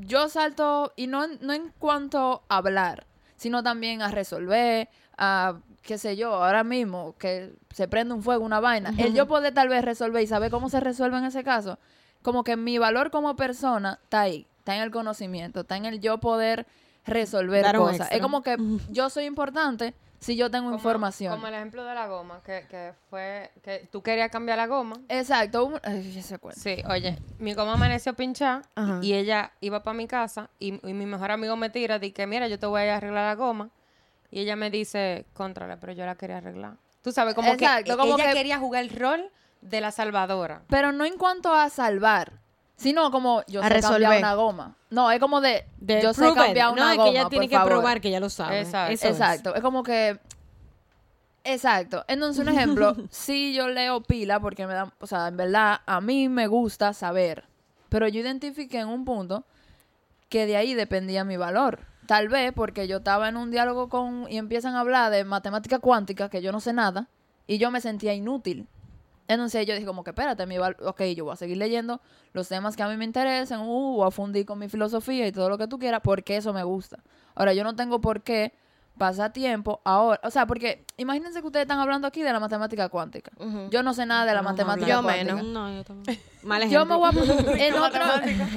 yo 0.00 0.28
salto, 0.28 0.92
y 0.96 1.06
no, 1.06 1.24
en- 1.24 1.38
no 1.40 1.52
en 1.52 1.72
cuanto 1.78 2.42
a 2.48 2.56
hablar, 2.58 3.06
sino 3.36 3.62
también 3.62 4.02
a 4.02 4.10
resolver, 4.10 4.88
a, 5.18 5.56
qué 5.82 5.98
sé 5.98 6.16
yo, 6.16 6.32
ahora 6.34 6.64
mismo 6.64 7.14
que 7.18 7.52
se 7.70 7.86
prende 7.88 8.14
un 8.14 8.22
fuego, 8.22 8.44
una 8.44 8.60
vaina. 8.60 8.92
El 8.98 9.14
yo 9.14 9.26
poder 9.28 9.52
tal 9.54 9.68
vez 9.68 9.84
resolver 9.84 10.22
y 10.22 10.26
saber 10.26 10.50
cómo 10.50 10.68
se 10.70 10.80
resuelve 10.80 11.18
en 11.18 11.24
ese 11.24 11.44
caso, 11.44 11.78
como 12.22 12.42
que 12.44 12.56
mi 12.56 12.78
valor 12.78 13.10
como 13.10 13.36
persona 13.36 13.98
está 14.02 14.22
ahí, 14.22 14.46
está 14.58 14.74
en 14.76 14.82
el 14.82 14.90
conocimiento, 14.90 15.60
está 15.60 15.76
en 15.76 15.84
el 15.84 16.00
yo 16.00 16.18
poder 16.18 16.66
resolver 17.04 17.62
Dar 17.62 17.76
cosas. 17.76 18.08
Es 18.12 18.20
como 18.22 18.42
que 18.42 18.56
yo 18.90 19.10
soy 19.10 19.24
importante 19.26 19.94
si 20.24 20.36
yo 20.36 20.50
tengo 20.50 20.66
Como- 20.66 20.76
información. 20.76 21.34
Como 21.34 21.46
el 21.46 21.54
ejemplo 21.54 21.84
de 21.84 21.94
la 21.94 22.06
goma, 22.08 22.40
que, 22.44 22.66
que 22.70 22.92
fue 23.10 23.50
que 23.62 23.88
tú 23.92 24.02
querías 24.02 24.30
cambiar 24.30 24.56
la 24.56 24.66
goma. 24.66 24.96
Exacto. 25.08 25.64
un- 25.66 25.80
ay. 25.82 26.22
Sí, 26.56 26.82
oye, 26.88 27.18
mi 27.38 27.52
goma 27.54 27.74
amaneció 27.74 28.14
pinchada 28.14 28.62
Ajá. 28.74 29.00
y 29.02 29.12
ella 29.14 29.52
iba 29.60 29.82
para 29.82 29.94
mi 29.96 30.06
casa 30.06 30.48
y, 30.58 30.74
y 30.88 30.94
mi 30.94 31.06
mejor 31.06 31.30
amigo 31.30 31.56
me 31.56 31.68
tira, 31.70 31.98
di 31.98 32.12
que 32.12 32.26
mira, 32.26 32.48
yo 32.48 32.58
te 32.58 32.66
voy 32.66 32.82
a 32.82 32.96
arreglar 32.96 33.24
la 33.26 33.34
goma. 33.34 33.70
Y 34.30 34.40
ella 34.40 34.56
me 34.56 34.70
dice, 34.70 35.26
contrale, 35.34 35.76
pero 35.76 35.92
yo 35.92 36.04
la 36.06 36.16
quería 36.16 36.38
arreglar. 36.38 36.74
Tú 37.02 37.12
sabes, 37.12 37.34
como 37.34 37.52
Exacto, 37.52 37.92
que 37.92 37.96
como 37.98 38.14
ella 38.16 38.28
que- 38.28 38.32
quería 38.34 38.58
jugar 38.58 38.82
el 38.82 38.90
rol 38.90 39.30
de 39.60 39.80
la 39.80 39.90
salvadora. 39.92 40.62
Pero 40.68 40.90
no 40.92 41.04
en 41.04 41.16
cuanto 41.18 41.54
a 41.54 41.68
salvar, 41.70 42.32
sino 42.76 43.10
como 43.10 43.42
yo 43.46 43.62
A 43.62 43.68
sé 43.68 43.80
cambiar 43.80 44.18
una 44.18 44.34
goma. 44.34 44.76
No, 44.90 45.10
es 45.10 45.20
como 45.20 45.40
de, 45.40 45.66
de 45.78 46.02
yo 46.02 46.12
sé 46.12 46.22
prove 46.22 46.32
it. 46.32 46.44
cambiar 46.46 46.66
no, 46.68 46.72
una 46.74 46.90
es 46.92 46.96
goma, 46.96 47.10
que 47.10 47.16
ella 47.18 47.28
tiene 47.28 47.48
que 47.48 47.56
favor. 47.56 47.70
probar 47.72 48.00
que 48.00 48.10
ya 48.10 48.20
lo 48.20 48.28
sabe. 48.30 48.60
Exacto. 48.60 48.92
Eso. 48.92 49.08
Exacto, 49.08 49.54
es. 49.54 49.62
como 49.62 49.82
que 49.82 50.18
Exacto. 51.44 52.04
Entonces, 52.08 52.40
un 52.42 52.48
ejemplo, 52.52 52.96
sí 53.10 53.54
yo 53.54 53.68
leo 53.68 54.02
pila 54.02 54.40
porque 54.40 54.66
me 54.66 54.72
da, 54.74 54.92
o 54.98 55.06
sea, 55.06 55.28
en 55.28 55.36
verdad 55.36 55.80
a 55.84 56.00
mí 56.00 56.28
me 56.28 56.46
gusta 56.46 56.92
saber, 56.94 57.44
pero 57.90 58.08
yo 58.08 58.20
identifiqué 58.20 58.80
en 58.80 58.88
un 58.88 59.04
punto 59.04 59.44
que 60.30 60.46
de 60.46 60.56
ahí 60.56 60.74
dependía 60.74 61.22
mi 61.24 61.36
valor. 61.36 61.80
Tal 62.06 62.28
vez 62.28 62.52
porque 62.54 62.88
yo 62.88 62.98
estaba 62.98 63.28
en 63.28 63.36
un 63.36 63.50
diálogo 63.50 63.88
con 63.88 64.26
y 64.30 64.36
empiezan 64.38 64.74
a 64.74 64.80
hablar 64.80 65.10
de 65.10 65.24
matemática 65.24 65.78
cuántica, 65.78 66.28
que 66.28 66.42
yo 66.42 66.50
no 66.50 66.60
sé 66.60 66.72
nada, 66.72 67.08
y 67.46 67.58
yo 67.58 67.70
me 67.70 67.80
sentía 67.80 68.14
inútil. 68.14 68.66
Entonces 69.26 69.66
yo 69.66 69.74
dije 69.74 69.86
como 69.86 70.04
que 70.04 70.10
espérate, 70.10 70.46
mi 70.46 70.58
val 70.58 70.76
ok, 70.84 71.02
yo 71.16 71.24
voy 71.24 71.32
a 71.32 71.36
seguir 71.36 71.56
leyendo 71.56 72.00
los 72.32 72.48
temas 72.48 72.76
que 72.76 72.82
a 72.82 72.88
mí 72.88 72.96
me 72.96 73.04
interesen, 73.04 73.60
uh, 73.60 73.96
voy 73.96 74.06
a 74.06 74.10
fundir 74.10 74.44
con 74.44 74.58
mi 74.58 74.68
filosofía 74.68 75.26
y 75.26 75.32
todo 75.32 75.48
lo 75.48 75.56
que 75.58 75.66
tú 75.66 75.78
quieras, 75.78 76.00
porque 76.04 76.36
eso 76.36 76.52
me 76.52 76.62
gusta. 76.62 76.98
Ahora, 77.34 77.54
yo 77.54 77.64
no 77.64 77.74
tengo 77.74 78.00
por 78.00 78.22
qué 78.22 78.52
pasar 78.98 79.32
tiempo 79.32 79.80
ahora, 79.84 80.20
o 80.22 80.30
sea, 80.30 80.46
porque 80.46 80.84
imagínense 80.98 81.40
que 81.40 81.46
ustedes 81.46 81.64
están 81.64 81.80
hablando 81.80 82.06
aquí 82.06 82.22
de 82.22 82.32
la 82.32 82.38
matemática 82.38 82.88
cuántica. 82.88 83.32
Yo 83.70 83.82
no 83.82 83.92
sé 83.94 84.06
nada 84.06 84.24
de 84.24 84.34
la 84.34 84.42
matemática 84.42 84.98
hablar. 84.98 85.16
Yo 85.16 85.24
cuántica. 85.26 85.34
menos. 85.34 85.52
No, 85.52 85.74
yo 85.74 85.84
también. 85.84 86.20
Mal 86.42 86.62
Yo 86.68 86.82
ejemplo. 86.82 87.00
me 87.00 87.10
voy 87.10 87.56
a 87.58 87.66
en 87.66 87.74
otro, 87.82 88.02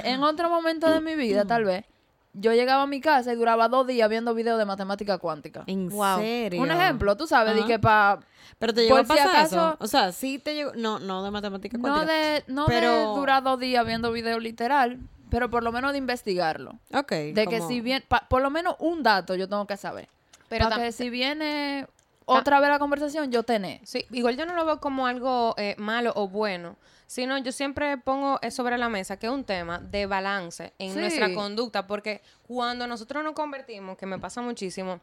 en 0.04 0.24
otro 0.24 0.50
momento 0.50 0.92
de 0.92 1.02
mi 1.02 1.16
vida, 1.16 1.46
tal 1.46 1.64
vez, 1.64 1.86
yo 2.40 2.54
llegaba 2.54 2.84
a 2.84 2.88
mi 2.88 3.02
casa 3.02 3.34
y 3.34 3.36
duraba 3.36 3.68
dos 3.68 3.88
días 3.88 4.10
viendo 4.10 4.34
videos 4.34 4.58
de 4.60 4.66
matemática 4.66 5.18
cuántica. 5.18 5.64
¿En 5.68 5.90
Wow. 5.90 6.20
serio? 6.20 6.62
Un 6.62 6.72
ejemplo, 6.72 7.16
tú 7.18 7.28
sabes, 7.28 7.56
de 7.56 7.66
que 7.66 7.80
para 7.80 8.20
Pero 8.60 8.74
te 8.74 8.84
llegó 8.84 8.98
a 8.98 9.02
si 9.02 9.08
pasar 9.08 9.28
acaso- 9.30 9.56
eso. 9.56 9.78
O 9.80 9.88
sea, 9.88 10.12
sí 10.12 10.40
te 10.40 10.56
llegó. 10.56 10.72
No, 10.76 11.00
no 11.00 11.24
de 11.24 11.32
matemática 11.32 11.78
no 11.78 11.84
cuántica. 11.84 12.12
de 12.14 12.44
no 12.48 12.66
de 12.66 12.74
Pero- 12.74 13.16
durar 13.16 13.44
dos 13.44 13.60
días 13.60 13.86
viendo 13.86 14.12
videos 14.12 14.42
literal, 14.42 15.00
pero 15.30 15.50
por 15.50 15.64
lo 15.64 15.72
menos 15.72 15.92
de 15.92 15.98
investigarlo. 15.98 16.76
Ok. 16.94 17.12
De 17.12 17.48
que 17.50 17.62
si 17.62 17.82
bien, 17.82 18.04
pa- 18.08 18.26
por 18.30 18.42
lo 18.42 18.50
menos 18.50 18.76
un 18.80 19.04
dato 19.04 19.36
yo 19.36 19.48
tengo 19.50 19.66
que 19.68 19.78
saber. 19.78 20.08
Pero 20.50 20.70
que 20.70 20.92
si 20.92 21.10
viene 21.10 21.88
otra 22.26 22.60
vez 22.60 22.70
la 22.70 22.80
conversación, 22.80 23.32
yo 23.32 23.44
tener. 23.44 23.80
Sí, 23.84 24.06
igual 24.12 24.38
yo 24.38 24.46
no 24.46 24.54
lo 24.54 24.66
veo 24.66 24.80
como 24.80 25.08
algo 25.08 25.54
eh, 25.58 25.76
malo 25.78 26.12
o 26.16 26.28
bueno, 26.28 26.76
sino 27.08 27.38
yo 27.40 27.52
siempre 27.52 27.98
pongo 27.98 28.40
sobre 28.52 28.78
la 28.78 28.90
mesa 28.90 29.18
que 29.18 29.26
es 29.28 29.32
un 29.32 29.44
tema 29.46 29.80
de 29.80 30.06
balance 30.06 30.74
en 30.78 30.94
Sí. 30.94 31.00
nuestra 31.00 31.34
conducta, 31.34 31.88
porque 31.88 32.22
cuando 32.46 32.86
nosotros 32.86 33.24
nos 33.24 33.34
convertimos, 33.34 33.98
que 33.98 34.06
me 34.06 34.20
pasa 34.20 34.42
muchísimo, 34.42 35.00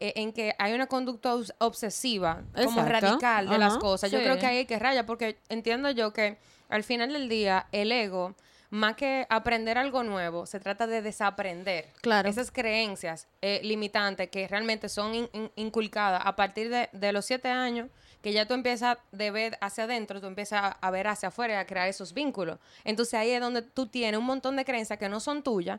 eh, 0.00 0.12
en 0.16 0.32
que 0.32 0.54
hay 0.58 0.72
una 0.74 0.88
conducta 0.88 1.32
obs- 1.34 1.54
obsesiva, 1.58 2.42
como 2.64 2.82
radical 2.84 3.48
de 3.48 3.58
las 3.58 3.78
cosas, 3.78 4.10
yo 4.10 4.18
creo 4.20 4.38
que 4.38 4.46
ahí 4.46 4.58
hay 4.58 4.66
que 4.66 4.78
raya, 4.78 5.06
porque 5.06 5.38
entiendo 5.48 5.90
yo 5.92 6.12
que 6.12 6.36
al 6.68 6.82
final 6.82 7.12
del 7.12 7.28
día 7.28 7.66
el 7.72 7.92
ego, 7.92 8.34
más 8.70 8.96
que 8.96 9.24
aprender 9.30 9.78
algo 9.78 10.02
nuevo, 10.02 10.46
se 10.46 10.58
trata 10.58 10.88
de 10.88 11.00
desaprender 11.00 11.92
Claro. 12.00 12.28
esas 12.28 12.50
creencias 12.50 13.28
eh, 13.40 13.60
limitantes 13.62 14.28
que 14.30 14.48
realmente 14.48 14.88
son 14.88 15.14
in- 15.14 15.28
in- 15.32 15.52
inculcadas 15.54 16.22
a 16.24 16.34
partir 16.34 16.70
de, 16.70 16.88
de 16.90 17.12
los 17.12 17.24
siete 17.24 17.48
años, 17.48 17.88
que 18.24 18.32
ya 18.32 18.46
tú 18.46 18.54
empiezas 18.54 18.96
de 19.12 19.30
ver 19.30 19.58
hacia 19.60 19.84
adentro, 19.84 20.18
tú 20.18 20.26
empiezas 20.26 20.76
a, 20.80 20.90
ver 20.90 21.08
hacia 21.08 21.28
afuera 21.28 21.52
y 21.52 21.56
a 21.58 21.66
crear 21.66 21.88
esos 21.88 22.14
vínculos. 22.14 22.58
Entonces 22.82 23.12
ahí 23.12 23.28
es 23.28 23.38
donde 23.38 23.60
tú 23.60 23.86
tienes 23.86 24.18
un 24.18 24.24
montón 24.24 24.56
de 24.56 24.64
creencias 24.64 24.98
que 24.98 25.10
no 25.10 25.20
son 25.20 25.42
tuyas. 25.42 25.78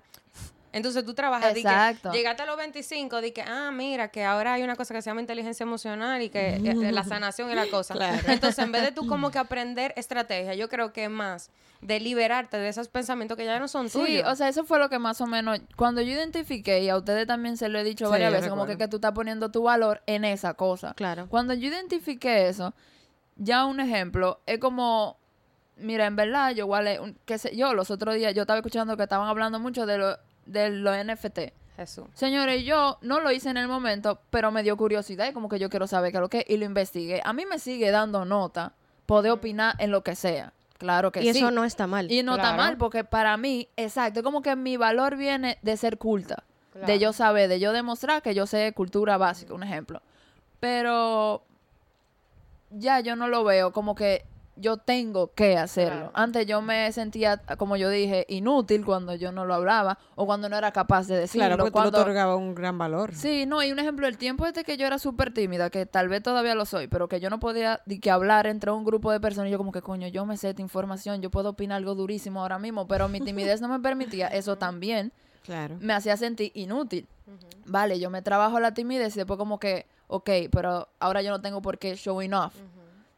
Entonces 0.75 1.05
tú 1.05 1.13
trabajas, 1.13 1.53
que 1.53 1.59
Exacto. 1.61 2.11
llegaste 2.11 2.43
a 2.43 2.45
los 2.45 2.57
25, 2.57 3.21
di 3.21 3.31
que, 3.31 3.41
ah, 3.41 3.71
mira, 3.71 4.09
que 4.09 4.25
ahora 4.25 4.53
hay 4.53 4.63
una 4.63 4.75
cosa 4.75 4.93
que 4.93 5.01
se 5.01 5.09
llama 5.09 5.21
inteligencia 5.21 5.63
emocional 5.63 6.21
y 6.21 6.29
que 6.29 6.55
eh, 6.55 6.91
la 6.91 7.05
sanación 7.05 7.49
y 7.49 7.55
la 7.55 7.67
cosa. 7.67 7.93
Claro. 7.93 8.19
Entonces, 8.27 8.59
en 8.59 8.73
vez 8.73 8.81
de 8.81 8.91
tú 8.91 9.07
como 9.07 9.31
que 9.31 9.39
aprender 9.39 9.93
estrategia, 9.95 10.53
yo 10.53 10.67
creo 10.67 10.91
que 10.91 11.05
es 11.05 11.09
más 11.09 11.49
de 11.81 12.01
liberarte 12.01 12.57
de 12.57 12.67
esos 12.67 12.89
pensamientos 12.89 13.37
que 13.37 13.45
ya 13.45 13.57
no 13.57 13.69
son 13.69 13.89
Sí, 13.89 13.99
tuyos. 13.99 14.23
o 14.29 14.35
sea, 14.35 14.49
eso 14.49 14.65
fue 14.65 14.77
lo 14.79 14.89
que 14.89 14.99
más 14.99 15.21
o 15.21 15.27
menos, 15.27 15.59
cuando 15.77 16.01
yo 16.01 16.11
identifiqué, 16.11 16.81
y 16.83 16.89
a 16.89 16.97
ustedes 16.97 17.25
también 17.25 17.55
se 17.55 17.69
lo 17.69 17.79
he 17.79 17.83
dicho 17.85 18.07
Sí, 18.07 18.11
varias 18.11 18.33
veces, 18.33 18.49
como 18.49 18.65
que, 18.65 18.77
que 18.77 18.89
tú 18.89 18.97
estás 18.97 19.13
poniendo 19.13 19.49
tu 19.51 19.63
valor 19.63 20.01
en 20.07 20.25
esa 20.25 20.55
cosa. 20.55 20.93
Claro. 20.95 21.27
Cuando 21.29 21.53
yo 21.53 21.69
identifiqué 21.69 22.49
eso, 22.49 22.73
ya 23.37 23.65
un 23.65 23.79
ejemplo, 23.79 24.41
es 24.45 24.59
como, 24.59 25.17
mira, 25.77 26.05
en 26.05 26.17
verdad, 26.17 26.51
yo 26.51 26.65
igual, 26.65 27.15
qué 27.25 27.37
sé 27.37 27.55
yo, 27.55 27.73
los 27.73 27.91
otros 27.91 28.15
días, 28.15 28.33
yo 28.33 28.41
estaba 28.41 28.59
escuchando 28.59 28.97
que 28.97 29.03
estaban 29.03 29.27
hablando 29.29 29.59
mucho 29.59 29.85
de, 29.85 29.97
lo, 29.97 30.17
de 30.45 30.69
los 30.69 30.95
NFT. 30.97 31.39
Jesús. 31.75 32.05
Señores, 32.13 32.63
yo 32.63 32.97
no 33.01 33.19
lo 33.19 33.31
hice 33.31 33.49
en 33.49 33.57
el 33.57 33.67
momento, 33.67 34.19
pero 34.29 34.49
me 34.49 34.63
dio 34.63 34.77
curiosidad 34.77 35.27
y 35.27 35.33
como 35.33 35.49
que 35.49 35.59
yo 35.59 35.69
quiero 35.69 35.87
saber 35.87 36.11
qué 36.11 36.17
es 36.17 36.21
lo 36.21 36.29
que 36.29 36.39
es, 36.39 36.45
y 36.47 36.57
lo 36.57 36.65
investigué. 36.65 37.21
A 37.25 37.33
mí 37.33 37.45
me 37.45 37.59
sigue 37.59 37.91
dando 37.91 38.23
nota 38.23 38.73
poder 39.05 39.31
opinar 39.31 39.75
en 39.79 39.91
lo 39.91 40.01
que 40.01 40.15
sea. 40.15 40.53
Claro 40.77 41.11
que 41.11 41.21
Y 41.21 41.33
sí. 41.33 41.39
eso 41.39 41.51
no 41.51 41.63
está 41.63 41.87
mal. 41.87 42.11
Y 42.11 42.23
no 42.23 42.35
está 42.35 42.53
mal, 42.53 42.77
porque 42.77 43.03
para 43.03 43.35
mí, 43.37 43.67
exacto, 43.75 44.23
como 44.23 44.41
que 44.41 44.55
mi 44.55 44.77
valor 44.77 45.15
viene 45.15 45.57
de 45.61 45.77
ser 45.77 45.97
culta. 45.97 46.43
Claro. 46.71 46.87
De 46.87 46.99
yo 46.99 47.13
saber, 47.13 47.49
de 47.49 47.59
yo 47.59 47.71
demostrar 47.71 48.21
que 48.21 48.33
yo 48.33 48.45
sé 48.45 48.73
cultura 48.73 49.17
básica, 49.17 49.53
un 49.53 49.63
ejemplo. 49.63 50.01
Pero 50.59 51.43
ya 52.69 52.99
yo 52.99 53.15
no 53.15 53.27
lo 53.27 53.43
veo 53.43 53.71
como 53.71 53.95
que 53.95 54.25
yo 54.55 54.77
tengo 54.77 55.33
que 55.33 55.57
hacerlo. 55.57 55.95
Claro. 55.95 56.11
Antes 56.13 56.45
yo 56.45 56.61
me 56.61 56.91
sentía, 56.91 57.37
como 57.57 57.75
yo 57.77 57.89
dije, 57.89 58.25
inútil 58.29 58.85
cuando 58.85 59.15
yo 59.15 59.31
no 59.31 59.45
lo 59.45 59.53
hablaba 59.53 59.97
o 60.15 60.25
cuando 60.25 60.49
no 60.49 60.57
era 60.57 60.71
capaz 60.71 61.07
de 61.07 61.17
decirlo. 61.17 61.47
Claro, 61.47 61.57
porque 61.57 61.71
tú 61.71 61.73
cuando... 61.73 61.99
otorgaba 61.99 62.35
un 62.35 62.55
gran 62.55 62.77
valor. 62.77 63.13
Sí, 63.13 63.45
no, 63.45 63.61
y 63.63 63.71
un 63.71 63.79
ejemplo, 63.79 64.07
el 64.07 64.17
tiempo 64.17 64.45
este 64.45 64.63
que 64.63 64.77
yo 64.77 64.87
era 64.87 64.99
súper 64.99 65.33
tímida, 65.33 65.69
que 65.69 65.85
tal 65.85 66.07
vez 66.07 66.23
todavía 66.23 66.55
lo 66.55 66.65
soy, 66.65 66.87
pero 66.87 67.07
que 67.07 67.19
yo 67.19 67.29
no 67.29 67.39
podía 67.39 67.81
di 67.85 67.99
que 67.99 68.11
hablar 68.11 68.47
entre 68.47 68.71
un 68.71 68.83
grupo 68.83 69.11
de 69.11 69.19
personas, 69.19 69.49
y 69.49 69.51
yo 69.51 69.57
como 69.57 69.71
que, 69.71 69.81
coño, 69.81 70.07
yo 70.07 70.25
me 70.25 70.37
sé 70.37 70.49
esta 70.49 70.61
información, 70.61 71.21
yo 71.21 71.29
puedo 71.29 71.49
opinar 71.49 71.77
algo 71.77 71.95
durísimo 71.95 72.41
ahora 72.41 72.59
mismo, 72.59 72.87
pero 72.87 73.09
mi 73.09 73.19
timidez 73.21 73.61
no 73.61 73.67
me 73.67 73.79
permitía, 73.79 74.27
eso 74.27 74.55
también 74.57 75.11
Claro. 75.43 75.77
me 75.79 75.93
hacía 75.93 76.17
sentir 76.17 76.51
inútil. 76.55 77.07
Vale, 77.67 77.99
yo 77.99 78.09
me 78.09 78.21
trabajo 78.21 78.59
la 78.59 78.73
timidez 78.73 79.15
y 79.15 79.19
después 79.19 79.37
como 79.37 79.59
que, 79.59 79.85
ok, 80.07 80.29
pero 80.51 80.87
ahora 80.99 81.21
yo 81.21 81.31
no 81.31 81.41
tengo 81.41 81.61
por 81.61 81.77
qué 81.77 81.95
showing 81.95 82.33
off. 82.33 82.55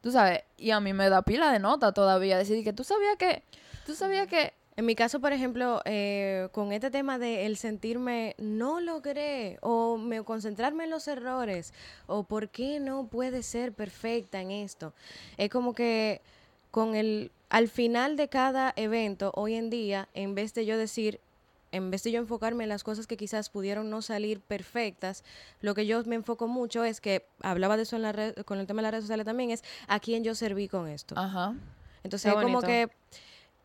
Tú 0.08 0.14
sabes, 0.14 0.44
y 0.56 0.72
a 0.72 0.80
mí 0.80 0.94
me 0.94 1.10
da 1.10 1.22
pila 1.22 1.52
de 1.52 1.60
nota 1.60 1.92
todavía, 1.92 2.38
decir 2.38 2.64
que 2.64 2.72
tú 2.72 2.86
sabías 2.86 3.18
que, 3.18 3.44
tú 3.86 3.94
sabías 3.94 4.26
que, 4.26 4.54
En 4.78 4.86
mi 4.86 4.96
caso, 4.96 5.20
por 5.20 5.34
ejemplo, 5.34 5.82
eh, 5.84 6.48
con 6.54 6.72
este 6.72 6.90
tema 6.90 7.20
de 7.20 7.46
el 7.46 7.58
sentirme 7.58 8.34
no 8.38 8.80
logré 8.80 9.58
o 9.60 9.98
me 9.98 10.24
concentrarme 10.24 10.86
en 10.86 10.92
los 10.92 11.10
errores 11.10 11.74
o 12.06 12.24
por 12.24 12.48
qué 12.48 12.80
no 12.80 13.08
puede 13.08 13.44
ser 13.44 13.74
perfecta 13.74 14.40
en 14.40 14.52
esto, 14.52 14.94
es 15.36 15.50
como 15.50 15.74
que 15.74 16.22
con 16.72 16.96
el 16.96 17.30
al 17.50 17.68
final 17.68 18.16
de 18.16 18.30
cada 18.30 18.72
evento 18.78 19.34
hoy 19.36 19.56
en 19.56 19.70
día, 19.70 20.08
en 20.14 20.36
vez 20.36 20.54
de 20.54 20.66
yo 20.66 20.78
decir 20.78 21.20
en 21.72 21.92
vez 21.92 22.04
de 22.04 22.12
yo 22.12 22.20
enfocarme 22.20 22.64
en 22.64 22.70
las 22.70 22.84
cosas 22.84 23.08
que 23.08 23.18
quizás 23.18 23.50
pudieron 23.50 23.90
no 23.90 24.02
salir 24.02 24.42
perfectas, 24.42 25.24
lo 25.62 25.76
que 25.76 25.86
yo 25.86 26.04
me 26.06 26.16
enfoco 26.16 26.48
mucho 26.48 26.84
es 26.84 27.02
que 27.02 27.28
hablaba 27.42 27.78
de 27.78 27.84
eso 27.84 27.96
en 27.96 28.02
la 28.02 28.12
red, 28.12 28.36
con 28.46 28.60
el 28.60 28.68
tema 28.68 28.80
de 28.80 28.84
las 28.84 28.92
redes 28.92 29.04
sociales 29.04 29.26
también 29.26 29.52
es 29.52 29.64
a 29.88 30.00
quién 30.00 30.24
yo 30.24 30.36
serví 30.36 30.68
con 30.68 30.88
esto. 30.88 31.16
ajá, 31.18 31.56
Entonces 32.04 32.34
es 32.34 32.42
como 32.42 32.62
que 32.62 32.90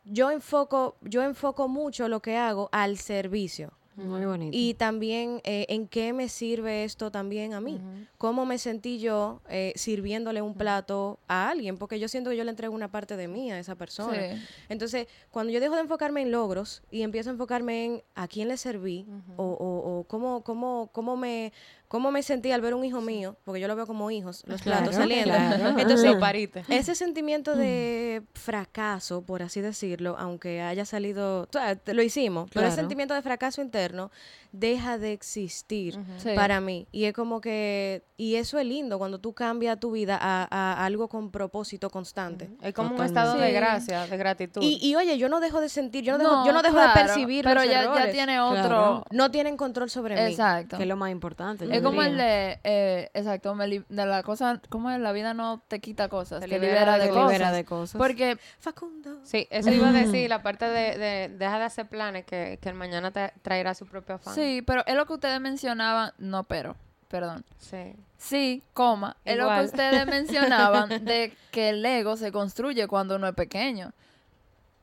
yo 0.05 0.31
enfoco, 0.31 0.97
yo 1.03 1.23
enfoco 1.23 1.69
mucho 1.69 2.09
lo 2.09 2.21
que 2.21 2.37
hago 2.37 2.69
al 2.73 2.99
servicio. 2.99 3.73
Muy 3.95 4.25
bonito. 4.25 4.57
Y 4.57 4.75
también 4.75 5.41
eh, 5.45 5.67
en 5.69 5.87
qué 5.87 6.13
me 6.13 6.29
sirve 6.29 6.85
esto 6.85 7.11
también 7.11 7.53
a 7.55 7.61
mí. 7.61 7.81
Cómo 8.19 8.47
me 8.47 8.57
sentí 8.59 8.99
yo 8.99 9.41
eh, 9.49 9.73
sirviéndole 9.77 10.41
un 10.43 10.55
plato 10.55 11.19
a 11.29 11.49
alguien, 11.51 11.77
porque 11.77 11.99
yo 11.99 12.09
siento 12.09 12.31
que 12.31 12.37
yo 12.37 12.45
le 12.45 12.51
entrego 12.51 12.75
una 12.75 12.91
parte 12.91 13.17
de 13.17 13.29
mí 13.29 13.51
a 13.51 13.59
esa 13.59 13.75
persona. 13.75 14.33
Sí. 14.35 14.43
Entonces, 14.69 15.09
cuando 15.31 15.53
yo 15.53 15.61
dejo 15.61 15.75
de 15.75 15.83
enfocarme 15.83 16.23
en 16.23 16.31
logros 16.31 16.83
y 16.91 17.03
empiezo 17.03 17.31
a 17.31 17.33
enfocarme 17.33 17.85
en 17.85 18.03
a 18.15 18.29
quién 18.29 18.49
le 18.49 18.57
serví 18.57 19.07
o, 19.37 19.45
o- 19.45 19.99
o 19.99 20.05
cómo, 20.05 20.43
cómo, 20.43 20.89
cómo, 20.93 21.17
me, 21.17 21.53
cómo 21.93 22.11
me 22.11 22.23
sentí 22.23 22.51
al 22.53 22.63
ver 22.63 22.73
un 22.73 22.87
hijo 22.87 23.03
mío, 23.03 23.37
porque 23.45 23.61
yo 23.61 23.69
lo 23.69 23.77
veo 23.77 23.87
como 23.87 24.11
hijos, 24.11 24.43
los 24.47 24.63
platos 24.63 24.95
saliendo. 24.95 25.35
claro. 25.35 25.79
Entonces, 25.79 26.11
Lo 26.11 26.19
pariste. 26.19 26.65
ese 26.71 26.95
sentimiento 26.95 27.55
de 27.55 28.23
fracaso, 28.33 29.21
por 29.27 29.43
así 29.43 29.61
decirlo, 29.61 30.17
aunque 30.19 30.63
haya 30.63 30.87
salido, 30.87 31.43
o 31.43 31.49
sea, 31.53 31.77
te- 31.77 31.93
lo 31.93 32.01
hicimos, 32.03 32.49
pero 32.51 32.67
ese 32.67 32.77
sentimiento 32.77 33.13
de 33.13 33.21
fracaso 33.21 33.61
interno 33.61 34.11
deja 34.53 34.97
de 34.99 35.13
existir 35.13 35.99
Sí. 36.19 36.31
para 36.35 36.61
mí. 36.61 36.87
Y 36.93 37.05
es 37.05 37.13
como 37.13 37.41
que, 37.41 38.05
y 38.17 38.37
eso 38.37 38.59
es 38.59 38.67
lindo 38.67 38.99
cuando 38.99 39.19
tú 39.19 39.33
cambias 39.35 39.79
tu 39.81 39.91
vida 39.93 40.19
a, 40.21 40.47
a 40.51 40.85
algo 40.85 41.09
con 41.09 41.31
propósito 41.31 41.91
constante. 41.91 42.51
Es 42.63 42.73
como 42.75 42.95
un 42.95 43.03
estado 43.03 43.37
de 43.39 43.53
gracia, 43.53 44.07
de 44.07 44.17
gratitud. 44.17 44.63
Y, 44.63 44.79
y 44.81 44.95
oye, 44.97 45.19
yo 45.19 45.29
no 45.29 45.41
dejo 45.41 45.61
de 45.61 45.69
sentir, 45.69 46.05
yo 46.05 46.13
no 46.13 46.19
dejo, 46.19 46.47
yo 46.47 46.53
no 46.53 46.63
dejo 46.63 46.79
de 46.81 46.89
percibir 46.95 47.45
pero 47.45 47.61
los 47.61 47.71
ya, 47.71 47.85
ya 47.95 48.11
tiene 48.11 48.41
otro, 48.41 48.63
Claro. 48.63 49.05
No 49.11 49.31
tienen 49.31 49.57
control 49.57 49.91
sobre 49.91 50.15
mí. 50.17 50.31
exacto. 50.31 50.77
Que 50.77 50.85
es 50.85 50.89
lo 50.89 50.97
más 50.97 51.11
importante. 51.11 51.67
yo 51.67 51.82
Es 51.83 51.87
como 51.91 52.03
el 52.03 52.17
de, 52.17 52.61
eh, 52.65 53.11
exacto, 53.15 53.55
me 53.55 53.67
li- 53.69 53.85
de 53.89 54.07
la 54.07 54.23
cosa, 54.23 54.61
como 54.69 54.91
es? 54.91 55.01
La 55.01 55.13
vida 55.13 55.35
no 55.35 55.63
te 55.69 55.81
quita 55.81 56.09
cosas, 56.09 56.41
Te 56.41 56.49
te, 56.49 56.59
libera 56.59 56.75
libera, 56.81 56.99
de 56.99 57.05
Te 57.07 57.11
cosas. 57.11 57.27
libera 57.33 57.53
de 57.53 57.65
cosas. 57.65 57.99
Porque, 57.99 58.39
Facundo. 58.59 59.21
Sí, 59.25 59.47
eso 59.51 59.71
iba 59.71 59.89
a 59.89 59.93
decir, 59.93 60.29
la 60.29 60.43
parte 60.43 60.65
de, 60.67 60.97
de 60.99 61.29
deja 61.37 61.59
de 61.59 61.65
hacer 61.65 61.87
planes 61.89 62.25
que, 62.25 62.59
que 62.63 62.69
el 62.69 62.75
mañana 62.75 63.11
te 63.11 63.33
traerá 63.43 63.75
su 63.75 63.87
propio 63.87 64.15
afán. 64.17 64.35
sí, 64.35 64.63
pero 64.67 64.83
es 64.87 64.95
lo 64.95 65.07
que 65.07 65.13
ustedes 65.15 65.41
mencionaban, 65.41 66.13
no, 66.19 66.45
pero, 66.45 66.77
perdón. 67.09 67.45
Sí. 67.59 67.95
Sí, 68.19 68.63
coma, 68.73 69.17
es 69.25 69.37
lo 69.37 69.49
que 69.53 69.61
ustedes 69.65 70.07
mencionaban 70.07 70.89
de 71.05 71.33
que 71.51 71.71
el 71.71 71.85
ego 71.85 72.17
se 72.17 72.31
construye 72.31 72.87
cuando 72.87 73.17
uno 73.17 73.27
es 73.29 73.35
pequeño. 73.35 73.93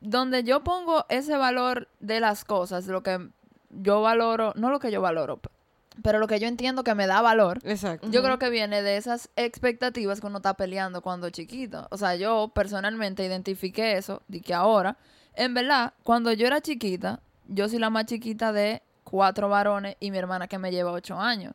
Donde 0.01 0.43
yo 0.43 0.63
pongo 0.63 1.05
ese 1.09 1.35
valor 1.35 1.87
de 1.99 2.19
las 2.21 2.45
cosas, 2.45 2.87
lo 2.87 3.03
que 3.03 3.29
yo 3.69 4.01
valoro, 4.01 4.53
no 4.55 4.69
lo 4.69 4.79
que 4.79 4.91
yo 4.91 5.01
valoro, 5.01 5.39
pero 6.03 6.19
lo 6.19 6.27
que 6.27 6.39
yo 6.39 6.47
entiendo 6.47 6.83
que 6.83 6.95
me 6.95 7.07
da 7.07 7.21
valor, 7.21 7.59
Exacto. 7.63 8.09
Yo 8.09 8.21
creo 8.23 8.39
que 8.39 8.49
viene 8.49 8.81
de 8.81 8.97
esas 8.97 9.29
expectativas 9.35 10.21
que 10.21 10.27
uno 10.27 10.37
está 10.37 10.53
peleando 10.53 11.01
cuando 11.01 11.27
es 11.27 11.33
chiquito. 11.33 11.87
O 11.91 11.97
sea, 11.97 12.15
yo 12.15 12.51
personalmente 12.53 13.25
identifiqué 13.25 13.97
eso, 13.97 14.21
de 14.27 14.41
que 14.41 14.53
ahora, 14.53 14.97
en 15.33 15.53
verdad, 15.53 15.93
cuando 16.03 16.31
yo 16.33 16.47
era 16.47 16.61
chiquita, 16.61 17.21
yo 17.47 17.67
soy 17.69 17.79
la 17.79 17.89
más 17.89 18.05
chiquita 18.05 18.51
de 18.51 18.81
cuatro 19.03 19.49
varones 19.49 19.95
y 19.99 20.11
mi 20.11 20.17
hermana 20.17 20.47
que 20.47 20.59
me 20.59 20.71
lleva 20.71 20.91
ocho 20.91 21.19
años. 21.19 21.53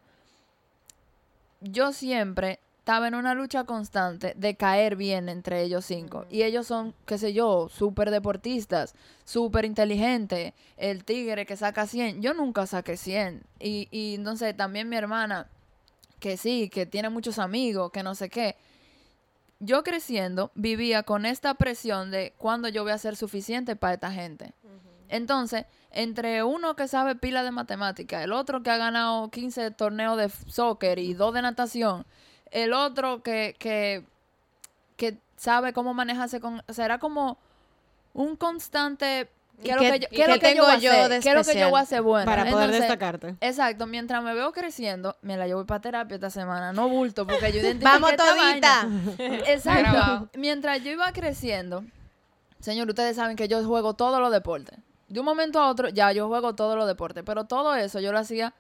Yo 1.61 1.93
siempre 1.93 2.61
estaba 2.85 3.09
en 3.09 3.14
una 3.14 3.32
lucha 3.32 3.64
constante 3.64 4.35
de 4.37 4.57
caer 4.57 4.95
bien 4.95 5.30
entre 5.30 5.62
ellos 5.62 5.87
cinco. 5.87 6.26
Y 6.28 6.43
ellos 6.43 6.66
son, 6.66 6.95
qué 7.07 7.16
sé 7.16 7.32
yo, 7.32 7.70
súper 7.70 8.11
deportistas, 8.11 8.95
súper 9.24 9.64
inteligentes. 9.64 10.53
El 10.76 11.03
tigre 11.03 11.47
que 11.47 11.57
saca 11.57 11.87
100. 11.87 12.20
Yo 12.20 12.35
nunca 12.35 12.66
saqué 12.66 12.99
100. 12.99 13.43
Y, 13.59 13.89
y 13.91 14.16
entonces 14.16 14.55
también 14.55 14.91
mi 14.91 14.97
hermana, 14.97 15.49
que 16.20 16.37
sí, 16.37 16.68
que 16.68 16.85
tiene 16.85 17.09
muchos 17.09 17.39
amigos, 17.39 17.91
que 17.91 18.03
no 18.03 18.14
sé 18.14 18.28
qué. 18.28 18.55
Yo 19.61 19.82
creciendo 19.82 20.51
vivía 20.55 21.05
con 21.05 21.24
esta 21.24 21.55
presión 21.55 22.11
de 22.11 22.35
cuándo 22.37 22.68
yo 22.68 22.82
voy 22.82 22.93
a 22.93 22.99
ser 22.99 23.16
suficiente 23.16 23.76
para 23.76 23.95
esta 23.95 24.12
gente. 24.12 24.53
Entonces, 25.09 25.64
entre 25.91 26.43
uno 26.43 26.76
que 26.76 26.87
sabe 26.87 27.14
pila 27.14 27.45
de 27.45 27.51
matemática, 27.51 28.22
el 28.22 28.32
otro 28.32 28.62
que 28.62 28.68
ha 28.68 28.76
ganado 28.76 29.30
15 29.30 29.70
torneos 29.70 30.18
de 30.18 30.28
soccer 30.28 30.99
y 30.99 31.14
dos 31.14 31.32
de 31.32 31.41
natación, 31.41 32.05
el 32.55 32.73
otro 32.73 33.23
que, 33.23 33.55
que, 33.59 34.03
que 34.97 35.19
sabe 35.37 35.73
cómo 35.73 35.93
manejarse 35.95 36.41
con... 36.41 36.63
O 36.67 36.73
sea, 36.73 36.85
era 36.87 36.99
como 36.99 37.37
un 38.15 38.37
constante 38.37 39.29
¿Qué 39.63 39.71
es 39.71 39.77
lo 39.77 39.83
qué- 39.83 39.91
que 39.93 39.99
yo, 40.01 40.09
qué 40.09 40.39
que 40.41 40.55
yo 40.57 40.63
yo 40.63 40.67
hacer? 40.91 41.09
de 41.11 41.21
¿Qué 41.21 41.29
es 41.29 41.35
lo 41.35 41.41
que 41.43 41.47
yo 41.47 41.51
especial? 41.51 41.71
voy 41.71 41.79
a 41.79 41.83
hacer 41.83 42.03
bueno? 42.03 42.25
Para 42.25 42.43
poder 42.43 42.55
Entonces, 42.71 42.81
destacarte. 42.81 43.35
Exacto, 43.41 43.87
mientras 43.87 44.23
me 44.23 44.35
veo 44.35 44.53
creciendo, 44.53 45.17
mira, 45.23 45.47
yo 45.47 45.57
voy 45.57 45.65
para 45.65 45.81
terapia 45.81 46.17
esta 46.17 46.31
semana, 46.31 46.73
no 46.73 46.89
bulto, 46.89 47.25
porque 47.27 47.53
yo 47.53 47.61
identifiqué 47.61 47.85
Vamos 47.85 48.13
todita. 48.17 48.89
Exacto. 49.47 50.29
Mientras 50.35 50.83
yo 50.83 50.91
iba 50.91 51.13
creciendo, 51.13 51.85
señor, 52.61 52.89
ustedes 52.89 53.15
saben 53.17 53.37
que 53.37 53.47
yo 53.47 53.65
juego 53.65 53.95
todos 53.95 54.21
los 54.21 54.33
deportes. 54.33 54.79
De 55.09 55.21
un 55.21 55.27
momento 55.27 55.61
a 55.61 55.69
otro, 55.69 55.89
ya 55.89 56.11
yo 56.13 56.27
juego 56.29 56.55
todos 56.57 56.77
los 56.77 56.87
deportes, 56.89 57.23
pero 57.25 57.45
todo 57.45 57.77
eso 57.77 58.01
yo 58.01 58.11
lo 58.11 58.19
hacía 58.19 58.55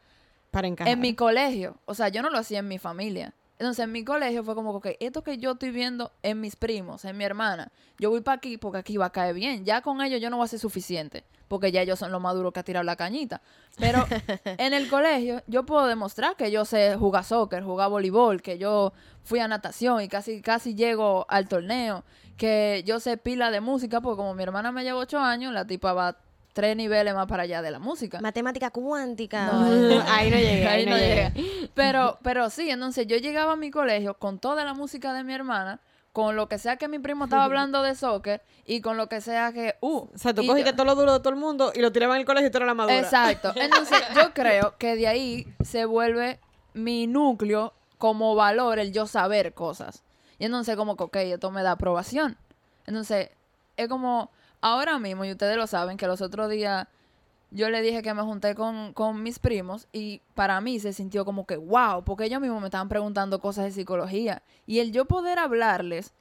Para 0.52 0.68
encajar. 0.68 0.92
en 0.92 1.00
mi 1.00 1.14
colegio. 1.14 1.76
O 1.86 1.94
sea, 1.94 2.08
yo 2.08 2.22
no 2.22 2.30
lo 2.30 2.38
hacía 2.38 2.60
en 2.60 2.68
mi 2.68 2.78
familia. 2.78 3.32
Entonces, 3.58 3.84
en 3.84 3.92
mi 3.92 4.04
colegio 4.04 4.42
fue 4.42 4.54
como 4.56 4.80
que 4.80 4.96
esto 4.98 5.22
que 5.22 5.38
yo 5.38 5.52
estoy 5.52 5.70
viendo 5.70 6.10
en 6.22 6.40
mis 6.40 6.56
primos, 6.56 7.04
en 7.04 7.16
mi 7.16 7.24
hermana, 7.24 7.70
yo 7.98 8.10
voy 8.10 8.20
para 8.20 8.36
aquí 8.36 8.58
porque 8.58 8.78
aquí 8.78 8.96
va 8.96 9.06
a 9.06 9.10
caer 9.10 9.34
bien. 9.34 9.64
Ya 9.64 9.80
con 9.80 10.02
ellos 10.02 10.20
yo 10.20 10.28
no 10.28 10.38
voy 10.38 10.44
a 10.44 10.48
ser 10.48 10.58
suficiente, 10.58 11.24
porque 11.46 11.70
ya 11.70 11.82
ellos 11.82 11.98
son 11.98 12.10
los 12.10 12.20
más 12.20 12.34
duros 12.34 12.52
que 12.52 12.60
ha 12.60 12.64
tirado 12.64 12.82
la 12.82 12.96
cañita. 12.96 13.42
Pero 13.78 14.04
en 14.44 14.74
el 14.74 14.88
colegio 14.88 15.42
yo 15.46 15.64
puedo 15.64 15.86
demostrar 15.86 16.34
que 16.34 16.50
yo 16.50 16.64
sé 16.64 16.96
jugar 16.96 17.24
soccer, 17.24 17.62
jugar 17.62 17.90
voleibol, 17.90 18.42
que 18.42 18.58
yo 18.58 18.92
fui 19.22 19.38
a 19.38 19.46
natación 19.46 20.02
y 20.02 20.08
casi 20.08 20.42
casi 20.42 20.74
llego 20.74 21.24
al 21.28 21.46
torneo, 21.46 22.04
que 22.36 22.82
yo 22.84 22.98
sé 22.98 23.16
pila 23.16 23.52
de 23.52 23.60
música, 23.60 24.00
porque 24.00 24.16
como 24.16 24.34
mi 24.34 24.42
hermana 24.42 24.72
me 24.72 24.82
lleva 24.82 24.98
ocho 24.98 25.20
años, 25.20 25.52
la 25.52 25.64
tipa 25.64 25.92
va 25.92 26.16
tres 26.54 26.74
niveles 26.76 27.14
más 27.14 27.26
para 27.26 27.42
allá 27.42 27.60
de 27.60 27.70
la 27.70 27.78
música. 27.78 28.20
Matemática 28.22 28.70
cuántica. 28.70 29.50
ahí 30.08 30.30
no 30.30 30.36
llegué, 30.36 30.66
ahí, 30.66 30.80
Ahí 30.80 30.84
no 30.86 30.92
no 30.92 30.96
llegué. 30.96 31.30
llegué. 31.34 31.70
Pero, 31.74 32.18
pero 32.22 32.48
sí, 32.48 32.70
entonces 32.70 33.06
yo 33.06 33.18
llegaba 33.18 33.52
a 33.52 33.56
mi 33.56 33.70
colegio 33.70 34.14
con 34.14 34.38
toda 34.38 34.64
la 34.64 34.72
música 34.72 35.12
de 35.12 35.22
mi 35.24 35.34
hermana, 35.34 35.80
con 36.12 36.36
lo 36.36 36.48
que 36.48 36.58
sea 36.58 36.76
que 36.76 36.86
mi 36.88 36.98
primo 37.00 37.24
estaba 37.24 37.44
hablando 37.44 37.82
de 37.82 37.94
soccer 37.96 38.40
y 38.64 38.80
con 38.80 38.96
lo 38.96 39.08
que 39.08 39.20
sea 39.20 39.52
que, 39.52 39.74
uh. 39.80 39.96
O 39.98 40.10
sea, 40.14 40.32
tú 40.32 40.46
cogiste 40.46 40.70
yo- 40.70 40.76
todo 40.76 40.86
lo 40.86 40.94
duro 40.94 41.12
de 41.12 41.18
todo 41.18 41.30
el 41.30 41.36
mundo 41.40 41.72
y 41.74 41.80
lo 41.80 41.90
tiraban 41.92 42.14
en 42.16 42.20
el 42.20 42.26
colegio 42.26 42.48
y 42.48 42.50
tú 42.52 42.58
eras 42.58 42.68
la 42.68 42.74
madura. 42.74 42.98
Exacto. 42.98 43.52
Entonces 43.56 43.98
yo 44.14 44.32
creo 44.32 44.78
que 44.78 44.94
de 44.96 45.08
ahí 45.08 45.46
se 45.64 45.84
vuelve 45.84 46.38
mi 46.72 47.06
núcleo 47.08 47.74
como 47.98 48.34
valor 48.36 48.78
el 48.78 48.92
yo 48.92 49.06
saber 49.08 49.54
cosas. 49.54 50.04
Y 50.38 50.44
entonces 50.46 50.76
como 50.76 50.96
que, 50.96 51.04
ok, 51.04 51.16
esto 51.16 51.50
me 51.50 51.62
da 51.62 51.72
aprobación. 51.72 52.36
Entonces, 52.86 53.30
es 53.76 53.88
como, 53.88 54.30
ahora 54.64 54.98
mismo, 54.98 55.26
y 55.26 55.30
ustedes 55.30 55.58
lo 55.58 55.66
saben, 55.66 55.98
que 55.98 56.06
los 56.06 56.22
otros 56.22 56.48
días 56.48 56.88
yo 57.50 57.68
le 57.68 57.82
dije 57.82 58.02
que 58.02 58.14
me 58.14 58.22
junté 58.22 58.54
con, 58.54 58.94
con 58.94 59.22
mis 59.22 59.38
primos 59.38 59.86
y 59.92 60.22
para 60.34 60.60
mí 60.62 60.80
se 60.80 60.94
sintió 60.94 61.26
como 61.26 61.46
que, 61.46 61.58
wow, 61.58 62.02
porque 62.02 62.24
ellos 62.24 62.40
mismos 62.40 62.62
me 62.62 62.68
estaban 62.68 62.88
preguntando 62.88 63.40
cosas 63.40 63.66
de 63.66 63.72
psicología. 63.72 64.42
Y 64.66 64.78
el 64.78 64.90
yo 64.90 65.04
poder 65.04 65.38
hablarles 65.38 66.14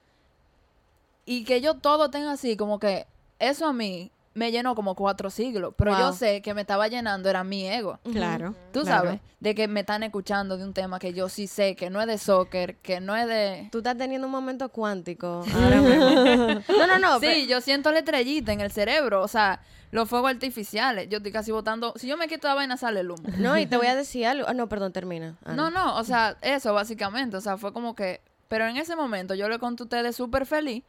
y 1.25 1.45
que 1.45 1.61
yo 1.61 1.75
todo 1.75 2.09
tenga 2.09 2.33
así, 2.33 2.57
como 2.57 2.79
que 2.79 3.07
eso 3.39 3.65
a 3.65 3.73
mí 3.73 4.11
me 4.33 4.51
llenó 4.51 4.75
como 4.75 4.95
cuatro 4.95 5.29
siglos. 5.29 5.73
Pero 5.77 5.97
yo 5.97 6.13
sé 6.13 6.41
que 6.41 6.53
me 6.53 6.61
estaba 6.61 6.87
llenando 6.87 7.29
era 7.29 7.43
mi 7.43 7.67
ego. 7.67 7.99
Claro. 8.11 8.55
Tú 8.71 8.81
claro. 8.81 9.05
sabes, 9.05 9.21
de 9.39 9.55
que 9.55 9.67
me 9.67 9.81
están 9.81 10.03
escuchando 10.03 10.57
de 10.57 10.63
un 10.63 10.73
tema 10.73 10.99
que 10.99 11.13
yo 11.13 11.29
sí 11.29 11.47
sé, 11.47 11.75
que 11.75 11.89
no 11.89 12.01
es 12.01 12.07
de 12.07 12.17
soccer, 12.17 12.77
que 12.77 12.99
no 12.99 13.15
es 13.15 13.27
de... 13.27 13.69
Tú 13.71 13.79
estás 13.79 13.97
teniendo 13.97 14.27
un 14.27 14.31
momento 14.31 14.69
cuántico 14.69 15.43
ahora 15.53 15.81
mismo. 15.81 16.63
No, 16.77 16.87
no, 16.87 16.99
no. 16.99 17.19
Sí, 17.19 17.47
yo 17.47 17.61
siento 17.61 17.91
la 17.91 17.99
estrellita 17.99 18.51
en 18.51 18.61
el 18.61 18.71
cerebro, 18.71 19.21
o 19.21 19.27
sea, 19.27 19.61
los 19.91 20.09
fuegos 20.09 20.31
artificiales. 20.31 21.09
Yo 21.09 21.17
estoy 21.17 21.31
casi 21.31 21.51
botando... 21.51 21.93
Si 21.95 22.07
yo 22.07 22.17
me 22.17 22.27
quito 22.27 22.47
la 22.47 22.55
vaina, 22.55 22.77
sale 22.77 23.01
el 23.01 23.11
humo. 23.11 23.23
no, 23.37 23.57
y 23.57 23.65
te 23.65 23.77
voy 23.77 23.87
a 23.87 23.95
decir 23.97 24.25
algo. 24.25 24.47
Ah, 24.47 24.53
no, 24.53 24.67
perdón, 24.67 24.93
termina. 24.93 25.37
Ana. 25.45 25.55
No, 25.55 25.69
no, 25.69 25.97
o 25.97 26.03
sea, 26.03 26.37
eso 26.41 26.73
básicamente, 26.73 27.37
o 27.37 27.41
sea, 27.41 27.57
fue 27.57 27.73
como 27.73 27.95
que... 27.95 28.21
Pero 28.47 28.67
en 28.67 28.77
ese 28.77 28.95
momento 28.95 29.33
yo 29.33 29.49
le 29.49 29.57
conté 29.57 29.83
a 29.83 29.85
ustedes 29.85 30.15
súper 30.15 30.45
feliz, 30.45 30.83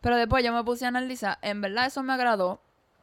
pero 0.00 0.16
después 0.16 0.44
yo 0.44 0.52
me 0.52 0.62
puse 0.64 0.84
a 0.84 0.88
analizar, 0.88 1.38
en 1.40 1.60
verdad 1.60 1.86
eso 1.86 2.02
me 2.02 2.12
agradó 2.12 2.60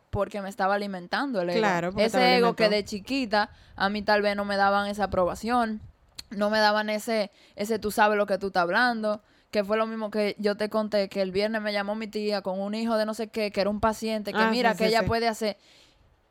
porque 0.10 0.42
me 0.42 0.50
estaba 0.50 0.76
alimentando 0.76 1.42
el 1.42 1.50
ego. 1.50 1.60
Claro, 1.60 1.94
Ese 1.98 2.38
ego 2.38 2.56
que 2.56 2.70
de 2.70 2.84
chiquita 2.84 3.50
a 3.76 3.90
mí 3.90 4.02
tal 4.02 4.22
vez 4.22 4.36
no 4.36 4.46
me 4.46 4.58
daban 4.58 4.88
esa 4.88 5.06
aprobación, 5.06 5.82
no 6.30 6.50
me 6.50 6.60
daban 6.60 6.90
ese, 6.90 7.32
ese 7.56 7.80
tú 7.80 7.92
sabes 7.92 8.18
lo 8.18 8.26
que 8.26 8.38
tú 8.38 8.48
estás 8.48 8.64
hablando, 8.64 9.22
que 9.52 9.64
fue 9.64 9.78
lo 9.78 9.88
mismo 9.88 10.12
que 10.12 10.36
yo 10.40 10.56
te 10.56 10.70
conté, 10.70 11.08
que 11.10 11.22
el 11.22 11.32
viernes 11.32 11.62
me 11.62 11.72
llamó 11.72 11.96
mi 11.96 12.08
tía 12.08 12.42
con 12.42 12.60
un 12.60 12.74
hijo 12.76 12.98
de 12.98 13.06
no 13.06 13.14
sé 13.14 13.28
qué, 13.28 13.52
que 13.52 13.62
era 13.62 13.70
un 13.70 13.80
paciente, 13.80 14.34
que 14.34 14.40
Ah, 14.40 14.50
mira, 14.52 14.74
sí, 14.74 14.80
que 14.80 14.84
sí, 14.86 14.90
ella 14.90 15.02
sí. 15.02 15.08
puede 15.08 15.28
hacer. 15.28 15.58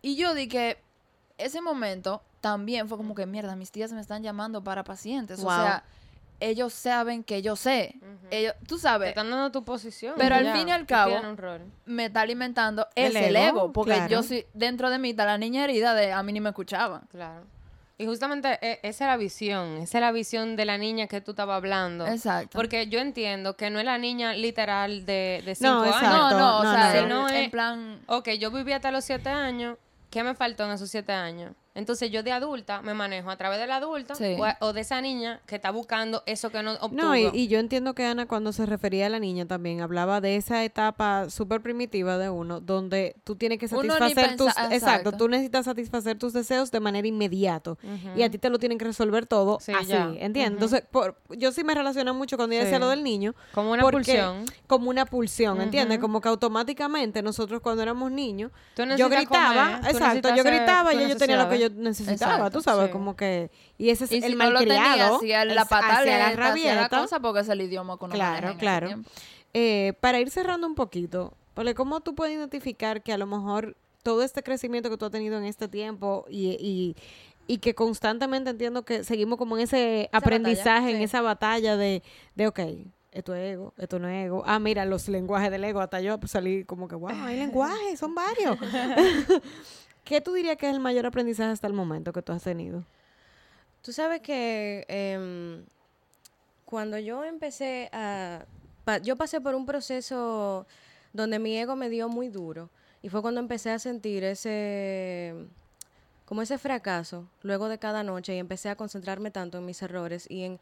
Y 0.03 0.17
yo 0.17 0.35
di 0.35 0.49
que 0.49 0.79
ese 1.39 1.61
momento 1.61 2.23
también 2.41 2.89
fue 2.89 2.97
como 2.97 3.15
que, 3.15 3.27
mierda, 3.27 3.57
mis 3.57 3.71
tías 3.71 3.93
me 3.93 4.01
están 4.01 4.23
llamando 4.23 4.63
para 4.63 4.85
pacientes. 4.85 5.41
Wow. 5.41 5.49
O 5.49 5.57
sea, 5.57 5.85
ellos 6.41 6.73
saben 6.73 7.25
que 7.25 7.41
yo 7.43 7.57
sé. 7.57 7.95
ellos, 8.31 8.55
tú 8.69 8.77
Te 8.77 8.83
sabes, 8.83 9.09
están 9.11 9.31
dando 9.31 9.51
tu 9.53 9.65
posición. 9.65 10.15
Pero 10.19 10.35
al 10.35 10.53
fin 10.53 10.69
y 10.69 10.73
al 10.73 10.87
cabo, 10.87 11.13
tienes 11.13 11.29
un 11.31 11.37
rol. 11.37 11.61
me 11.87 12.07
está 12.07 12.21
alimentando 12.23 12.87
El 12.95 13.17
es 13.17 13.23
el 13.29 13.37
ego, 13.37 13.47
ego. 13.49 13.73
Porque 13.73 13.95
claro. 13.95 14.09
yo 14.11 14.23
sí, 14.23 14.45
dentro 14.55 14.91
de 14.91 14.99
mí 14.99 15.11
está 15.11 15.25
la 15.25 15.39
niña 15.39 15.65
herida 15.65 15.95
de 15.95 16.13
a 16.13 16.23
mí 16.23 16.33
ni 16.33 16.41
me 16.41 16.51
escuchaban. 16.51 17.03
Claro. 17.11 17.45
Y 17.99 18.05
justamente 18.05 18.59
e- 18.61 18.79
esa 18.83 19.05
es 19.07 19.09
la 19.11 19.17
visión, 19.17 19.79
esa 19.79 19.97
es 19.97 20.03
la 20.03 20.13
visión 20.13 20.55
de 20.57 20.67
la 20.67 20.77
niña 20.77 21.07
que 21.07 21.23
tú 21.23 21.31
estabas 21.31 21.57
hablando. 21.57 22.07
Exacto. 22.07 22.51
Porque 22.59 22.89
yo 22.89 22.99
entiendo 22.99 23.57
que 23.57 23.71
no 23.71 23.79
es 23.79 23.87
la 23.87 23.97
niña 23.97 24.35
literal 24.35 25.07
de, 25.07 25.43
de 25.47 25.55
cinco 25.55 25.71
No, 25.73 25.83
años. 25.85 25.97
exacto. 25.97 26.17
no, 26.19 26.39
no, 26.39 26.59
o 26.59 26.63
no, 26.65 26.73
sea, 26.75 26.93
no. 26.95 26.99
en- 27.01 27.09
No 27.09 27.29
en, 27.31 27.35
es- 27.37 27.51
plan... 27.51 28.01
Ok, 28.07 28.29
yo 28.39 28.51
viví 28.51 28.73
hasta 28.73 28.91
los 28.91 29.03
siete 29.03 29.31
años. 29.31 29.79
¿Qué 30.11 30.23
me 30.23 30.35
faltó 30.35 30.65
en 30.67 30.73
esos 30.73 30.91
siete 30.91 31.13
años? 31.13 31.53
Entonces 31.77 32.11
yo 32.11 32.23
de 32.25 32.33
adulta 32.33 32.83
me 32.83 32.95
manejo 32.95 33.31
a 33.31 33.37
través 33.37 33.59
del 33.61 33.71
adulto 33.71 34.15
Sí. 34.17 34.37
o, 34.61 34.73
de 34.73 34.81
esa 34.81 35.01
niña 35.01 35.41
que 35.47 35.55
está 35.57 35.71
buscando 35.71 36.23
eso 36.27 36.51
que 36.51 36.63
no 36.63 36.73
obtuvo. 36.81 36.91
No, 37.03 37.15
y, 37.17 37.31
y 37.33 37.47
yo 37.49 37.59
entiendo 37.59 37.95
que 37.95 38.05
Ana 38.05 38.27
cuando 38.27 38.53
se 38.53 38.67
refería 38.67 39.07
a 39.07 39.09
la 39.11 39.19
niña 39.21 39.47
también 39.47 39.81
hablaba 39.83 40.21
de 40.21 40.37
esa 40.37 40.65
etapa 40.65 41.31
súper 41.31 41.61
primitiva 41.61 42.19
de 42.19 42.31
uno, 42.31 42.61
donde 42.61 43.15
tú 43.25 43.37
tienes 43.37 43.59
que 43.59 43.69
satisfacer 43.69 44.37
tus... 44.37 44.49
Exacto, 44.49 44.75
exacto. 44.75 45.13
tú 45.13 45.29
necesitas 45.29 45.67
satisfacer 45.67 46.19
tus 46.19 46.33
deseos 46.33 46.71
de 46.71 46.81
manera 46.81 47.07
inmediato. 47.07 47.79
Y 48.17 48.23
a 48.23 48.31
ti 48.31 48.39
te 48.39 48.49
lo 48.51 48.59
tienen 48.59 48.79
que 48.79 48.87
resolver 48.87 49.27
todo 49.27 49.59
Sí, 49.61 49.73
así, 49.73 49.89
ya. 49.89 50.05
¿entiendes? 50.19 50.47
Entonces, 50.53 50.83
por, 50.91 51.17
yo 51.37 51.53
sí 51.53 51.63
me 51.63 51.75
relaciono 51.75 52.15
mucho 52.15 52.37
cuando 52.37 52.55
ella 52.55 52.65
decía 52.65 52.79
lo 52.79 52.89
del 52.89 53.05
niño. 53.05 53.35
Como 53.53 53.73
una 53.73 53.83
porque- 53.83 53.97
pulsión. 53.97 54.45
Como 54.67 54.89
una 54.91 55.05
pulsión, 55.07 55.61
¿entiendes? 55.61 55.99
Como 55.99 56.21
que 56.21 56.29
automáticamente 56.29 57.23
nosotros 57.23 57.61
cuando 57.61 57.83
éramos 57.83 58.11
niños, 58.11 58.51
yo 58.97 59.09
gritaba, 59.11 59.77
comer, 59.77 59.91
exacto, 59.93 60.35
yo 60.35 60.43
gritaba 60.43 60.95
y 60.95 61.09
yo 61.09 61.17
tenía 61.17 61.37
lo 61.37 61.49
que 61.51 61.59
yo 61.59 61.66
necesitaba, 61.71 62.51
tú 62.51 62.59
Exacto, 62.59 62.61
sabes, 62.63 62.87
sí. 62.87 62.93
como 62.93 63.17
que... 63.17 63.51
Y 63.79 63.91
ese 63.91 64.05
es 64.05 64.13
Y 64.13 64.17
el 64.17 64.23
si 64.25 64.31
no 64.33 64.37
malcriado. 64.37 65.17
hacía 65.17 65.45
la 65.45 65.63
hacía 65.63 65.81
la 65.81 65.97
hacía 65.97 66.19
la 66.19 66.33
rabieta. 66.37 66.89
cosa 66.89 67.21
porque 67.21 67.41
es 67.41 67.49
el 67.49 67.61
idioma 67.61 67.99
que 67.99 68.05
uno 68.05 68.17
maneja 68.17 68.39
Claro, 68.39 68.53
en 68.53 68.59
claro. 68.59 69.03
Eh, 69.55 69.95
para 70.01 70.21
ir 70.21 70.31
cerrando 70.31 70.67
un 70.67 70.75
poquito, 70.75 71.35
¿cómo 71.75 72.01
tú 72.01 72.15
puedes 72.15 72.35
identificar 72.37 73.03
que 73.03 73.13
a 73.13 73.19
lo 73.19 73.27
mejor 73.27 73.77
todo 74.03 74.23
este 74.23 74.43
crecimiento 74.43 74.91
que 74.91 74.97
tú 74.97 75.05
has 75.07 75.11
tenido 75.11 75.37
en 75.39 75.45
este 75.45 75.67
tiempo 75.69 76.27
y, 76.29 76.51
y, 76.61 76.97
y 77.47 77.59
que 77.59 77.75
constantemente 77.75 78.51
entiendo 78.51 78.85
que 78.85 79.03
seguimos 79.05 79.39
como 79.39 79.57
en 79.57 79.65
ese 79.65 80.09
aprendizaje, 80.13 80.91
en 80.91 80.99
sí. 80.99 81.03
esa 81.05 81.23
batalla 81.23 81.77
de, 81.77 82.03
de, 82.35 82.47
ok, 82.47 82.61
esto 83.13 83.35
es 83.35 83.55
ego, 83.55 83.73
esto 83.79 83.99
no 83.99 84.09
es 84.09 84.27
ego. 84.27 84.43
Ah, 84.47 84.59
mira, 84.59 84.85
los 84.85 85.09
lenguajes 85.09 85.51
del 85.51 85.65
ego, 85.65 85.81
hasta 85.81 86.01
yo 86.03 86.19
salí 86.27 86.65
como 86.65 86.87
que, 86.87 86.95
wow, 86.97 87.09
hay 87.25 87.37
lenguajes, 87.39 87.99
son 87.99 88.15
varios. 88.15 88.59
¿Qué 90.07 90.21
tú 90.21 90.35
dirías 90.35 90.57
que 90.57 90.69
es 90.69 90.73
el 90.73 90.79
mayor 90.79 91.05
aprendizaje 91.05 91.51
hasta 91.51 91.67
el 91.67 91.73
momento 91.73 92.13
que 92.13 92.23
tú 92.23 92.33
has 92.33 92.45
tenido? 92.45 92.85
Tú 93.83 93.93
sabes 93.93 94.21
que 94.21 94.85
em, 94.87 95.65
cuando 96.65 96.97
yo 96.97 97.25
empecé 97.25 97.91
a... 97.93 98.47
yo 99.03 99.17
pasé 99.17 99.41
por 99.41 99.57
un 99.57 99.67
proceso 99.67 100.65
donde 101.13 101.41
mi 101.41 101.59
ego 101.59 101.75
me 101.75 101.91
dio 101.91 102.09
muy 102.09 102.29
duro. 102.29 102.71
Y 103.03 103.09
fue 103.09 103.21
cuando 103.21 103.41
empecé 103.41 103.73
a 103.73 103.81
sentir 103.81 104.23
ese... 104.23 105.35
como 106.25 106.41
ese 106.41 106.57
fracaso 106.57 107.29
luego 107.43 107.69
de 107.69 107.79
cada 107.79 108.05
noche 108.05 108.37
y 108.37 108.39
empecé 108.39 108.69
a 108.69 108.77
concentrarme 108.77 109.33
tanto 109.33 109.59
en 109.59 109.67
mis 109.67 109.83
errores 109.83 110.31
y 110.31 110.45
en, 110.45 110.61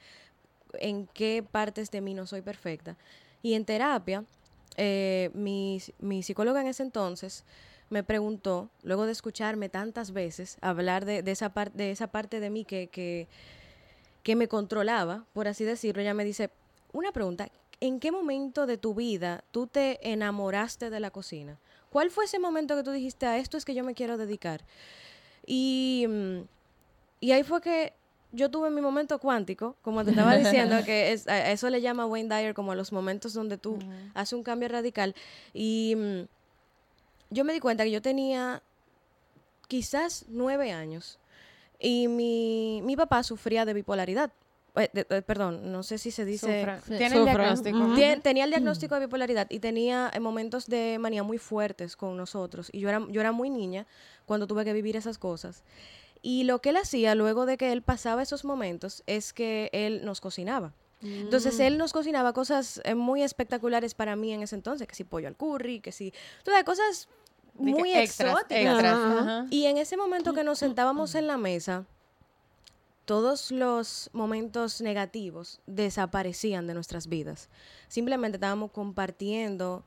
en 0.72 1.06
qué 1.08 1.42
partes 1.42 1.90
de 1.90 2.00
mí 2.00 2.14
no 2.14 2.26
soy 2.26 2.40
perfecta. 2.40 2.96
Y 3.42 3.52
en 3.52 3.66
terapia, 3.66 4.24
eh, 4.78 5.30
mi, 5.34 5.82
mi 5.98 6.22
psicóloga 6.22 6.62
en 6.62 6.68
ese 6.68 6.82
entonces 6.82 7.44
me 7.94 8.02
preguntó, 8.02 8.68
luego 8.82 9.06
de 9.06 9.12
escucharme 9.12 9.68
tantas 9.68 10.10
veces 10.12 10.58
hablar 10.60 11.04
de, 11.04 11.22
de 11.22 11.30
esa, 11.30 11.50
par- 11.54 11.72
de 11.72 11.92
esa 11.92 12.08
parte 12.08 12.40
de 12.40 12.50
mí 12.50 12.64
que, 12.64 12.88
que, 12.88 13.28
que 14.24 14.34
me 14.34 14.48
controlaba, 14.48 15.24
por 15.32 15.46
así 15.46 15.62
decirlo, 15.64 16.02
ella 16.02 16.12
me 16.12 16.24
dice, 16.24 16.50
una 16.92 17.12
pregunta, 17.12 17.48
¿en 17.80 18.00
qué 18.00 18.10
momento 18.10 18.66
de 18.66 18.78
tu 18.78 18.94
vida 18.94 19.44
tú 19.52 19.68
te 19.68 20.00
enamoraste 20.10 20.90
de 20.90 20.98
la 20.98 21.10
cocina? 21.12 21.58
¿Cuál 21.90 22.10
fue 22.10 22.24
ese 22.24 22.40
momento 22.40 22.74
que 22.76 22.82
tú 22.82 22.90
dijiste, 22.90 23.26
a 23.26 23.38
esto 23.38 23.56
es 23.56 23.64
que 23.64 23.74
yo 23.74 23.84
me 23.84 23.94
quiero 23.94 24.16
dedicar? 24.16 24.62
Y, 25.46 26.06
y 27.20 27.30
ahí 27.32 27.44
fue 27.44 27.60
que 27.60 27.92
yo 28.32 28.50
tuve 28.50 28.70
mi 28.70 28.80
momento 28.80 29.20
cuántico, 29.20 29.76
como 29.82 30.04
te 30.04 30.10
estaba 30.10 30.36
diciendo, 30.36 30.74
que 30.84 31.12
es, 31.12 31.28
a 31.28 31.52
eso 31.52 31.70
le 31.70 31.80
llama 31.80 32.06
Wayne 32.06 32.34
Dyer 32.34 32.54
como 32.54 32.72
a 32.72 32.74
los 32.74 32.90
momentos 32.90 33.32
donde 33.34 33.56
tú 33.56 33.78
haces 34.14 34.32
un 34.32 34.42
cambio 34.42 34.68
radical. 34.68 35.14
Y 35.52 35.94
mm, 35.96 36.22
yo 37.34 37.44
me 37.44 37.52
di 37.52 37.60
cuenta 37.60 37.84
que 37.84 37.90
yo 37.90 38.00
tenía 38.00 38.62
quizás 39.68 40.24
nueve 40.28 40.72
años 40.72 41.18
y 41.78 42.08
mi, 42.08 42.80
mi 42.84 42.96
papá 42.96 43.22
sufría 43.22 43.64
de 43.64 43.74
bipolaridad. 43.74 44.30
eh, 44.76 44.90
de- 44.92 45.06
eh, 45.08 45.22
perdón, 45.22 45.70
no 45.70 45.82
sé 45.84 45.98
si 45.98 46.10
se 46.10 46.24
dice... 46.24 46.46
Sufra. 46.60 46.80
Sí. 46.80 46.96
Tiene 46.96 47.16
el 47.16 47.24
diagnóstico. 47.24 47.78
Ujú. 47.78 47.94
Tien- 47.94 48.20
tenía 48.22 48.44
el 48.44 48.50
diagnóstico 48.50 48.94
de 48.96 49.02
bipolaridad 49.06 49.46
y 49.50 49.60
tenía 49.60 50.10
eh, 50.12 50.18
momentos 50.20 50.66
de 50.66 50.98
manía 50.98 51.22
muy 51.22 51.38
fuertes 51.38 51.94
con 51.96 52.16
nosotros. 52.16 52.70
Y 52.72 52.80
yo 52.80 52.88
era, 52.88 53.04
yo 53.08 53.20
era 53.20 53.30
muy 53.32 53.50
niña 53.50 53.86
cuando 54.26 54.46
tuve 54.48 54.64
que 54.64 54.72
vivir 54.72 54.96
esas 54.96 55.16
cosas. 55.18 55.62
Y 56.22 56.42
lo 56.44 56.60
que 56.60 56.70
él 56.70 56.76
hacía 56.78 57.14
luego 57.14 57.46
de 57.46 57.56
que 57.56 57.70
él 57.70 57.82
pasaba 57.82 58.22
esos 58.22 58.44
momentos 58.44 59.02
es 59.06 59.32
que 59.32 59.70
él 59.72 60.04
nos 60.04 60.20
cocinaba. 60.20 60.72
Entonces 61.02 61.60
él 61.60 61.76
nos 61.76 61.92
cocinaba 61.92 62.32
cosas 62.32 62.80
eh, 62.84 62.94
muy 62.94 63.22
espectaculares 63.22 63.94
para 63.94 64.16
mí 64.16 64.32
en 64.32 64.40
ese 64.42 64.54
entonces, 64.56 64.88
que 64.88 64.94
si 64.94 65.04
pollo 65.04 65.28
al 65.28 65.36
curry, 65.36 65.80
que 65.80 65.92
si... 65.92 66.14
Todas 66.44 66.64
cosas 66.64 67.08
muy 67.54 67.92
extras, 67.94 68.32
exóticas. 68.32 68.72
extras, 68.74 68.94
Ajá. 68.94 69.18
ajá. 69.20 69.46
Y 69.50 69.66
en 69.66 69.78
ese 69.78 69.96
momento 69.96 70.32
que 70.34 70.44
nos 70.44 70.58
sentábamos 70.58 71.14
en 71.14 71.26
la 71.26 71.36
mesa, 71.36 71.84
todos 73.04 73.50
los 73.50 74.08
momentos 74.12 74.80
negativos 74.80 75.60
desaparecían 75.66 76.66
de 76.66 76.74
nuestras 76.74 77.06
vidas. 77.06 77.48
Simplemente 77.88 78.36
estábamos 78.36 78.70
compartiendo 78.70 79.84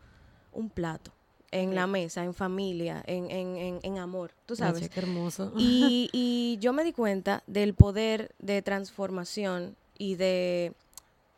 un 0.54 0.70
plato 0.70 1.12
en 1.52 1.74
la 1.76 1.88
mesa, 1.88 2.24
en 2.24 2.34
familia, 2.34 3.04
en, 3.08 3.32
en- 3.32 3.56
en- 3.58 3.80
en 3.82 3.98
amor, 3.98 4.34
tú 4.46 4.56
sabes. 4.56 4.84
Ay, 4.84 4.90
qué 4.90 5.00
hermoso. 5.00 5.52
Y, 5.58 6.10
y 6.12 6.58
yo 6.60 6.74
me 6.74 6.84
di 6.84 6.92
cuenta 6.94 7.42
del 7.48 7.74
poder 7.74 8.36
de 8.40 8.62
transformación 8.62 9.76
y 9.98 10.16
de, 10.16 10.74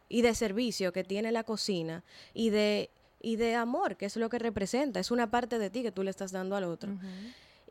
y 0.10 0.22
de 0.22 0.34
servicio 0.36 0.92
que 0.92 1.04
tiene 1.04 1.32
la 1.32 1.44
cocina 1.44 2.04
y 2.34 2.50
de, 2.50 2.90
y 3.22 3.36
de 3.36 3.56
amor, 3.56 3.98
que 3.98 4.06
es 4.06 4.16
lo 4.16 4.30
que 4.30 4.40
representa. 4.40 5.00
Es 5.00 5.12
una 5.12 5.30
parte 5.30 5.60
de 5.60 5.70
ti 5.70 5.84
que 5.84 5.92
tú 5.92 6.04
le 6.04 6.10
estás 6.10 6.32
dando 6.32 6.56
al 6.56 6.64
otro. 6.64 6.98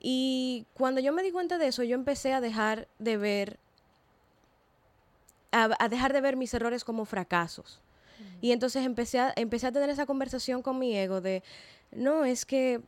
Y 0.01 0.67
cuando 0.75 1.01
yo 1.01 1.13
me 1.13 1.23
di 1.23 1.31
cuenta 1.31 1.59
de 1.59 1.69
eso, 1.69 1.83
yo 1.83 1.95
empecé 1.95 2.33
a 2.33 2.41
dejar 2.41 2.89
de 2.99 3.17
ver, 3.17 3.59
a, 5.51 5.71
a 5.79 5.89
dejar 5.89 6.13
de 6.13 6.21
ver 6.21 6.37
mis 6.37 6.53
errores 6.55 6.85
como 6.85 7.05
fracasos. 7.05 7.81
Y 8.41 8.53
entonces 8.53 8.85
empecé 8.85 9.21
a, 9.21 9.33
empecé 9.37 9.67
a 9.67 9.73
tener 9.73 9.91
esa 9.91 10.07
conversación 10.07 10.63
con 10.63 10.79
mi 10.79 10.97
ego 10.97 11.21
de, 11.21 11.43
no, 11.93 12.25
es 12.25 12.45
que 12.45 12.81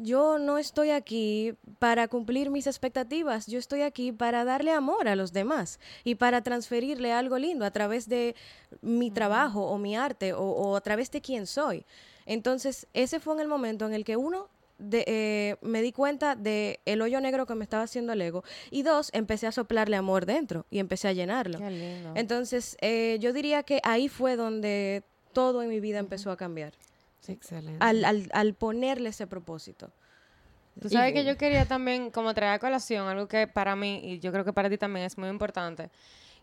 yo 0.00 0.38
no 0.38 0.58
estoy 0.58 0.90
aquí 0.90 1.54
para 1.78 2.08
cumplir 2.08 2.50
mis 2.50 2.66
expectativas, 2.66 3.46
yo 3.46 3.58
estoy 3.58 3.82
aquí 3.82 4.12
para 4.12 4.44
darle 4.44 4.72
amor 4.72 5.08
a 5.08 5.16
los 5.16 5.32
demás 5.32 5.80
y 6.04 6.14
para 6.14 6.42
transferirle 6.42 7.12
algo 7.12 7.38
lindo 7.38 7.64
a 7.64 7.70
través 7.70 8.08
de 8.08 8.34
mi 8.80 9.10
trabajo 9.10 9.66
o 9.66 9.78
mi 9.78 9.96
arte 9.96 10.32
o, 10.32 10.42
o 10.42 10.76
a 10.76 10.80
través 10.80 11.10
de 11.10 11.20
quién 11.20 11.46
soy. 11.46 11.84
Entonces, 12.26 12.86
ese 12.92 13.20
fue 13.20 13.34
en 13.34 13.40
el 13.40 13.48
momento 13.48 13.86
en 13.86 13.94
el 13.94 14.04
que 14.04 14.16
uno, 14.16 14.48
de, 14.78 15.04
eh, 15.06 15.56
me 15.60 15.82
di 15.82 15.92
cuenta 15.92 16.36
de 16.36 16.80
el 16.84 17.02
hoyo 17.02 17.20
negro 17.20 17.46
que 17.46 17.54
me 17.54 17.64
estaba 17.64 17.82
haciendo 17.82 18.12
el 18.12 18.22
ego 18.22 18.44
y 18.70 18.82
dos, 18.82 19.10
empecé 19.12 19.46
a 19.46 19.52
soplarle 19.52 19.96
amor 19.96 20.24
dentro 20.24 20.66
y 20.70 20.78
empecé 20.78 21.08
a 21.08 21.12
llenarlo. 21.12 21.58
Qué 21.58 21.70
lindo. 21.70 22.12
Entonces, 22.14 22.76
eh, 22.80 23.18
yo 23.20 23.32
diría 23.32 23.62
que 23.64 23.80
ahí 23.82 24.08
fue 24.08 24.36
donde 24.36 25.02
todo 25.32 25.62
en 25.62 25.68
mi 25.68 25.80
vida 25.80 25.98
empezó 25.98 26.30
a 26.30 26.36
cambiar, 26.36 26.74
Excelente. 27.28 27.84
al, 27.84 28.04
al, 28.04 28.28
al 28.32 28.54
ponerle 28.54 29.10
ese 29.10 29.26
propósito. 29.26 29.92
Tú 30.80 30.88
sabes 30.88 31.12
que 31.12 31.24
yo 31.24 31.36
quería 31.36 31.66
también 31.66 32.10
como 32.10 32.32
traer 32.34 32.52
a 32.54 32.58
colación 32.60 33.08
algo 33.08 33.26
que 33.26 33.46
para 33.48 33.74
mí 33.76 34.00
y 34.02 34.20
yo 34.20 34.30
creo 34.32 34.44
que 34.44 34.52
para 34.52 34.70
ti 34.70 34.78
también 34.78 35.06
es 35.06 35.18
muy 35.18 35.28
importante. 35.28 35.90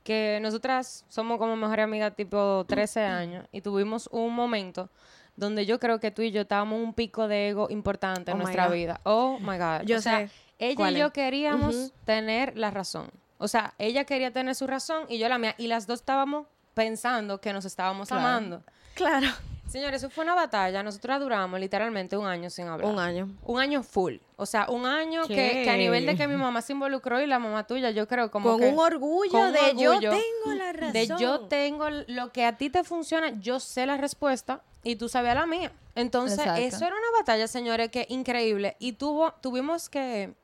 Que 0.04 0.40
nosotras 0.42 1.06
somos 1.08 1.38
como 1.40 1.56
mejores 1.56 1.84
amigas 1.86 2.16
tipo 2.16 2.66
13 2.68 3.00
años 3.06 3.48
y 3.52 3.62
tuvimos 3.62 4.08
un 4.12 4.34
momento 4.36 4.90
donde 5.38 5.66
yo 5.66 5.80
creo 5.80 6.00
que 6.00 6.12
tú 6.12 6.22
y 6.22 6.32
yo 6.32 6.42
estábamos 6.42 6.80
un 6.82 6.94
pico 6.94 7.28
de 7.28 7.50
ego 7.50 7.68
importante 7.70 8.32
en 8.32 8.38
Oh 8.38 8.42
nuestra 8.42 8.68
vida. 8.68 9.00
Oh 9.04 9.40
my 9.40 9.58
God. 9.58 9.82
Yo 9.86 9.98
o 9.98 10.02
sea, 10.02 10.28
sé 10.28 10.34
ella 10.60 10.92
y 10.92 10.96
yo 10.96 11.06
es. 11.08 11.12
queríamos 11.14 11.76
Ujú. 11.76 11.92
tener 12.06 12.58
la 12.58 12.72
razón. 12.72 13.10
O 13.38 13.48
sea, 13.48 13.74
ella 13.78 14.04
quería 14.06 14.32
tener 14.32 14.54
su 14.56 14.68
razón 14.68 15.06
y 15.10 15.18
yo 15.18 15.28
la 15.30 15.38
mía. 15.38 15.56
Y 15.58 15.68
las 15.68 15.88
dos 15.88 16.00
estábamos 16.02 16.48
pensando 16.74 17.40
que 17.42 17.52
nos 17.54 17.64
estábamos 17.66 18.10
Claro. 18.10 18.22
amando. 18.22 18.64
Claro. 18.96 19.28
Señores, 19.68 20.01
eso 20.01 20.09
fue 20.09 20.24
una 20.24 20.36
batalla. 20.36 20.84
Nosotros 20.84 21.20
duramos 21.20 21.59
literalmente 21.59 22.16
un 22.16 22.28
año 22.28 22.49
sin 22.49 22.68
hablar. 22.68 22.91
Un 22.91 22.99
año. 22.99 23.30
Un 23.43 23.59
año 23.59 23.84
full. 23.84 24.16
O 24.36 24.45
sea, 24.45 24.68
un 24.70 24.86
año 24.86 25.28
que, 25.28 25.70
a 25.70 25.76
nivel 25.76 26.05
de 26.05 26.16
que 26.16 26.28
mi 26.28 26.36
mamá 26.36 26.61
se 26.61 26.74
involucró 26.74 27.20
y 27.20 27.26
la 27.26 27.39
mamá 27.39 27.66
tuya, 27.66 27.89
yo 27.91 28.07
creo 28.07 28.30
como 28.30 28.51
Con 28.51 28.61
que... 28.61 28.68
un 28.70 28.80
orgullo 28.80 29.32
con 29.32 29.47
un 29.47 29.53
de 29.53 29.76
yo 29.76 29.91
orgullo 29.91 30.11
tengo 30.11 30.55
la 30.55 30.74
razón. 30.74 30.93
De 30.93 31.07
yo 31.07 31.39
tengo 31.41 31.89
lo 31.89 32.32
que 32.32 32.45
a 32.45 32.57
ti 32.57 32.70
te 32.70 32.84
funciona, 32.84 33.32
yo 33.39 33.59
sé 33.59 33.86
la 33.86 33.97
respuesta 33.97 34.61
y 34.84 34.97
tú 34.97 35.09
sabías 35.09 35.36
la 35.36 35.45
mía. 35.45 35.72
Entonces, 35.95 36.39
Exacto. 36.39 36.61
eso 36.61 36.86
era 36.86 36.95
una 36.95 37.20
batalla, 37.20 37.47
señores, 37.47 37.89
que 37.89 38.05
increíble. 38.09 38.76
Y 38.80 38.93
tuvo, 38.93 39.34
tuvimos 39.41 39.89
que 39.89 40.36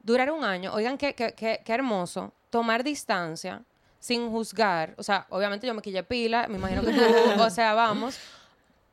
durar 0.00 0.30
un 0.30 0.44
año. 0.44 0.72
Oigan, 0.74 0.96
qué, 0.96 1.14
qué, 1.14 1.34
qué, 1.34 1.60
qué 1.64 1.72
hermoso. 1.72 2.32
Tomar 2.50 2.84
distancia 2.84 3.64
sin 3.98 4.30
juzgar. 4.30 4.94
O 4.98 5.02
sea, 5.02 5.26
obviamente 5.30 5.66
yo 5.66 5.72
me 5.72 5.80
quillé 5.80 6.02
pila, 6.02 6.46
me 6.46 6.58
imagino 6.58 6.82
que 6.82 6.92
tú, 6.92 7.02
o 7.42 7.50
sea, 7.50 7.72
vamos. 7.72 8.18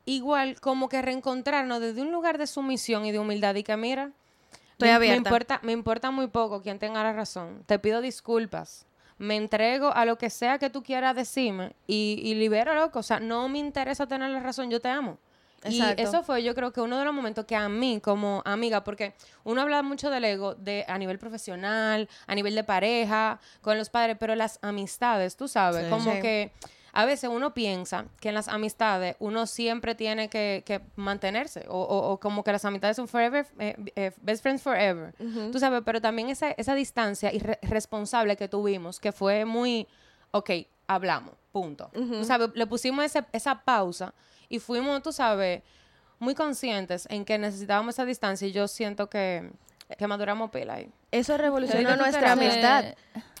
Igual, 0.04 0.60
como 0.60 0.88
que 0.88 1.00
reencontrarnos 1.02 1.80
desde 1.80 2.02
un 2.02 2.10
lugar 2.12 2.38
de 2.38 2.46
sumisión 2.46 3.04
y 3.04 3.12
de 3.12 3.18
humildad 3.18 3.54
y 3.54 3.62
que 3.62 3.76
mira, 3.76 4.10
Estoy 4.72 4.88
me, 4.88 4.94
abierta. 4.94 5.14
Me 5.22 5.28
importa, 5.28 5.60
me 5.62 5.72
importa 5.72 6.10
muy 6.10 6.26
poco 6.26 6.60
quien 6.62 6.78
tenga 6.78 7.02
la 7.02 7.12
razón. 7.12 7.62
Te 7.66 7.78
pido 7.78 8.00
disculpas. 8.00 8.86
Me 9.18 9.36
entrego 9.36 9.92
a 9.94 10.04
lo 10.04 10.18
que 10.18 10.30
sea 10.30 10.58
que 10.58 10.70
tú 10.70 10.82
quieras 10.82 11.14
decirme 11.14 11.74
y, 11.86 12.20
y 12.24 12.34
libero, 12.34 12.74
loco. 12.74 12.98
O 12.98 13.02
sea, 13.04 13.20
no 13.20 13.48
me 13.48 13.58
interesa 13.58 14.06
tener 14.08 14.30
la 14.30 14.40
razón, 14.40 14.70
yo 14.70 14.80
te 14.80 14.88
amo. 14.88 15.18
Exacto. 15.62 16.02
Y 16.02 16.04
eso 16.04 16.24
fue, 16.24 16.42
yo 16.42 16.56
creo 16.56 16.72
que 16.72 16.80
uno 16.80 16.98
de 16.98 17.04
los 17.04 17.14
momentos 17.14 17.44
que 17.44 17.54
a 17.54 17.68
mí, 17.68 18.00
como 18.02 18.42
amiga, 18.44 18.82
porque 18.82 19.14
uno 19.44 19.60
habla 19.60 19.82
mucho 19.84 20.10
del 20.10 20.24
ego 20.24 20.56
de, 20.56 20.84
a 20.88 20.98
nivel 20.98 21.20
profesional, 21.20 22.08
a 22.26 22.34
nivel 22.34 22.56
de 22.56 22.64
pareja, 22.64 23.38
con 23.60 23.78
los 23.78 23.88
padres, 23.88 24.16
pero 24.18 24.34
las 24.34 24.58
amistades, 24.62 25.36
tú 25.36 25.46
sabes, 25.46 25.84
Sí. 25.84 25.90
como 25.90 26.12
Sí. 26.14 26.20
que 26.20 26.52
a 26.94 27.04
veces 27.06 27.30
uno 27.32 27.54
piensa 27.54 28.04
que 28.20 28.28
en 28.28 28.34
las 28.34 28.48
amistades 28.48 29.16
uno 29.18 29.46
siempre 29.46 29.94
tiene 29.94 30.28
que, 30.28 30.62
que 30.66 30.80
mantenerse 30.96 31.64
o, 31.68 31.80
o- 31.80 32.12
o 32.12 32.20
como 32.20 32.44
que 32.44 32.52
las 32.52 32.64
amistades 32.66 32.96
son 32.96 33.08
forever, 33.08 33.46
eh, 33.58 33.74
eh, 33.96 34.12
best 34.20 34.42
friends 34.42 34.62
forever. 34.62 35.14
Tú 35.50 35.58
sabes, 35.58 35.82
pero 35.84 36.00
también 36.00 36.28
esa, 36.28 36.50
esa 36.50 36.74
distancia 36.74 37.32
irresponsable 37.32 38.36
que 38.36 38.48
tuvimos, 38.48 39.00
que 39.00 39.12
fue 39.12 39.44
muy, 39.46 39.86
ok, 40.32 40.50
hablamos, 40.86 41.34
punto. 41.50 41.90
Tú 41.94 42.24
sabes, 42.24 42.50
le 42.54 42.66
pusimos 42.66 43.04
ese- 43.04 43.24
esa 43.32 43.62
pausa 43.64 44.12
y 44.50 44.58
fuimos, 44.58 45.02
tú 45.02 45.12
sabes, 45.12 45.62
muy 46.18 46.34
conscientes 46.34 47.06
en 47.10 47.24
que 47.24 47.38
necesitábamos 47.38 47.94
esa 47.94 48.04
distancia 48.04 48.46
y 48.46 48.52
yo 48.52 48.68
siento 48.68 49.08
que, 49.08 49.50
que 49.96 50.06
maduramos 50.06 50.50
pila 50.50 50.74
ahí. 50.74 50.90
Eso 51.10 51.36
revolucionó 51.36 51.96
nuestra 51.96 52.32
amistad. 52.32 52.84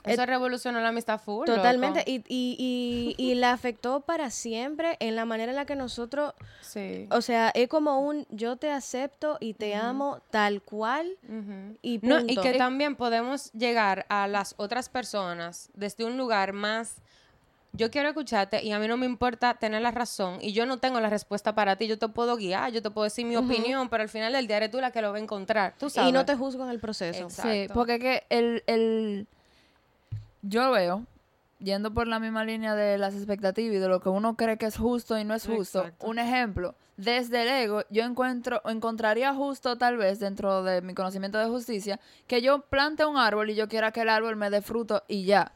Eso 0.04 0.26
revolucionó 0.26 0.80
la 0.80 0.88
amistad 0.88 1.20
full. 1.20 1.46
Totalmente. 1.46 2.00
loco. 2.00 2.10
Y, 2.10 2.24
y, 2.28 3.14
y, 3.16 3.24
y 3.24 3.34
la 3.36 3.52
afectó 3.52 4.00
para 4.00 4.30
siempre 4.30 4.96
en 4.98 5.14
la 5.14 5.24
manera 5.24 5.52
en 5.52 5.56
la 5.56 5.64
que 5.64 5.76
nosotros, 5.76 6.34
Sí. 6.60 7.06
o 7.12 7.20
sea, 7.22 7.50
es 7.54 7.68
como 7.68 8.00
un 8.00 8.26
yo 8.30 8.56
te 8.56 8.70
acepto 8.72 9.36
y 9.38 9.54
te 9.54 9.76
amo 9.76 10.20
tal 10.30 10.60
cual 10.62 11.06
y 11.82 11.98
No, 12.02 12.18
punto. 12.18 12.32
y 12.32 12.36
que 12.36 12.54
también 12.54 12.96
podemos 12.96 13.52
llegar 13.52 14.04
a 14.08 14.26
las 14.26 14.54
otras 14.56 14.88
personas 14.88 15.70
desde 15.74 16.04
un 16.04 16.16
lugar 16.16 16.52
más. 16.52 16.96
Yo 17.74 17.90
quiero 17.90 18.08
escucharte 18.08 18.62
y 18.62 18.70
a 18.72 18.78
mí 18.78 18.86
no 18.86 18.98
me 18.98 19.06
importa 19.06 19.54
tener 19.54 19.80
la 19.80 19.90
razón 19.90 20.38
y 20.42 20.52
yo 20.52 20.66
no 20.66 20.78
tengo 20.78 21.00
la 21.00 21.08
respuesta 21.08 21.54
para 21.54 21.76
ti. 21.76 21.86
Yo 21.86 21.98
te 21.98 22.08
puedo 22.08 22.36
guiar, 22.36 22.70
yo 22.70 22.82
te 22.82 22.90
puedo 22.90 23.04
decir 23.04 23.24
mi 23.24 23.36
opinión, 23.36 23.88
pero 23.88 24.02
al 24.02 24.10
final 24.10 24.34
del 24.34 24.46
día 24.46 24.58
eres 24.58 24.70
tú 24.70 24.78
la 24.78 24.90
que 24.90 25.00
lo 25.00 25.10
va 25.10 25.16
a 25.16 25.20
encontrar. 25.20 25.74
Tú 25.78 25.88
sabes. 25.88 26.10
y 26.10 26.12
no 26.12 26.26
te 26.26 26.36
juzgo 26.36 26.64
en 26.64 26.70
el 26.70 26.80
proceso. 26.80 27.24
Exacto. 27.24 27.50
Sí, 27.50 27.66
porque 27.72 27.94
es 27.94 28.00
que 28.00 28.24
el, 28.28 28.62
el... 28.66 29.26
Yo 30.42 30.70
veo, 30.70 31.06
yendo 31.60 31.94
por 31.94 32.08
la 32.08 32.18
misma 32.18 32.44
línea 32.44 32.74
de 32.74 32.98
las 32.98 33.14
expectativas 33.14 33.74
y 33.74 33.78
de 33.78 33.88
lo 33.88 34.00
que 34.00 34.10
uno 34.10 34.36
cree 34.36 34.58
que 34.58 34.66
es 34.66 34.76
justo 34.76 35.18
y 35.18 35.24
no 35.24 35.34
es 35.34 35.46
justo. 35.46 35.78
Exacto. 35.78 36.06
Un 36.06 36.18
ejemplo, 36.18 36.74
desde 36.98 37.42
el 37.42 37.48
ego, 37.48 37.84
yo 37.88 38.04
encuentro, 38.04 38.60
encontraría 38.66 39.32
justo 39.34 39.78
tal 39.78 39.96
vez 39.96 40.18
dentro 40.18 40.62
de 40.62 40.82
mi 40.82 40.94
conocimiento 40.94 41.38
de 41.38 41.46
justicia, 41.46 41.98
que 42.26 42.42
yo 42.42 42.60
plante 42.62 43.06
un 43.06 43.16
árbol 43.16 43.48
y 43.48 43.54
yo 43.54 43.66
quiera 43.68 43.92
que 43.92 44.02
el 44.02 44.10
árbol 44.10 44.36
me 44.36 44.50
dé 44.50 44.60
fruto 44.60 45.04
y 45.08 45.24
ya. 45.24 45.52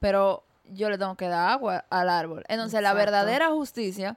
Pero 0.00 0.44
yo 0.72 0.90
le 0.90 0.98
tengo 0.98 1.16
que 1.16 1.28
dar 1.28 1.50
agua 1.50 1.84
al 1.90 2.08
árbol. 2.08 2.44
Entonces 2.48 2.82
la 2.82 2.94
verdadera 2.94 3.48
justicia 3.50 4.16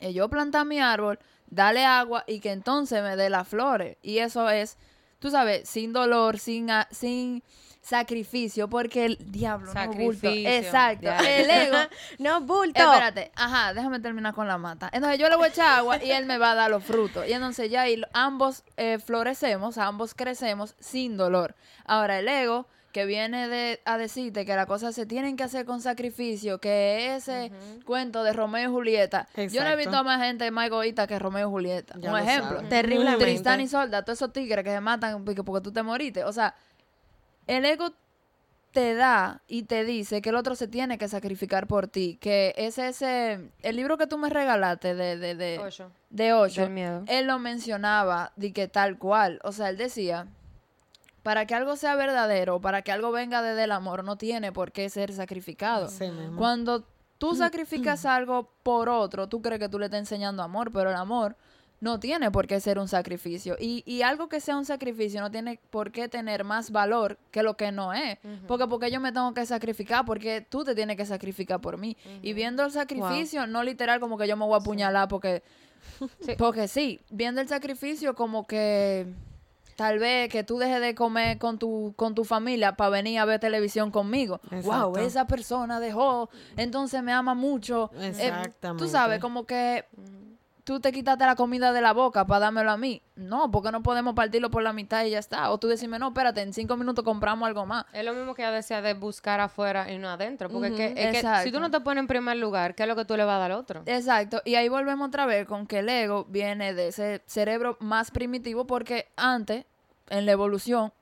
es 0.00 0.14
yo 0.14 0.28
plantar 0.28 0.66
mi 0.66 0.80
árbol, 0.80 1.18
darle 1.48 1.84
agua 1.84 2.24
y 2.26 2.40
que 2.40 2.52
entonces 2.52 3.02
me 3.02 3.16
dé 3.16 3.30
las 3.30 3.48
flores. 3.48 3.96
Y 4.02 4.18
eso 4.18 4.50
es, 4.50 4.76
tú 5.18 5.30
sabes, 5.30 5.68
sin 5.68 5.92
dolor, 5.92 6.38
sin, 6.38 6.68
sin 6.90 7.42
sacrificio, 7.80 8.68
porque 8.68 9.04
el 9.04 9.18
diablo 9.30 9.72
no 9.72 9.86
bulto. 9.86 10.20
Sacrificio, 10.20 10.50
Exacto. 10.50 11.08
El 11.24 11.48
ego. 11.48 11.78
no, 12.18 12.40
bulto. 12.40 12.80
Espérate, 12.80 13.30
ajá, 13.36 13.74
déjame 13.74 14.00
terminar 14.00 14.34
con 14.34 14.48
la 14.48 14.58
mata. 14.58 14.90
Entonces 14.92 15.20
yo 15.20 15.28
le 15.28 15.36
voy 15.36 15.46
a 15.46 15.48
echar 15.48 15.78
agua 15.78 16.02
y 16.02 16.10
él 16.10 16.26
me 16.26 16.36
va 16.36 16.50
a 16.50 16.54
dar 16.56 16.70
los 16.70 16.82
frutos. 16.82 17.26
Y 17.28 17.32
entonces 17.32 17.70
ya 17.70 17.82
ahí 17.82 18.02
ambos 18.12 18.64
eh, 18.76 18.98
florecemos, 18.98 19.78
ambos 19.78 20.14
crecemos 20.14 20.74
sin 20.80 21.16
dolor. 21.16 21.54
Ahora 21.84 22.18
el 22.18 22.26
ego 22.26 22.66
que 22.96 23.04
viene 23.04 23.46
de, 23.46 23.78
a 23.84 23.98
decirte 23.98 24.46
que 24.46 24.56
las 24.56 24.64
cosas 24.64 24.94
se 24.94 25.04
tienen 25.04 25.36
que 25.36 25.42
hacer 25.44 25.66
con 25.66 25.82
sacrificio, 25.82 26.60
que 26.60 27.14
ese 27.14 27.52
cuento 27.84 28.22
de 28.24 28.32
Romeo 28.32 28.70
y 28.70 28.72
Julieta. 28.72 29.28
Yo 29.50 29.64
no 29.64 29.68
he 29.68 29.76
visto 29.76 29.94
a 29.98 30.02
más 30.02 30.18
gente 30.22 30.50
más 30.50 30.68
egoísta 30.68 31.06
que 31.06 31.18
Romeo 31.18 31.46
y 31.46 31.50
Julieta. 31.50 31.92
Ya 31.98 32.08
Un 32.08 32.16
lo 32.16 32.22
ejemplo. 32.22 32.62
Terriblemente. 32.70 33.22
Tristán 33.22 33.60
y 33.60 33.68
Solda, 33.68 34.02
todos 34.02 34.16
esos 34.18 34.32
tigres 34.32 34.64
que 34.64 34.70
se 34.70 34.80
matan 34.80 35.26
porque, 35.26 35.42
porque 35.44 35.62
tú 35.62 35.72
te 35.72 35.82
moriste. 35.82 36.24
O 36.24 36.32
sea, 36.32 36.54
el 37.46 37.66
ego 37.66 37.92
te 38.72 38.94
da 38.94 39.42
y 39.46 39.64
te 39.64 39.84
dice 39.84 40.22
que 40.22 40.30
el 40.30 40.36
otro 40.36 40.54
se 40.54 40.66
tiene 40.66 40.96
que 40.96 41.06
sacrificar 41.08 41.66
por 41.66 41.88
ti. 41.88 42.16
Que 42.18 42.54
es 42.56 42.78
ese, 42.78 43.50
el 43.60 43.76
libro 43.76 43.98
que 43.98 44.06
tú 44.06 44.16
me 44.16 44.30
regalaste 44.30 44.94
de, 44.94 45.18
de, 45.18 45.34
de, 45.34 45.58
Ocho. 45.58 45.90
de 46.08 46.32
ocho, 46.32 46.62
Del 46.62 46.70
miedo. 46.70 47.04
él 47.08 47.26
lo 47.26 47.38
mencionaba 47.38 48.32
de 48.36 48.54
que 48.54 48.68
tal 48.68 48.96
cual. 48.96 49.38
O 49.44 49.52
sea, 49.52 49.68
él 49.68 49.76
decía, 49.76 50.28
para 51.26 51.44
que 51.44 51.56
algo 51.56 51.74
sea 51.74 51.96
verdadero, 51.96 52.60
para 52.60 52.82
que 52.82 52.92
algo 52.92 53.10
venga 53.10 53.42
desde 53.42 53.64
el 53.64 53.72
amor, 53.72 54.04
no 54.04 54.14
tiene 54.14 54.52
por 54.52 54.70
qué 54.70 54.88
ser 54.88 55.12
sacrificado. 55.12 55.90
Mismo. 55.90 56.36
Cuando 56.38 56.84
tú 57.18 57.34
sacrificas 57.34 58.06
algo 58.06 58.48
por 58.62 58.88
otro, 58.88 59.28
tú 59.28 59.42
crees 59.42 59.58
que 59.58 59.68
tú 59.68 59.80
le 59.80 59.86
estás 59.86 59.98
enseñando 59.98 60.44
amor, 60.44 60.70
pero 60.70 60.90
el 60.90 60.94
amor 60.94 61.34
no 61.80 61.98
tiene 61.98 62.30
por 62.30 62.46
qué 62.46 62.60
ser 62.60 62.78
un 62.78 62.86
sacrificio. 62.86 63.56
Y, 63.58 63.82
y 63.86 64.02
algo 64.02 64.28
que 64.28 64.40
sea 64.40 64.56
un 64.56 64.64
sacrificio 64.64 65.20
no 65.20 65.32
tiene 65.32 65.58
por 65.70 65.90
qué 65.90 66.08
tener 66.08 66.44
más 66.44 66.70
valor 66.70 67.18
que 67.32 67.42
lo 67.42 67.56
que 67.56 67.72
no 67.72 67.92
es. 67.92 68.18
Porque 68.46 68.68
porque 68.68 68.92
yo 68.92 69.00
me 69.00 69.10
tengo 69.10 69.34
que 69.34 69.44
sacrificar, 69.46 70.04
porque 70.04 70.46
tú 70.48 70.62
te 70.62 70.76
tienes 70.76 70.96
que 70.96 71.06
sacrificar 71.06 71.60
por 71.60 71.76
mí. 71.76 71.96
Y 72.22 72.34
viendo 72.34 72.64
el 72.64 72.70
sacrificio, 72.70 73.48
no 73.48 73.64
literal 73.64 73.98
como 73.98 74.16
que 74.16 74.28
yo 74.28 74.36
me 74.36 74.44
voy 74.44 74.54
a 74.54 74.58
apuñalar 74.58 75.08
porque... 75.08 75.42
Sí. 76.20 76.34
Porque 76.38 76.68
sí, 76.68 77.00
viendo 77.10 77.40
el 77.40 77.48
sacrificio 77.48 78.14
como 78.14 78.46
que... 78.46 79.08
Tal 79.76 79.98
vez 79.98 80.30
que 80.30 80.42
tú 80.42 80.58
dejes 80.58 80.80
de 80.80 80.94
comer 80.94 81.38
con 81.38 81.58
tu, 81.58 81.92
con 81.96 82.14
tu 82.14 82.24
familia 82.24 82.76
para 82.76 82.90
venir 82.90 83.18
a 83.18 83.26
ver 83.26 83.38
televisión 83.38 83.90
conmigo. 83.90 84.40
Exacto. 84.50 84.88
Wow, 84.90 84.96
esa 84.96 85.26
persona 85.26 85.80
dejó, 85.80 86.30
entonces 86.56 87.02
me 87.02 87.12
ama 87.12 87.34
mucho. 87.34 87.90
Eh, 87.94 88.10
tú 88.10 88.16
Exactamente. 88.16 88.88
sabes, 88.88 89.20
como 89.20 89.44
que 89.44 89.84
tú 90.66 90.80
te 90.80 90.90
quitaste 90.90 91.24
la 91.24 91.36
comida 91.36 91.72
de 91.72 91.80
la 91.80 91.92
boca 91.92 92.26
para 92.26 92.40
dármelo 92.40 92.72
a 92.72 92.76
mí. 92.76 93.00
No, 93.14 93.52
porque 93.52 93.70
no 93.70 93.84
podemos 93.84 94.14
partirlo 94.14 94.50
por 94.50 94.64
la 94.64 94.72
mitad 94.72 95.04
y 95.04 95.10
ya 95.10 95.20
está. 95.20 95.52
O 95.52 95.58
tú 95.58 95.68
decirme, 95.68 96.00
no, 96.00 96.08
espérate, 96.08 96.42
en 96.42 96.52
cinco 96.52 96.76
minutos 96.76 97.04
compramos 97.04 97.46
algo 97.46 97.64
más. 97.66 97.86
Es 97.92 98.04
lo 98.04 98.12
mismo 98.12 98.34
que 98.34 98.42
ella 98.42 98.50
decía 98.50 98.82
de 98.82 98.94
buscar 98.94 99.38
afuera 99.38 99.90
y 99.92 99.98
no 99.98 100.08
adentro. 100.08 100.50
Porque 100.50 100.66
es 100.66 100.74
que, 100.74 100.86
es 100.86 100.94
que 101.12 101.18
exacto. 101.18 101.44
si 101.44 101.52
tú 101.52 101.60
no 101.60 101.70
te 101.70 101.78
pones 101.80 102.02
en 102.02 102.08
primer 102.08 102.36
lugar, 102.38 102.74
¿qué 102.74 102.82
es 102.82 102.88
lo 102.88 102.96
que 102.96 103.04
tú 103.04 103.16
le 103.16 103.24
vas 103.24 103.36
a 103.36 103.38
dar 103.38 103.52
al 103.52 103.58
otro? 103.58 103.84
Exacto, 103.86 104.42
y 104.44 104.56
ahí 104.56 104.68
volvemos 104.68 105.06
otra 105.06 105.24
vez 105.24 105.46
con 105.46 105.68
que 105.68 105.78
el 105.78 105.88
ego 105.88 106.24
viene 106.24 106.74
de 106.74 106.88
ese 106.88 107.22
cerebro 107.26 107.76
más 107.78 108.10
primitivo 108.10 108.66
porque 108.66 109.06
antes, 109.14 109.66
en 110.10 110.26
la 110.26 110.32
evolución, 110.32 110.92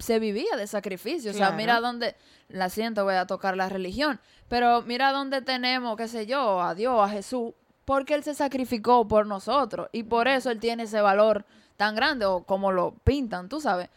se 0.00 0.18
vivía 0.18 0.56
de 0.56 0.66
sacrificio. 0.66 1.30
O 1.30 1.34
sea, 1.34 1.52
mira 1.52 1.80
dónde, 1.80 2.16
la 2.48 2.70
siento, 2.70 3.04
voy 3.04 3.14
a 3.14 3.26
tocar 3.28 3.56
la 3.56 3.68
religión, 3.68 4.18
pero 4.48 4.82
mira 4.82 5.12
dónde 5.12 5.42
tenemos, 5.42 5.96
qué 5.96 6.08
sé 6.08 6.26
yo, 6.26 6.60
a 6.60 6.74
Dios, 6.74 7.00
a 7.00 7.08
Jesús, 7.08 7.52
porque 7.92 8.14
Él 8.14 8.24
se 8.24 8.34
sacrificó 8.34 9.06
por 9.06 9.26
nosotros 9.26 9.90
y 9.92 10.04
por 10.04 10.26
eso 10.26 10.50
Él 10.50 10.58
tiene 10.58 10.84
ese 10.84 11.02
valor 11.02 11.44
tan 11.76 11.94
grande 11.94 12.24
o 12.24 12.42
como 12.42 12.72
lo 12.72 12.94
pintan, 13.04 13.50
tú 13.50 13.60
sabes. 13.60 13.90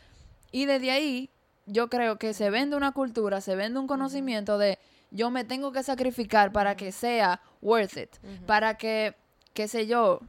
Y 0.51 0.65
desde 0.65 0.91
ahí, 0.91 1.29
yo 1.65 1.89
creo 1.89 2.17
que 2.17 2.33
se 2.33 2.49
vende 2.49 2.75
una 2.75 2.91
cultura, 2.91 3.39
se 3.39 3.55
vende 3.55 3.79
un 3.79 3.87
conocimiento 3.87 4.57
de 4.57 4.79
yo 5.11 5.31
me 5.31 5.45
tengo 5.45 5.71
que 5.71 5.81
sacrificar 5.81 6.51
para 6.51 6.75
que 6.75 6.91
sea 6.91 7.39
worth 7.61 7.95
it, 7.95 8.09
para 8.45 8.77
que, 8.77 9.15
qué 9.53 9.69
sé 9.69 9.87
yo, 9.87 10.19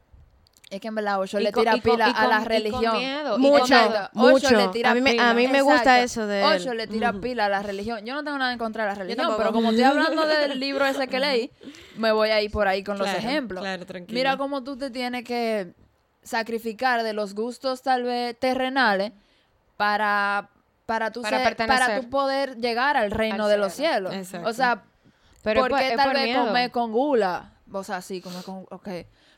es 0.69 0.81
que 0.81 0.89
en 0.89 0.95
verdad 0.97 1.21
Osho 1.21 1.39
Y 1.39 1.45
le 1.45 1.53
tira 1.53 1.77
pila 1.77 2.09
y 2.09 2.13
a 2.17 2.27
la 2.27 2.37
y 2.37 2.39
con 2.41 2.45
religión. 2.47 2.97
Mucho, 3.39 3.75
mucho. 4.15 4.51
le 4.57 4.69
tira 4.69 4.91
A 4.91 4.95
mí 4.95 5.01
me- 5.01 5.13
pila. 5.13 5.31
a 5.31 5.35
mí 5.35 5.47
me 5.49 5.63
gusta 5.63 6.01
eso 6.01 6.27
de 6.27 6.41
él. 6.43 6.47
Osho 6.61 6.75
le 6.75 6.87
tira 6.89 7.13
pila 7.13 7.45
a 7.47 7.49
la 7.49 7.63
religión. 7.63 8.05
Yo 8.05 8.15
no 8.15 8.25
tengo 8.25 8.37
nada 8.39 8.53
en 8.53 8.59
contra 8.59 8.83
de 8.85 8.89
la 8.91 8.95
religión, 8.97 9.35
pero 9.37 9.53
como 9.53 9.71
estoy 9.71 9.85
hablando 9.85 10.27
del 10.27 10.59
libro 10.59 10.85
ese 10.85 11.07
que 11.07 11.21
leí, 11.21 11.51
me 11.97 12.11
voy 12.13 12.31
a 12.31 12.43
ir 12.43 12.51
por 12.51 12.67
ahí 12.67 12.83
con 12.83 12.99
los 12.99 13.09
ejemplos. 13.09 13.63
claro, 13.63 13.87
tranquila. 13.87 14.19
Mira 14.19 14.37
cómo 14.37 14.65
tú 14.65 14.77
te 14.77 14.91
tienes 14.91 15.23
que 15.25 15.73
sacrificar 16.23 17.03
de 17.05 17.13
los 17.13 17.35
gustos 17.35 17.83
tal 17.83 18.03
vez 18.03 18.37
terrenales 18.39 19.13
para 19.77 20.49
para 20.87 21.11
tú 21.11 21.23
Para 21.23 21.43
ser- 21.45 21.57
para 21.67 22.01
tú 22.01 22.09
poder 22.11 22.57
llegar 22.59 22.97
al 22.97 23.11
reino 23.11 23.45
Al 23.45 23.51
de 23.51 23.59
los 23.59 23.73
cielo. 23.73 24.11
cielos. 24.11 24.15
Exacto. 24.27 24.49
O 24.49 24.53
sea, 24.53 24.83
Pero 25.43 25.61
¿por 25.63 25.77
qué 25.79 25.89
es 25.91 25.97
tal 25.97 26.07
por 26.07 26.15
vez 26.15 26.25
miedo. 26.27 26.47
comer 26.47 26.71
con 26.71 26.93
gula? 26.93 27.53
O 27.73 27.83
sea, 27.83 28.01
sí, 28.03 28.21
comer 28.21 28.45
con 28.45 28.67
ok. 28.71 28.89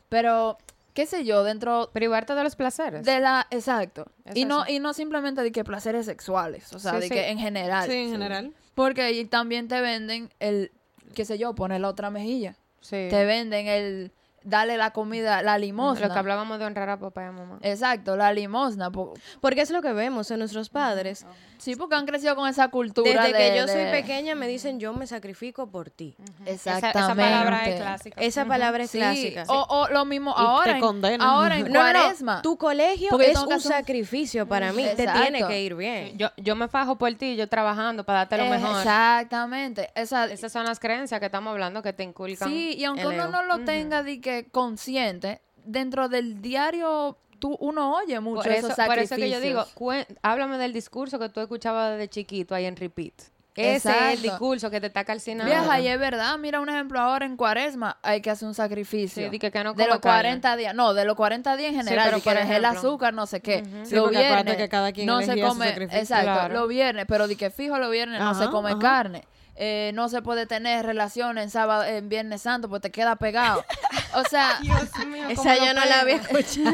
Pero 0.09 0.57
qué 0.93 1.05
sé 1.05 1.23
yo, 1.25 1.43
dentro 1.43 1.89
Privarte 1.93 2.33
de 2.35 2.43
los 2.43 2.55
placeres. 2.55 3.05
de 3.05 3.19
la 3.19 3.47
exacto. 3.51 4.05
Es 4.25 4.35
y 4.35 4.45
no 4.45 4.65
y 4.67 4.79
no 4.79 4.93
simplemente 4.93 5.41
de 5.41 5.51
que 5.51 5.63
placeres 5.63 6.05
sexuales, 6.05 6.73
o 6.73 6.79
sea, 6.79 6.93
Sí, 6.93 6.97
de 6.97 7.03
sí. 7.03 7.09
que 7.09 7.29
en 7.29 7.39
general. 7.39 7.89
Sí, 7.89 7.95
en 7.97 8.11
general. 8.11 8.53
Porque 8.75 9.01
ahí 9.01 9.25
también 9.25 9.67
te 9.67 9.79
venden 9.81 10.29
el 10.39 10.71
qué 11.13 11.25
sé 11.25 11.37
yo, 11.37 11.53
poner 11.55 11.81
la 11.81 11.89
otra 11.89 12.09
mejilla. 12.11 12.55
Sí. 12.81 13.07
Te 13.09 13.25
venden 13.25 13.67
el 13.67 14.11
darle 14.43 14.77
la 14.77 14.91
comida, 14.91 15.41
la 15.41 15.57
limosna. 15.57 16.07
Lo 16.07 16.13
que 16.13 16.19
hablábamos 16.19 16.59
de 16.59 16.65
honrar 16.65 16.89
a 16.89 16.97
papá 16.99 17.23
y 17.23 17.25
a 17.25 17.31
mamá. 17.31 17.59
Exacto, 17.61 18.15
la 18.17 18.31
limosna. 18.33 18.91
po- 18.91 19.13
Porque 19.41 19.61
es 19.61 19.69
lo 19.71 19.81
que 19.81 19.93
vemos 19.93 20.29
en 20.31 20.39
nuestros 20.39 20.69
padres. 20.69 21.25
Sí, 21.57 21.75
porque 21.75 21.95
han 21.95 22.05
crecido 22.05 22.35
con 22.37 22.47
esa 22.47 22.69
cultura 22.69 23.23
Desde 23.25 23.37
de- 23.37 23.51
que 23.51 23.57
yo 23.57 23.67
soy 23.67 23.83
pequeña 23.91 24.33
me 24.33 24.47
dicen 24.47 24.79
yo 24.79 24.93
me 24.93 25.05
sacrifico 25.07 25.67
por 25.67 25.89
ti. 25.89 26.15
Esa, 26.45 26.77
Exactamente. 26.77 26.99
esa 26.99 27.15
palabra 27.15 27.65
es 27.69 27.75
clásica. 27.81 28.21
Esa 28.21 28.45
palabra 28.45 28.83
es 28.85 28.91
Sí, 28.91 28.97
clásica. 28.97 29.43
O, 29.49 29.65
o 29.67 29.87
lo 29.89 30.05
mismo 30.05 30.33
te 30.33 30.41
ahora. 30.41 30.79
condenan. 30.79 31.21
ahora 31.27 31.57
en 31.57 31.65
No, 31.71 31.79
cuaresma. 31.79 32.41
Tu 32.41 32.57
colegio 32.57 33.09
Porque 33.09 33.31
es 33.31 33.37
un 33.43 33.59
sacrificio 33.59 34.47
para 34.47 34.71
mí. 34.71 34.85
Te 34.95 35.05
tiene 35.05 35.45
que 35.45 35.61
ir 35.61 35.75
bien. 35.75 36.17
Yo, 36.17 36.29
yo 36.37 36.55
me 36.55 36.67
fajo 36.69 36.97
por 36.97 37.13
ti, 37.15 37.35
yo 37.35 37.47
trabajando 37.49 38.05
para 38.05 38.19
darte 38.19 38.37
lo 38.37 38.45
Eh, 38.45 38.49
mejor. 38.51 38.77
Exactamente. 38.77 39.89
Esa, 39.95 40.25
Esas 40.25 40.51
son 40.51 40.65
las 40.65 40.79
creencias 40.79 41.19
que 41.19 41.25
estamos 41.25 41.51
hablando 41.51 41.81
que 41.81 41.91
te 41.93 42.03
inculcan. 42.03 42.47
Sí, 42.49 42.75
y 42.77 42.85
aunque 42.85 43.07
uno 43.07 43.27
no 43.27 43.43
lo 43.43 43.59
tenga 43.65 44.01
de 44.03 44.21
que 44.21 44.28
consciente, 44.51 45.41
dentro 45.65 46.09
del 46.09 46.41
diario 46.41 47.17
tú, 47.39 47.55
uno 47.61 47.95
oye 47.95 48.19
mucho 48.19 48.41
Por 48.43 48.51
eso, 48.51 48.67
esos 48.67 48.85
por 48.85 48.99
eso 48.99 49.15
que 49.15 49.29
yo 49.29 49.39
digo, 49.39 49.59
sacrificios. 49.65 49.75
cuen- 49.75 50.17
háblame 50.21 50.57
del 50.57 50.73
discurso 50.73 51.19
que 51.19 51.29
tú 51.29 51.39
escuchabas 51.39 51.91
desde 51.91 52.09
chiquito 52.09 52.53
ahí 52.55 52.65
en 52.65 52.75
repeat. 52.75 53.13
Ese 53.55 53.89
es 53.91 54.13
el 54.13 54.21
discurso 54.21 54.69
que 54.69 54.79
te 54.79 54.87
está 54.87 55.03
calcinando. 55.03 55.51
Vieja, 55.53 55.79
y 55.81 55.87
es 55.89 55.99
verdad, 55.99 56.37
mira 56.37 56.61
un 56.61 56.69
ejemplo 56.69 56.97
ahora 56.99 57.25
en 57.25 57.35
cuaresma, 57.35 57.97
hay 58.03 58.21
que 58.21 58.29
hacer 58.29 58.47
un 58.47 58.53
sacrificio. 58.55 59.23
Sí, 59.25 59.29
di 59.29 59.37
que- 59.37 59.51
que 59.51 59.63
no 59.65 59.73
de 59.73 59.85
los 59.85 59.99
carne. 59.99 60.21
40 60.29 60.55
días, 60.55 60.73
no, 60.73 60.93
de 60.93 61.03
los 61.03 61.15
40 61.17 61.57
días 61.57 61.73
en 61.73 61.81
Sí, 61.81 61.85
general, 61.87 62.05
pero 62.05 62.17
de 62.17 62.23
que 62.23 62.29
deje 62.29 62.55
el 62.55 62.63
ejemplo. 62.63 62.79
azúcar, 62.89 63.13
no 63.13 63.25
sé 63.25 63.41
qué. 63.41 63.63
Sí, 63.83 63.95
los 63.95 64.03
porque 64.05 64.17
acuérdate 64.17 64.43
viernes 64.43 64.55
que 64.57 64.69
cada 64.69 64.91
quien 64.93 65.07
no 65.07 65.19
se 65.21 65.41
come, 65.41 65.67
sacrificio. 65.67 65.99
exacto, 65.99 66.23
Claro. 66.31 66.53
los 66.53 66.69
viernes, 66.69 67.05
pero 67.07 67.27
de 67.27 67.35
que 67.35 67.49
fijo 67.49 67.77
los 67.79 67.91
viernes 67.91 68.19
no 68.21 68.33
se 68.33 68.47
come 68.49 68.71
ajá. 68.71 68.79
carne. 68.79 69.23
Eh, 69.61 69.91
no 69.93 70.07
se 70.07 70.21
puede 70.21 70.45
tener 70.45 70.85
relaciones 70.85 71.43
en 71.43 71.49
sábado, 71.49 71.83
en 71.83 72.07
Viernes 72.07 72.43
Santo, 72.43 72.69
pues 72.69 72.81
te 72.81 72.91
queda 72.91 73.17
pegado. 73.17 73.61
O 74.15 74.23
sea, 74.29 74.59
Dios 74.61 75.05
mío, 75.07 75.27
Esa 75.29 75.55
yo 75.57 75.73
no 75.73 75.85
la 75.85 76.01
había 76.01 76.21
pego. 76.21 76.37
escuchado. 76.39 76.71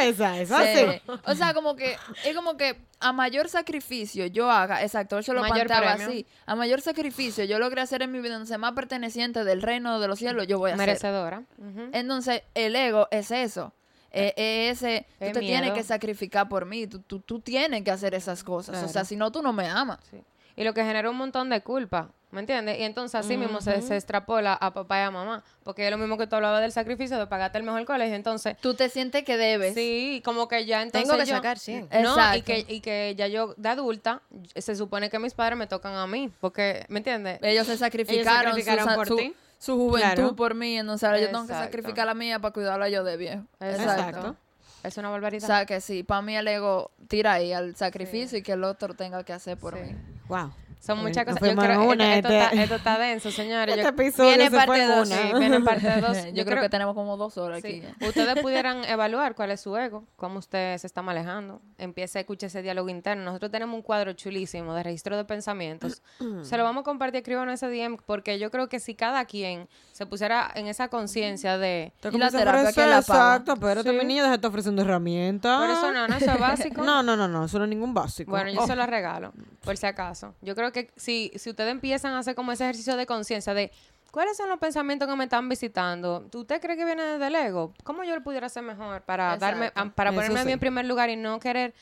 Esa, 0.00 0.38
esa 0.40 0.62
Sí. 0.64 0.78
sí. 1.06 1.12
O 1.26 1.34
sea, 1.34 1.54
como 1.54 1.76
que 1.76 1.96
es 2.24 2.34
como 2.34 2.56
que 2.56 2.76
a 3.00 3.12
mayor 3.12 3.48
sacrificio 3.48 4.26
yo 4.26 4.50
haga, 4.50 4.82
exacto, 4.82 5.22
se 5.22 5.32
lo 5.32 5.40
Mayor 5.40 5.66
premio. 5.66 5.90
así, 5.90 6.26
a 6.46 6.54
mayor 6.54 6.80
sacrificio 6.80 7.44
yo 7.44 7.58
logré 7.58 7.80
hacer 7.80 8.02
en 8.02 8.12
mi 8.12 8.20
vida, 8.20 8.34
entonces 8.34 8.58
más 8.58 8.72
perteneciente 8.72 9.44
del 9.44 9.62
reino 9.62 10.00
de 10.00 10.08
los 10.08 10.18
cielos 10.18 10.46
yo 10.46 10.58
voy 10.58 10.70
a 10.70 10.74
hacer. 10.74 10.86
Merecedora. 10.86 11.42
Ujú. 11.58 11.88
Entonces, 11.92 12.42
el 12.54 12.76
ego 12.76 13.08
es 13.10 13.30
eso. 13.30 13.72
Eh, 14.12 14.34
eh, 14.36 14.70
ese, 14.70 15.06
tú 15.32 15.38
tienes 15.38 15.72
que 15.72 15.82
sacrificar 15.84 16.48
por 16.48 16.66
mí, 16.66 16.86
tú, 16.88 16.98
tú, 17.00 17.20
tú 17.20 17.38
tienes 17.40 17.84
que 17.84 17.90
hacer 17.92 18.14
esas 18.14 18.42
cosas. 18.42 18.82
O 18.82 18.88
sea, 18.88 19.04
si 19.04 19.14
no, 19.16 19.30
tú 19.30 19.40
no 19.42 19.52
me 19.52 19.68
amas. 19.68 19.98
Sí. 20.10 20.18
Y 20.56 20.64
lo 20.64 20.74
que 20.74 20.84
genera 20.84 21.08
un 21.08 21.16
montón 21.16 21.48
de 21.48 21.60
culpa, 21.62 22.10
¿me 22.30 22.40
entiendes? 22.40 22.78
Y 22.78 22.82
entonces 22.82 23.14
así 23.14 23.36
mismo 23.36 23.60
se, 23.60 23.80
se 23.82 23.96
extrapola 23.96 24.54
a 24.54 24.72
papá 24.72 24.98
y 25.00 25.02
a 25.02 25.10
mamá, 25.10 25.42
porque 25.64 25.84
es 25.84 25.90
lo 25.90 25.98
mismo 25.98 26.16
que 26.16 26.26
tú 26.26 26.36
hablabas 26.36 26.60
del 26.62 26.72
sacrificio 26.72 27.18
de 27.18 27.26
pagarte 27.26 27.58
el 27.58 27.64
mejor 27.64 27.84
colegio, 27.84 28.14
entonces... 28.14 28.56
Tú 28.60 28.74
te 28.74 28.88
sientes 28.88 29.24
que 29.24 29.36
debes. 29.36 29.74
Sí, 29.74 30.22
como 30.24 30.46
que 30.48 30.64
ya 30.66 30.82
entonces 30.82 31.08
Tengo 31.08 31.20
que 31.22 31.28
yo- 31.28 31.36
sacar 31.36 31.58
100. 31.58 31.88
No, 31.90 31.98
y 31.98 32.00
Exacto. 32.02 32.44
que, 32.44 32.64
y 32.68 32.80
que 32.80 33.14
ya 33.16 33.26
yo 33.26 33.54
de 33.56 33.68
adulta, 33.68 34.22
se 34.54 34.76
supone 34.76 35.10
que 35.10 35.18
mis 35.18 35.34
padres 35.34 35.58
me 35.58 35.66
tocan 35.66 35.94
a 35.94 36.06
mí, 36.06 36.30
porque, 36.40 36.84
¿me 36.88 36.98
entiendes? 36.98 37.38
Ellos 37.42 37.66
se 37.66 37.76
sacrificaron, 37.76 38.52
su 38.54 38.58
sacrificaron 38.60 38.94
por 38.94 39.08
su, 39.08 39.16
ti. 39.16 39.34
su 39.58 39.76
juventud 39.76 40.14
Claro. 40.14 40.36
por 40.36 40.54
mí, 40.54 40.78
entonces 40.78 41.04
ahora 41.06 41.20
yo 41.20 41.26
tengo 41.28 41.46
que 41.46 41.52
Exacto. 41.52 41.64
sacrificar 41.72 42.06
la 42.06 42.14
mía 42.14 42.38
para 42.38 42.52
cuidarla 42.52 42.88
yo 42.88 43.02
de 43.04 43.16
viejo. 43.16 43.42
Exacto. 43.60 44.36
Es 44.82 44.96
una 44.96 45.10
O 45.10 45.12
barbaridad. 45.12 45.46
sea 45.46 45.66
que 45.66 45.80
sí, 45.82 46.02
para 46.04 46.22
mí 46.22 46.34
el 46.36 46.48
ego 46.48 46.90
tira 47.06 47.34
ahí 47.34 47.52
al 47.52 47.76
sacrificio 47.76 48.38
y 48.38 48.42
que 48.42 48.52
el 48.52 48.64
otro 48.64 48.94
tenga 48.94 49.22
que 49.24 49.32
hacer 49.34 49.58
por 49.58 49.74
Sí. 49.74 49.82
mí. 49.82 49.96
Wow. 50.28 50.52
Son 50.80 50.98
muchas 50.98 51.26
cosas. 51.26 51.40
Yo 51.42 51.54
creo 51.56 51.84
una, 51.90 52.16
esto, 52.16 52.28
este- 52.28 52.42
está, 52.44 52.62
esto 52.62 52.74
está 52.76 52.98
denso, 52.98 53.30
señores. 53.30 53.76
Este 53.76 53.82
Yo- 53.82 53.88
episodio 53.90 54.28
viene 54.30 54.50
se 54.50 54.56
parte 54.56 54.86
dos, 54.86 55.06
una. 55.08 55.16
Sí, 55.16 55.28
viene 55.38 55.60
parte 55.60 56.00
dos. 56.00 56.16
Yo, 56.32 56.44
creo, 56.46 56.62
que 56.62 56.68
tenemos 56.70 56.94
como 56.94 57.16
dos 57.18 57.36
horas 57.36 57.60
Sí. 57.62 57.82
aquí. 57.84 58.06
Ustedes 58.06 58.38
pudieran 58.42 58.82
evaluar 58.86 59.34
cuál 59.34 59.50
es 59.50 59.60
su 59.60 59.76
ego, 59.76 60.04
cómo 60.16 60.38
usted 60.38 60.78
se 60.78 60.86
está 60.86 61.02
manejando. 61.02 61.60
Empiece 61.76 62.18
a 62.18 62.20
escuchar 62.22 62.46
ese 62.46 62.62
diálogo 62.62 62.88
interno. 62.88 63.24
Nosotros 63.24 63.50
tenemos 63.52 63.74
un 63.76 63.82
cuadro 63.82 64.14
chulísimo 64.14 64.72
de 64.74 64.82
registro 64.82 65.16
de 65.18 65.24
pensamientos. 65.26 66.02
se 66.42 66.56
lo 66.56 66.64
vamos 66.64 66.80
a 66.80 66.84
compartir, 66.84 67.18
escriban 67.18 67.50
ese 67.50 67.68
DM, 67.68 67.98
porque 68.06 68.38
yo 68.38 68.50
creo 68.50 68.70
que 68.70 68.80
si 68.80 68.94
cada 68.94 69.26
quien 69.26 69.68
se 69.92 70.06
pusiera 70.06 70.50
en 70.54 70.66
esa 70.66 70.88
conciencia 70.88 71.58
de... 71.58 71.92
Te 72.00 72.08
Y 72.08 72.16
la 72.16 72.30
terapia, 72.30 72.72
¿quién 72.72 72.88
la 72.88 73.02
paga? 73.02 73.34
Exacto, 73.36 73.52
espérate, 73.52 73.90
Sí. 73.90 73.96
mi 73.96 74.04
niña, 74.06 74.22
deja 74.22 74.30
de 74.30 74.36
estar 74.36 74.48
ofreciendo 74.48 74.80
herramientas. 74.80 75.60
Por 75.60 75.68
eso 75.70 75.92
no, 75.92 76.08
no, 76.08 76.16
eso 76.16 76.30
es 76.30 76.40
básico. 76.40 76.82
No, 76.82 77.02
no, 77.02 77.16
no, 77.16 77.28
no, 77.28 77.44
eso 77.44 77.58
no 77.58 77.64
es 77.64 77.70
ningún 77.70 77.92
básico. 77.92 78.30
Bueno, 78.30 78.50
yo 78.50 78.60
Oh. 78.62 78.66
se 78.66 78.76
lo 78.76 78.86
regalo, 78.86 79.32
por 79.62 79.76
si 79.76 79.86
acaso. 79.86 80.34
Yo 80.40 80.54
creo 80.54 80.69
que 80.72 80.90
si, 80.96 81.32
si 81.36 81.50
ustedes 81.50 81.70
empiezan 81.70 82.12
a 82.14 82.18
hacer 82.20 82.34
como 82.34 82.52
ese 82.52 82.64
ejercicio 82.64 82.96
de 82.96 83.06
conciencia 83.06 83.54
de 83.54 83.70
cuáles 84.10 84.36
son 84.36 84.48
los 84.48 84.58
pensamientos 84.58 85.08
que 85.08 85.16
me 85.16 85.24
están 85.24 85.48
visitando, 85.48 86.28
¿usted 86.34 86.60
cree 86.60 86.76
que 86.76 86.84
viene 86.84 87.02
desde 87.02 87.26
el 87.26 87.34
ego? 87.34 87.72
¿Cómo 87.84 88.02
yo 88.04 88.14
lo 88.14 88.22
pudiera 88.22 88.46
hacer 88.46 88.62
mejor 88.62 89.02
para 89.02 89.36
darme, 89.36 89.72
a- 89.74 89.84
para 89.90 90.10
Eso 90.10 90.16
ponerme 90.16 90.40
a 90.40 90.44
mí 90.44 90.48
sí. 90.50 90.52
en 90.54 90.60
primer 90.60 90.84
lugar 90.86 91.10
y 91.10 91.16
no 91.16 91.38
querer 91.40 91.74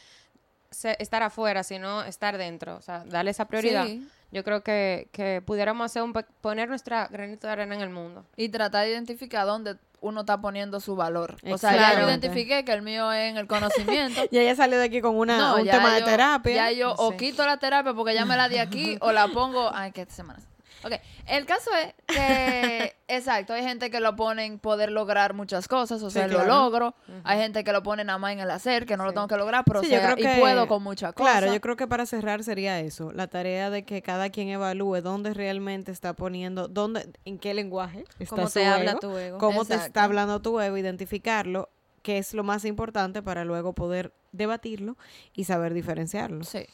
se- 0.71 0.97
estar 1.01 1.23
afuera, 1.23 1.63
sino 1.63 2.03
estar 2.05 2.37
dentro. 2.37 2.77
O 2.77 2.83
sea, 2.83 3.05
darle 3.07 3.31
esa 3.31 3.47
prioridad. 3.47 3.87
Sí. 3.87 4.07
Yo 4.31 4.45
creo 4.45 4.63
que, 4.63 5.09
que 5.13 5.43
pudiéramos 5.45 5.87
hacer 5.87 6.03
un 6.03 6.13
pe- 6.13 6.27
poner 6.43 6.69
nuestra 6.69 7.07
granito 7.07 7.47
de 7.47 7.55
arena 7.55 7.75
en 7.75 7.81
el 7.81 7.89
mundo. 7.89 8.27
Y 8.37 8.51
tratar 8.51 8.85
de 8.85 8.91
identificar 8.93 9.47
dónde 9.47 9.77
uno 10.01 10.21
está 10.21 10.41
poniendo 10.41 10.81
su 10.81 10.97
valor. 10.97 11.37
O 11.51 11.59
sea, 11.59 11.75
ya 11.75 12.01
yo 12.01 12.09
identifiqué 12.09 12.65
que 12.65 12.73
el 12.73 12.83
mío 12.83 13.13
es 13.13 13.31
en 13.31 13.37
el 13.37 13.47
conocimiento. 13.47 14.23
Y 14.31 14.39
ella 14.39 14.55
salió 14.55 14.79
de 14.79 14.85
aquí 14.85 15.01
con 15.01 15.17
una, 15.17 15.39
No, 15.39 15.57
un 15.57 15.65
tema 15.65 15.95
de 15.95 16.03
terapia. 16.03 16.55
Ya 16.55 16.73
yo 16.73 16.95
o 16.95 17.17
quito 17.17 17.45
la 17.47 17.57
terapia 17.57 17.95
porque 17.95 18.15
ya 18.15 18.25
me 18.25 18.37
la 18.37 18.49
di 18.49 18.59
aquí 18.59 18.99
o 19.01 19.13
la 19.13 19.29
pongo. 19.29 19.71
Ay, 19.75 19.93
qué 19.93 20.07
semana. 20.07 20.41
Ok, 20.85 20.93
el 21.27 21.45
caso 21.45 21.71
es 21.75 21.93
que, 22.07 22.95
exacto, 23.09 23.53
hay 23.53 23.63
gente 23.63 23.91
que 23.91 23.99
lo 24.01 24.15
pone 24.17 24.45
en 24.45 24.59
poder 24.59 24.91
lograr 24.93 25.35
muchas 25.35 25.67
cosas, 25.67 26.03
o 26.03 26.11
Sí, 26.11 26.15
sea, 26.15 26.29
lo 26.29 26.45
logro. 26.45 26.95
Hay 27.25 27.39
gente 27.39 27.65
que 27.65 27.73
lo 27.73 27.83
pone 27.83 28.05
nada 28.05 28.19
más 28.19 28.33
en 28.33 28.41
el 28.41 28.51
hacer, 28.51 28.87
que 28.87 28.97
no 28.97 29.05
lo 29.05 29.13
tengo 29.13 29.27
que 29.29 29.37
lograr, 29.37 29.65
pero 29.65 29.81
o 29.81 29.83
Sí, 29.83 29.91
yo 29.91 30.01
creo 30.01 30.17
que- 30.17 30.37
y 30.37 30.41
puedo 30.41 30.69
con 30.69 30.83
muchas 30.83 31.13
cosas. 31.15 31.39
Claro, 31.41 31.53
yo 31.53 31.61
creo 31.61 31.77
que 31.77 31.87
para 31.89 32.07
cerrar 32.07 32.45
sería 32.45 32.81
eso, 32.81 33.13
la 33.13 33.27
tarea 33.27 33.71
de 33.71 33.85
que 33.85 34.03
cada 34.03 34.31
quien 34.31 34.49
evalúe 34.49 35.01
dónde 35.03 35.35
realmente 35.35 35.91
está 35.91 36.13
poniendo, 36.15 36.69
dónde, 36.69 37.09
en 37.25 37.39
qué 37.39 37.55
lenguaje 37.55 38.05
está 38.19 38.37
Cómo 38.37 38.47
su 38.49 38.55
te 38.55 38.65
habla 38.67 38.91
ego, 38.93 39.01
tu 39.01 39.19
ego. 39.19 39.39
cómo 39.39 39.65
te 39.65 39.75
está 39.75 40.05
hablando 40.05 40.41
tu 40.41 40.61
ego, 40.61 40.77
identificarlo, 40.77 41.71
que 42.03 42.19
es 42.19 42.35
lo 42.35 42.45
más 42.45 42.65
importante 42.65 43.21
para 43.23 43.45
luego 43.45 43.75
poder 43.75 44.13
debatirlo 44.33 44.97
y 45.35 45.45
saber 45.45 45.75
diferenciarlo. 45.75 46.45
Sí. 46.45 46.67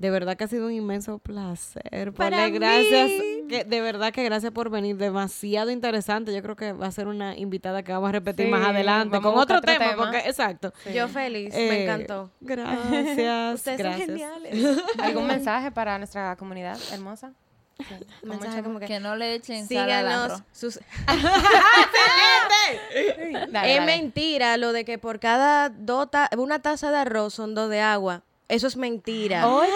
De 0.00 0.08
verdad 0.10 0.34
que 0.36 0.44
ha 0.44 0.48
sido 0.48 0.66
un 0.66 0.72
inmenso 0.72 1.18
placer. 1.18 2.12
Para 2.16 2.48
gracias. 2.48 3.10
que- 3.50 3.64
de 3.68 3.80
verdad 3.82 4.12
que 4.14 4.24
gracias 4.24 4.50
por 4.50 4.70
venir. 4.70 4.96
Demasiado 4.96 5.70
interesante. 5.70 6.34
Yo 6.34 6.40
creo 6.42 6.56
que 6.56 6.72
va 6.72 6.86
a 6.86 6.90
ser 6.90 7.06
una 7.06 7.36
invitada 7.36 7.82
que 7.82 7.92
vamos 7.92 8.08
a 8.08 8.12
repetir 8.12 8.46
Sí, 8.46 8.50
más 8.50 8.66
adelante 8.66 9.18
con 9.20 9.34
otro 9.36 9.58
otro 9.58 9.60
tema. 9.60 9.90
tema. 9.90 9.96
Porque, 10.02 10.18
exacto. 10.26 10.72
Yo 10.94 11.06
feliz, 11.08 11.52
Eh, 11.54 11.68
me 11.68 11.82
encantó. 11.84 12.30
Gracias. 12.40 12.74
Ustedes 13.56 13.78
gracias. 13.78 14.06
son 14.06 14.16
geniales. 14.16 14.78
¿Algún 14.98 15.26
mensaje 15.26 15.70
para 15.70 15.98
nuestra 15.98 16.34
comunidad 16.36 16.78
hermosa? 16.92 17.32
Sí, 17.78 17.94
mensaje 18.22 18.62
como 18.62 18.78
que 18.78 18.86
Que 18.86 19.00
no 19.00 19.16
le 19.16 19.34
echen 19.34 19.66
sal 19.68 19.90
al 19.90 20.04
síganos. 20.06 20.30
arroz. 20.32 20.42
Sus... 20.52 20.80
Dale, 23.50 23.76
es 23.76 23.84
mentira 23.84 24.56
lo 24.56 24.72
de 24.72 24.84
que 24.84 24.98
por 24.98 25.18
cada 25.20 25.68
dos 25.70 26.10
ta- 26.10 26.30
una 26.36 26.60
taza 26.60 26.90
de 26.90 26.98
arroz 26.98 27.34
son 27.34 27.54
dos 27.54 27.70
de 27.70 27.80
agua. 27.80 28.22
Eso 28.50 28.66
es 28.66 28.76
mentira. 28.76 29.46
Oye, 29.48 29.70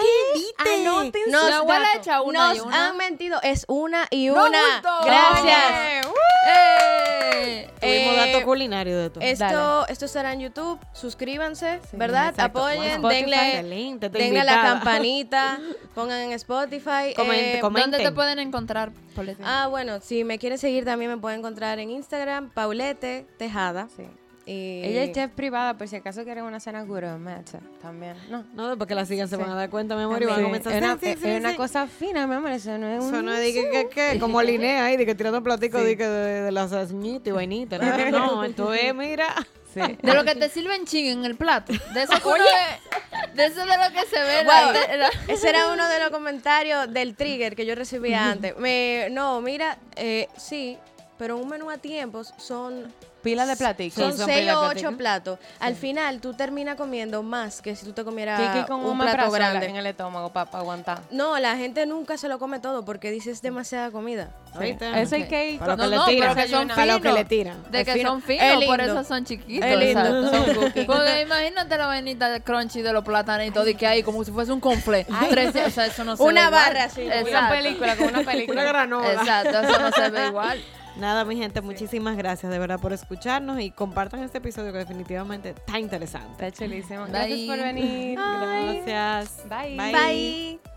Anoten 0.57 1.31
Nos- 1.31 1.49
La 1.49 1.57
abuela 1.57 1.87
echa 1.95 2.21
una 2.21 2.53
y 2.53 2.57
Nos 2.57 2.67
una. 2.67 2.87
han 2.89 2.97
mentido. 2.97 3.39
Es 3.41 3.65
una 3.67 4.05
y 4.11 4.27
¡No, 4.27 4.33
una. 4.45 4.59
bulto! 4.59 4.89
Gracias. 5.05 6.07
¡Eh! 6.47 7.69
Tuvimos 7.79 8.13
Eh, 8.13 8.31
dato 8.31 8.45
culinario 8.45 8.97
de 8.97 9.09
todo. 9.09 9.23
Esto, 9.23 9.87
esto 9.87 10.07
será 10.07 10.33
en 10.33 10.41
YouTube. 10.41 10.79
Suscríbanse, 10.93 11.79
Sí, 11.89 11.97
¿verdad? 11.97 12.29
exacto. 12.29 12.59
Apoyen, 12.59 12.83
Spotify, 12.95 13.21
denle, 13.21 13.47
excelente, 13.49 14.09
denle 14.09 14.39
a 14.39 14.43
la 14.43 14.61
campanita, 14.61 15.59
pongan 15.95 16.21
en 16.21 16.31
Spotify. 16.33 17.13
Comente, 17.15 17.57
eh, 17.57 17.59
comente. 17.59 17.91
¿Dónde 17.91 18.03
te 18.09 18.11
pueden 18.11 18.39
encontrar, 18.39 18.91
Paulette? 19.15 19.39
Ah, 19.43 19.67
bueno, 19.69 19.99
si 20.01 20.23
me 20.23 20.39
quieren 20.39 20.57
seguir 20.57 20.85
también 20.85 21.11
me 21.11 21.17
pueden 21.17 21.39
encontrar 21.39 21.79
en 21.79 21.89
Instagram, 21.91 22.49
Paulette 22.51 23.27
Tejada. 23.37 23.87
Sí. 23.95 24.03
Y 24.47 24.81
Ella 24.83 25.03
es 25.03 25.11
chef 25.11 25.31
privada, 25.31 25.75
por 25.75 25.87
si 25.87 25.95
acaso 25.95 26.23
quieren 26.23 26.43
una 26.43 26.59
cena 26.59 26.83
gourmet 26.83 27.43
también. 27.81 28.15
No. 28.29 28.43
No, 28.53 28.69
después 28.69 28.87
que 28.87 28.93
la 28.93 29.03
sigan 29.05 29.27
se 29.27 29.35
Sí. 29.37 29.41
van 29.41 29.49
a 29.51 29.55
dar 29.55 29.69
cuenta, 29.71 29.95
mi 29.95 30.03
amor, 30.03 30.21
y 30.21 30.25
van 30.25 30.39
a 30.39 30.43
comenzar 30.43 30.73
es 30.73 30.83
a 30.83 30.85
una, 30.85 30.99
sí, 30.99 31.07
es 31.07 31.19
sí, 31.19 31.27
una 31.29 31.51
sí. 31.51 31.57
cosa 31.57 31.87
fina, 31.87 32.27
mi 32.27 32.35
amor. 32.35 32.51
Eso 32.51 32.77
no 32.77 32.87
es 32.87 33.01
un. 33.03 33.07
Eso 33.13 33.21
no 33.23 33.33
es 33.33 33.39
de 33.39 33.53
que, 33.53 33.69
que, 33.71 33.89
que, 34.13 34.19
como 34.19 34.41
Linea 34.43 34.85
ahí, 34.85 34.97
de 34.97 35.05
que 35.07 35.15
tirando 35.15 35.41
platico 35.41 35.79
de, 35.81 35.97
que 35.97 36.05
de, 36.07 36.41
de 36.43 36.51
las 36.51 36.71
añitas 36.73 37.27
y 37.27 37.31
vainitas. 37.31 37.81
No, 37.81 38.11
no, 38.35 38.43
esto 38.43 38.71
es, 38.73 38.93
mira. 38.93 39.33
Sí. 39.73 39.81
De 40.01 40.13
lo 40.13 40.23
que 40.23 40.35
te 40.35 40.47
sirven 40.47 40.85
ching 40.85 41.07
en 41.07 41.25
el 41.25 41.35
plato. 41.35 41.73
De 41.93 42.03
eso 42.03 42.13
uno 42.23 42.35
ve- 42.35 43.33
de 43.33 43.45
eso 43.47 43.59
de 43.59 43.65
lo 43.65 43.93
que 43.93 44.05
se 44.07 44.21
ve. 44.21 44.43
Wow. 44.45 44.71
la- 44.73 44.87
de- 44.87 44.97
la- 44.97 45.09
Ese 45.27 45.49
era 45.49 45.73
uno 45.73 45.89
de 45.89 45.99
los 45.99 46.11
comentarios 46.11 46.93
del 46.93 47.15
trigger 47.15 47.55
que 47.55 47.65
yo 47.65 47.73
recibía 47.75 48.29
antes. 48.31 48.55
Me, 48.59 49.07
no, 49.11 49.41
mira, 49.41 49.77
eh, 49.97 50.29
sí, 50.37 50.77
pero 51.17 51.35
un 51.35 51.49
menú 51.49 51.69
a 51.71 51.77
tiempos 51.77 52.33
son, 52.37 52.93
Pila 53.25 53.45
de 53.47 53.55
platicos. 53.57 53.95
son 54.01 54.15
son 54.17 54.27
seis 54.27 54.49
o 54.51 54.59
ocho 54.67 54.91
platos. 54.95 55.39
Al 55.59 55.75
final 55.75 56.21
tú 56.21 56.33
terminas 56.35 56.75
comiendo 56.75 57.23
más 57.23 57.61
que 57.61 57.75
si 57.75 57.85
tú 57.85 57.91
te 57.91 58.03
comieras 58.05 58.39
Kiki 58.39 58.65
con 58.67 58.79
un 58.81 58.91
un 58.91 58.99
plato 58.99 59.31
grande 59.31 59.65
en 59.65 59.75
el 59.75 59.85
estómago 59.87 60.29
para 60.31 60.49
aguantar. 60.59 61.01
No, 61.11 61.37
la 61.39 61.57
gente 61.57 61.85
nunca 61.87 62.17
se 62.17 62.29
lo 62.29 62.37
come 62.39 62.59
todo 62.59 62.85
porque 62.85 63.09
dice 63.11 63.31
es 63.31 63.41
demasiada 63.41 63.89
comida. 63.91 64.29
¿Oíste? 64.57 65.01
Eso 65.01 65.15
hay 65.15 65.27
que 65.27 65.49
ir. 65.51 65.59
Para 65.59 65.75
lo 65.75 65.83
No, 65.83 65.89
que 65.89 65.95
no, 65.97 66.05
le 66.07 66.13
tiran. 66.13 66.35
pero 66.35 66.45
que 66.45 66.51
son 66.53 66.67
Para 66.69 66.85
lo 66.85 66.93
que 66.93 67.01
finos. 67.01 67.15
le 67.17 67.25
tiran. 67.25 67.63
De 67.71 67.79
Es 67.81 67.85
que 67.85 67.93
fino. 67.93 68.09
son 68.09 68.19
Es 68.19 68.25
finos, 68.25 68.63
por 68.65 68.81
eso 68.81 69.03
son 69.03 69.25
chiquitos. 69.25 69.67
Es 69.67 69.77
lindo, 69.79 70.29
son. 70.29 70.85
Porque 70.85 71.21
imagínate 71.25 71.77
la 71.77 71.87
vainita 71.87 72.29
de 72.29 72.41
crunchy 72.41 72.81
de 72.83 72.93
los 72.93 73.03
platanitos 73.03 73.65
de 73.65 73.73
que 73.75 73.87
hay 73.87 74.03
como 74.03 74.23
si 74.23 74.31
fuese 74.31 74.51
un. 74.53 74.61
Tres- 74.61 75.55
o 75.65 75.69
sea, 75.71 75.87
eso 75.87 76.03
no 76.03 76.15
se 76.15 76.23
Una 76.23 76.41
ve 76.41 76.47
igual. 76.47 76.51
barra 76.65 76.83
así, 76.85 77.01
como 77.01 77.29
Una 77.29 77.49
película, 77.49 77.95
con 77.95 78.07
una 78.09 78.21
película. 78.23 78.61
Una 78.61 78.69
granola. 78.71 79.13
Exacto, 79.13 79.59
eso 79.61 79.79
no 79.79 79.91
se 79.91 80.09
ve 80.11 80.27
igual. 80.27 80.63
Nada, 80.97 81.25
mi 81.25 81.35
gente, 81.35 81.61
muchísimas 81.61 82.15
gracias 82.15 82.51
de 82.51 82.57
verdad 82.57 82.79
por 82.79 82.93
escucharnos 82.93 83.59
y 83.59 83.71
compartan 83.71 84.23
este 84.23 84.37
episodio 84.37 84.71
que 84.71 84.79
definitivamente 84.79 85.49
está 85.49 85.79
interesante. 85.79 86.47
Está 86.47 86.65
chulísimo. 86.65 87.05
Gracias 87.07 87.39
Bye. 87.39 87.47
por 87.47 87.57
venir. 87.57 88.17
Gracias. 88.17 89.43
Bye. 89.49 89.77
Bye. 89.77 90.74